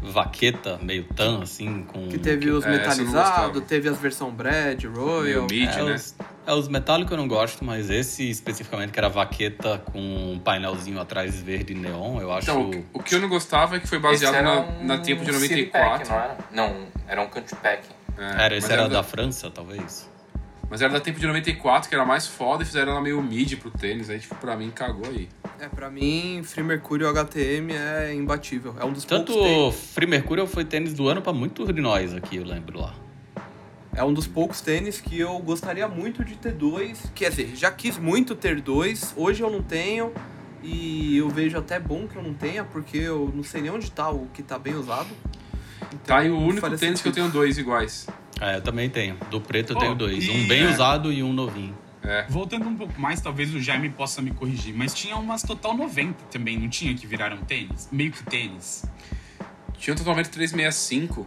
[0.00, 2.08] vaqueta, meio tan, assim, com...
[2.08, 5.46] Que teve os É, metalizados, teve as versão Brad, Royal.
[5.50, 5.94] mid, É, né?
[5.94, 6.14] os,
[6.46, 9.98] é, os metálicos eu não gosto, mas esse especificamente, que era vaqueta com
[10.34, 12.50] um painelzinho atrás verde neon, eu acho...
[12.50, 14.60] Então, o que- o que eu não gostava é que foi baseado Esse na, era
[14.60, 15.98] um na tempo de City 94.
[15.98, 16.36] Pack, não era?
[16.52, 17.82] Não, era um country pack.
[18.18, 20.08] É, Era, esse mas era da da, França, talvez.
[20.70, 23.56] Mas era da tempo de 94, que era mais foda, e fizeram ela meio mid
[23.56, 25.28] pro tênis, aí, tipo, pra mim, cagou aí.
[25.58, 28.76] É, pra mim, Free Mercury HTM é imbatível.
[28.78, 31.80] É um dos Tanto poucos tênis, Free Mercurial foi tênis do ano pra muitos de
[31.82, 32.94] nós aqui, eu lembro lá.
[33.92, 37.02] é um dos poucos tênis que eu gostaria muito de ter dois.
[37.14, 40.12] Quer dizer, já quis muito ter dois, hoje eu não tenho.
[40.62, 43.90] E eu vejo até bom que eu não tenha, porque eu não sei nem onde
[43.90, 45.08] tá o que tá bem usado.
[45.86, 47.14] Então, Tá aí o único tênis que eu sentido.
[47.14, 48.06] tenho dois iguais.
[48.40, 49.16] É, eu também tenho.
[49.30, 50.24] Do preto eu Pô, tenho dois.
[50.24, 50.70] e- Um bem é.
[50.70, 51.76] usado e um novinho.
[52.02, 52.24] É.
[52.28, 56.24] Voltando um pouco mais, talvez o Jaime possa me corrigir, mas tinha umas Total 90
[56.30, 57.88] também, não tinha que viraram tênis?
[57.92, 58.84] Meio que tênis.
[59.78, 61.26] Tinha um totalmente 365,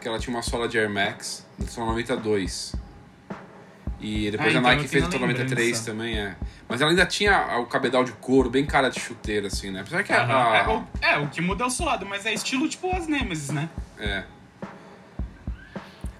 [0.00, 2.74] que ela tinha uma sola de Air Max, no Total 92.
[4.06, 5.84] E depois Ah, a então Nike eu fez o a 93 lembrança.
[5.90, 6.36] também, é.
[6.68, 9.80] Mas ela ainda tinha o cabedal de couro, bem cara de chuteira, assim, né?
[9.80, 10.16] Apesar que a-.
[10.16, 13.06] É, a, o, é, o que muda é o solado, mas é estilo tipo as
[13.06, 13.68] Nemesis, né?
[13.98, 14.24] é.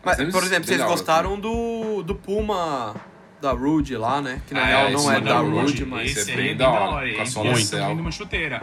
[0.03, 2.95] Mas, por exemplo, vocês da gostaram do, do Puma
[3.41, 4.43] da Rude lá, né?
[4.47, 6.17] Que na Ah, real esse não é é da da Rude, Rude, mas.
[6.17, 7.13] esse é aí bem é da bem da hora, hora.
[7.15, 8.63] com a Esse sola de uma chuteira.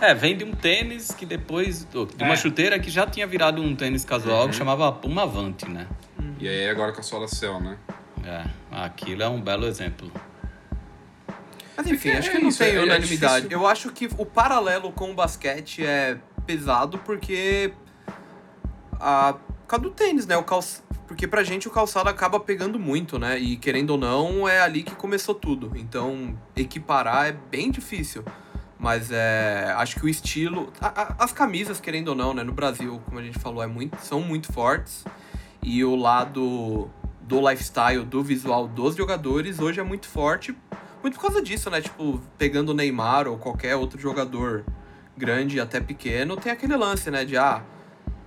[0.00, 1.84] É, vem de um tênis que depois.
[1.84, 2.36] De uma É.
[2.36, 4.48] chuteira que já tinha virado um tênis casual Uhum.
[4.50, 5.86] que chamava Puma Avante, né?
[6.40, 7.76] E aí agora com a sola Cell, né?
[8.26, 10.10] É, aquilo é um belo exemplo.
[11.76, 13.34] Mas enfim, É acho que não isso, tem é- é unanimidade.
[13.46, 13.50] difícil.
[13.60, 17.72] Eu acho que o paralelo com o basquete é pesado porque.
[18.98, 20.36] A, por causa do tênis, né?
[20.36, 20.80] O calç...
[21.06, 23.38] Porque pra gente o calçado acaba pegando muito, né?
[23.38, 25.70] E querendo ou não, é ali que começou tudo.
[25.76, 28.24] Então, equiparar é bem difícil.
[28.78, 29.72] Mas é.
[29.76, 30.72] Acho que o estilo.
[30.80, 32.42] a- a- as camisas, querendo ou não, né?
[32.42, 35.04] No Brasil, como a gente falou, é muito, são muito fortes.
[35.62, 36.88] E o lado
[37.26, 40.56] do lifestyle, do visual dos jogadores, hoje é muito forte.
[41.02, 41.80] Muito por causa disso, né?
[41.80, 44.64] Tipo, pegando o Neymar ou qualquer outro jogador
[45.16, 47.24] grande, até pequeno, tem aquele lance, né?
[47.24, 47.62] De ah,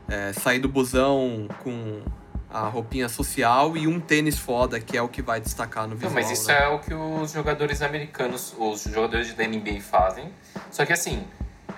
[0.07, 2.01] é, sair do busão com
[2.51, 5.97] a roupinha social e um tênis foda, que é o que vai destacar no Não,
[5.97, 6.13] visual.
[6.13, 6.63] mas isso né?
[6.63, 10.33] é o que os jogadores americanos, os jogadores da NBA fazem.
[10.71, 11.25] Só que assim,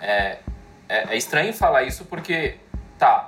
[0.02, 0.40] é,
[0.88, 2.56] é, é estranho falar isso porque,
[2.98, 3.28] tá,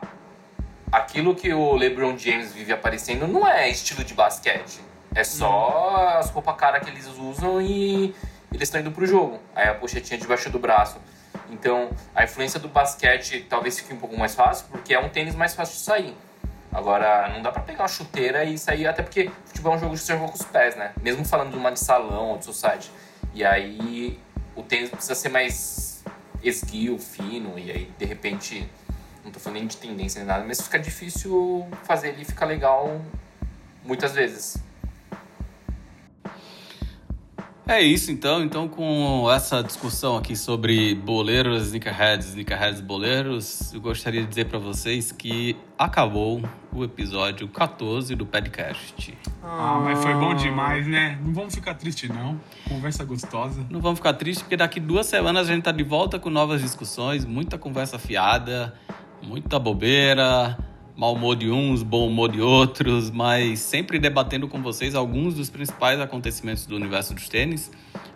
[0.93, 4.79] aquilo que o LeBron James vive aparecendo não é estilo de basquete.
[5.15, 8.13] É só as roupas cara que eles usam e
[8.51, 9.39] eles estão indo pro jogo.
[9.55, 10.97] Aí a pochetinha debaixo do braço.
[11.49, 15.33] Então, a influência do basquete talvez fique um pouco mais fácil, porque é um tênis
[15.33, 16.15] mais fácil de sair.
[16.71, 19.95] Agora, não dá pra pegar uma chuteira e sair, até porque futebol é um jogo
[19.95, 20.93] de ser com os pés, né?
[21.01, 22.91] Mesmo falando de uma de salão ou de society.
[23.33, 24.19] E aí,
[24.55, 26.03] o tênis precisa ser mais
[26.43, 28.69] esguio, fino, e aí, de repente,
[29.23, 33.01] não tô falando nem de tendência nem nada, mas fica difícil fazer ele ficar legal
[33.83, 34.61] muitas vezes.
[37.65, 44.21] É isso então, então com essa discussão aqui sobre boleiros, sneakerheads, sneakerheads boleiros, eu gostaria
[44.21, 46.41] de dizer pra vocês que acabou
[46.73, 49.17] o episódio 14 do podcast.
[49.41, 51.17] Ah, mas foi bom demais, né?
[51.23, 52.37] Não vamos ficar tristes, não.
[52.67, 53.65] Conversa gostosa.
[53.69, 56.61] Não vamos ficar tristes porque daqui duas semanas a gente tá de volta com novas
[56.61, 58.73] discussões, muita conversa fiada,
[59.23, 60.57] muita bobeira,
[60.95, 65.49] mau humor de uns, bom humor de outros, mas sempre debatendo com vocês alguns dos
[65.49, 67.71] principais acontecimentos do universo dos tênis.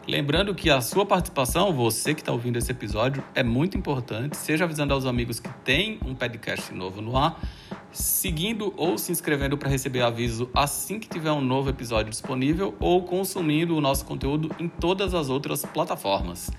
[0.08, 4.38] Lembrando que a sua participação, você que está ouvindo esse episódio, é muito importante.
[4.38, 7.42] Seja avisando aos amigos que tem um podcast novo no ar,
[7.92, 13.04] seguindo ou se inscrevendo para receber aviso assim que tiver um novo episódio disponível ou
[13.04, 16.52] consumindo o nosso conteúdo em todas as outras plataformas.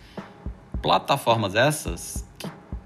[0.83, 2.28] Plataformas essas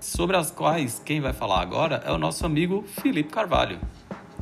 [0.02, 3.78] sobre as quais quem vai falar agora é o nosso amigo Felipe Carvalho.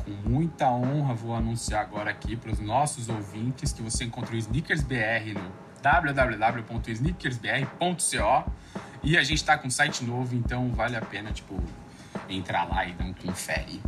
[0.03, 4.37] Com muita honra, vou anunciar agora aqui para os nossos ouvintes que você encontra o
[4.37, 5.51] Sneakers BR no
[5.81, 8.51] www.sneakersbr.co
[9.03, 11.59] e a gente está com um site novo, então vale a pena, tipo,
[12.29, 13.81] entrar lá e dar um confere.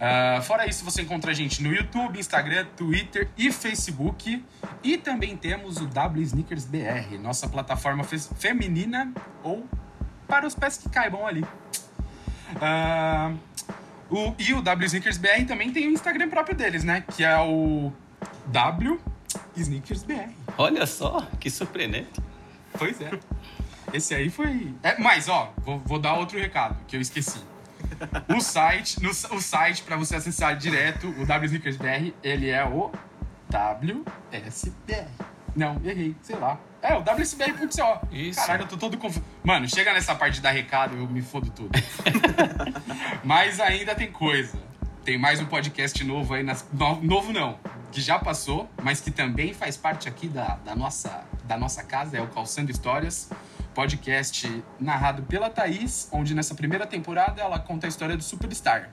[0.00, 4.44] Ah, fora isso, você encontra a gente no YouTube, Instagram, Twitter e Facebook.
[4.82, 9.12] E também temos o W Sneakers BR, nossa plataforma fe- feminina
[9.42, 9.66] ou
[10.30, 11.44] para os pés que caibam ali.
[12.60, 13.32] Ah,
[14.08, 17.04] o, e o W Sneakers BR também tem o Instagram próprio deles, né?
[17.14, 17.92] Que é o
[18.46, 19.00] W
[19.56, 20.30] Sneakers BR.
[20.56, 22.20] Olha só, que surpreendente.
[22.78, 23.10] Pois é.
[23.92, 24.72] Esse aí foi.
[24.84, 27.40] É, mas, ó, vou, vou dar outro recado que eu esqueci.
[28.28, 32.64] O site, no, o site para você acessar direto o W Sneakers BR, ele é
[32.64, 32.90] o
[33.50, 35.08] WSBR.
[35.56, 36.58] Não, errei, sei lá.
[36.82, 38.06] É, o WSBR.co.
[38.10, 38.40] Isso.
[38.40, 39.24] Caralho, eu tô todo confuso.
[39.44, 41.70] Mano, chega nessa parte de dar recado, eu me fodo tudo.
[43.22, 44.58] Mas ainda tem coisa.
[45.04, 46.42] Tem mais um podcast novo aí.
[46.42, 47.58] Nas, no- novo não,
[47.92, 52.16] que já passou, mas que também faz parte aqui da, da, nossa, da nossa casa,
[52.16, 53.30] é o Calçando Histórias.
[53.74, 58.90] Podcast narrado pela Thaís, onde nessa primeira temporada ela conta a história do Superstar.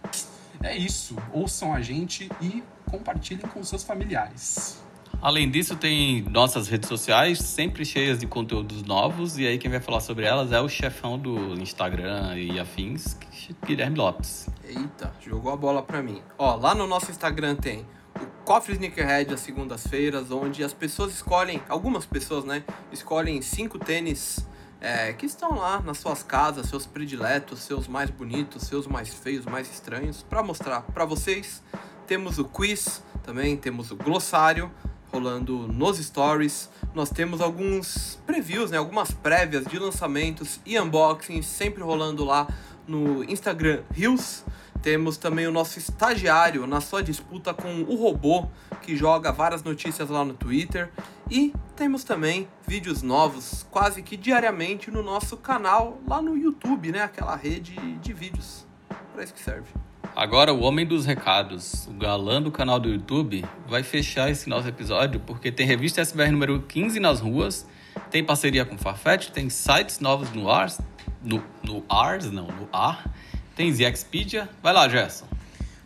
[0.64, 1.16] É isso.
[1.32, 4.82] Ouçam a gente e compartilhem com seus familiares.
[5.19, 9.38] Além disso, tem nossas redes sociais sempre cheias de conteúdos novos.
[9.39, 13.18] E aí, quem vai falar sobre elas é o chefão do Instagram e afins,
[13.65, 14.48] Guilherme Lopes.
[14.64, 16.22] Eita, jogou a bola pra mim.
[16.38, 17.84] Ó, lá no nosso Instagram tem
[18.15, 24.48] o Coffee Sneakerhead às segundas-feiras, onde as pessoas escolhem, algumas pessoas, né, escolhem cinco tênis
[24.80, 29.45] é, que estão lá nas suas casas, seus prediletos, seus mais bonitos, seus mais feios,
[29.45, 31.64] mais estranhos, pra mostrar pra vocês.
[32.06, 34.72] Temos o quiz, também temos o glossário
[35.12, 36.70] rolando nos stories.
[36.94, 42.48] Nós temos alguns previews, né, algumas prévias de lançamentos e unboxings sempre rolando lá
[42.88, 44.44] no Instagram Reels.
[44.82, 48.48] Temos também o nosso estagiário na sua disputa com o robô,
[48.82, 50.92] que joga várias notícias lá no Twitter.
[51.30, 57.02] E temos também vídeos novos, quase que diariamente, no nosso canal lá no YouTube, né?
[57.02, 58.66] Aquela rede de vídeos.
[59.14, 59.87] Para isso que serve.
[60.18, 64.68] Agora, o homem dos recados, o galã do canal do YouTube, vai fechar esse nosso
[64.68, 67.68] episódio porque tem revista SBR número 15 nas ruas,
[68.10, 70.81] tem parceria com Farfetch, tem sites novos no Ars,
[71.23, 73.07] no, no Ars, não, no Ar,
[73.56, 74.49] tem Zexpedia.
[74.64, 75.27] Vai lá, Gerson.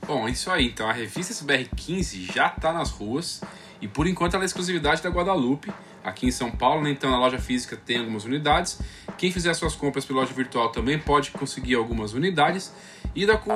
[0.08, 0.68] Bom, é isso aí.
[0.68, 3.42] Então, a revista SBR 15 já está nas ruas
[3.82, 5.70] e por enquanto ela é exclusividade da Guadalupe,
[6.04, 6.84] aqui em São Paulo.
[6.84, 6.92] Né?
[6.92, 8.80] Então, na loja física tem algumas unidades.
[9.18, 12.74] Quem fizer suas compras pela loja virtual também pode conseguir algumas unidades.
[13.16, 13.52] E da cu,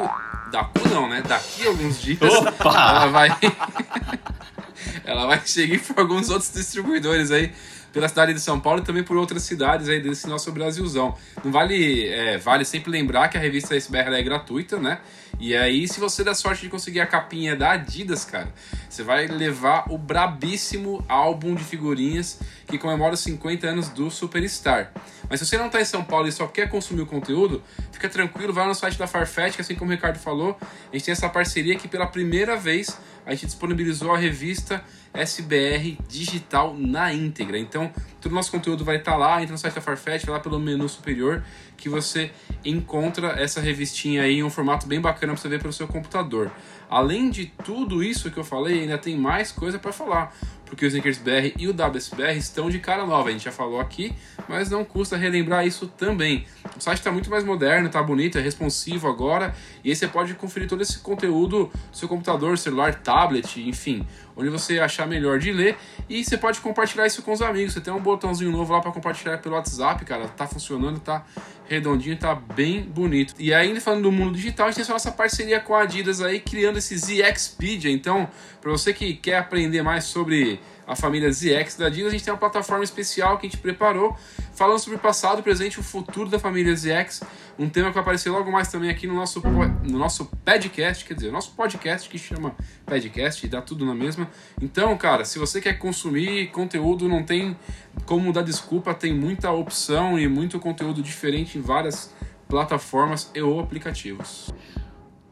[0.52, 1.22] da cu não, né?
[1.22, 2.70] Daqui a alguns dias Opa!
[2.70, 3.30] ela vai
[5.06, 7.54] ela vai seguir por alguns outros distribuidores aí
[7.96, 11.16] pela cidade de São Paulo e também por outras cidades aí desse nosso Brasilzão.
[11.42, 15.00] Não vale, é, vale sempre lembrar que a revista SBR é gratuita, né?
[15.40, 18.54] E aí, se você der sorte de conseguir a capinha da Adidas, cara,
[18.90, 24.92] você vai levar o brabíssimo álbum de figurinhas que comemora os 50 anos do Superstar.
[25.30, 28.10] Mas se você não está em São Paulo e só quer consumir o conteúdo, fica
[28.10, 31.12] tranquilo, vai no site da Farfetch, que assim como o Ricardo falou, a gente tem
[31.12, 34.84] essa parceria que pela primeira vez a gente disponibilizou a revista
[35.14, 37.58] SBR digital na íntegra.
[37.58, 40.40] Então, todo o nosso conteúdo vai estar lá, entra no site da Farfetch, vai lá
[40.40, 41.44] pelo menu superior
[41.78, 42.32] que você
[42.64, 46.52] encontra essa revistinha aí em um formato bem bacana para você ver pelo seu computador.
[46.90, 50.36] Além de tudo isso que eu falei, ainda tem mais coisa para falar,
[50.66, 53.30] porque o Snickers BR e o WSBR estão de cara nova.
[53.30, 54.14] A gente já falou aqui,
[54.48, 56.46] mas não custa relembrar isso também.
[56.76, 60.34] O site está muito mais moderno, está bonito, é responsivo agora, e aí você pode
[60.34, 64.06] conferir todo esse conteúdo no seu computador, celular, tablet, enfim,
[64.36, 65.78] onde você achar melhor de ler,
[66.10, 67.74] e você pode compartilhar isso com os amigos.
[67.74, 71.26] Você tem um botãozinho novo lá para compartilhar pelo WhatsApp, cara, tá funcionando, tá
[71.68, 73.34] redondinho, tá bem bonito.
[73.40, 76.22] E ainda falando do mundo digital, a gente tem essa nossa parceria com a Adidas
[76.22, 77.92] aí, criando esse ZXpedia.
[77.92, 78.30] Então,
[78.62, 82.34] para você que quer aprender mais sobre a família ZX da Adidas, a gente tem
[82.34, 84.16] uma plataforma especial que a gente preparou,
[84.54, 87.22] falando sobre o passado, o presente e o futuro da família ZX,
[87.58, 91.14] um tema que vai aparecer logo mais também aqui no nosso, no nosso podcast, quer
[91.14, 92.56] dizer, nosso podcast que chama
[92.86, 94.30] podcast e dá tudo na mesma.
[94.62, 97.58] Então, cara, se você quer consumir conteúdo, não tem
[98.06, 102.14] como dar desculpa, tem muita opção e muito conteúdo diferente em várias
[102.48, 104.54] plataformas e ou aplicativos.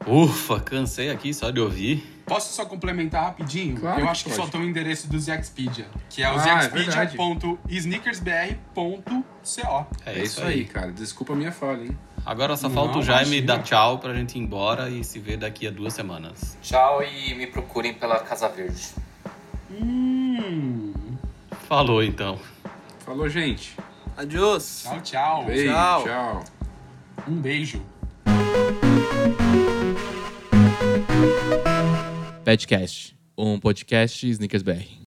[0.07, 2.21] Ufa, cansei aqui só de ouvir.
[2.25, 3.75] Posso só complementar rapidinho?
[3.79, 4.41] Claro eu que acho que pode.
[4.41, 9.23] faltou o endereço do Zexpedia, que é o Ah, é zexpedia.sneakersbr.co.
[10.05, 10.91] É, É, isso aí, cara.
[10.91, 11.97] Desculpa a minha falha, hein?
[12.25, 13.57] Agora só Não, falta o Jaime imagina.
[13.57, 16.57] dar tchau pra gente ir embora e se ver daqui a duas semanas.
[16.61, 18.87] Tchau e me procurem pela Casa Verde.
[19.69, 20.93] Hum.
[21.67, 22.39] Falou então.
[23.05, 23.75] Falou, gente.
[24.15, 24.83] Adiós.
[24.83, 25.45] Tchau, tchau.
[25.45, 26.03] Beijo, Tchau.
[26.03, 26.43] tchau.
[27.27, 27.81] Um beijo.
[32.53, 34.93] Petcast, um podcast Snickers BR.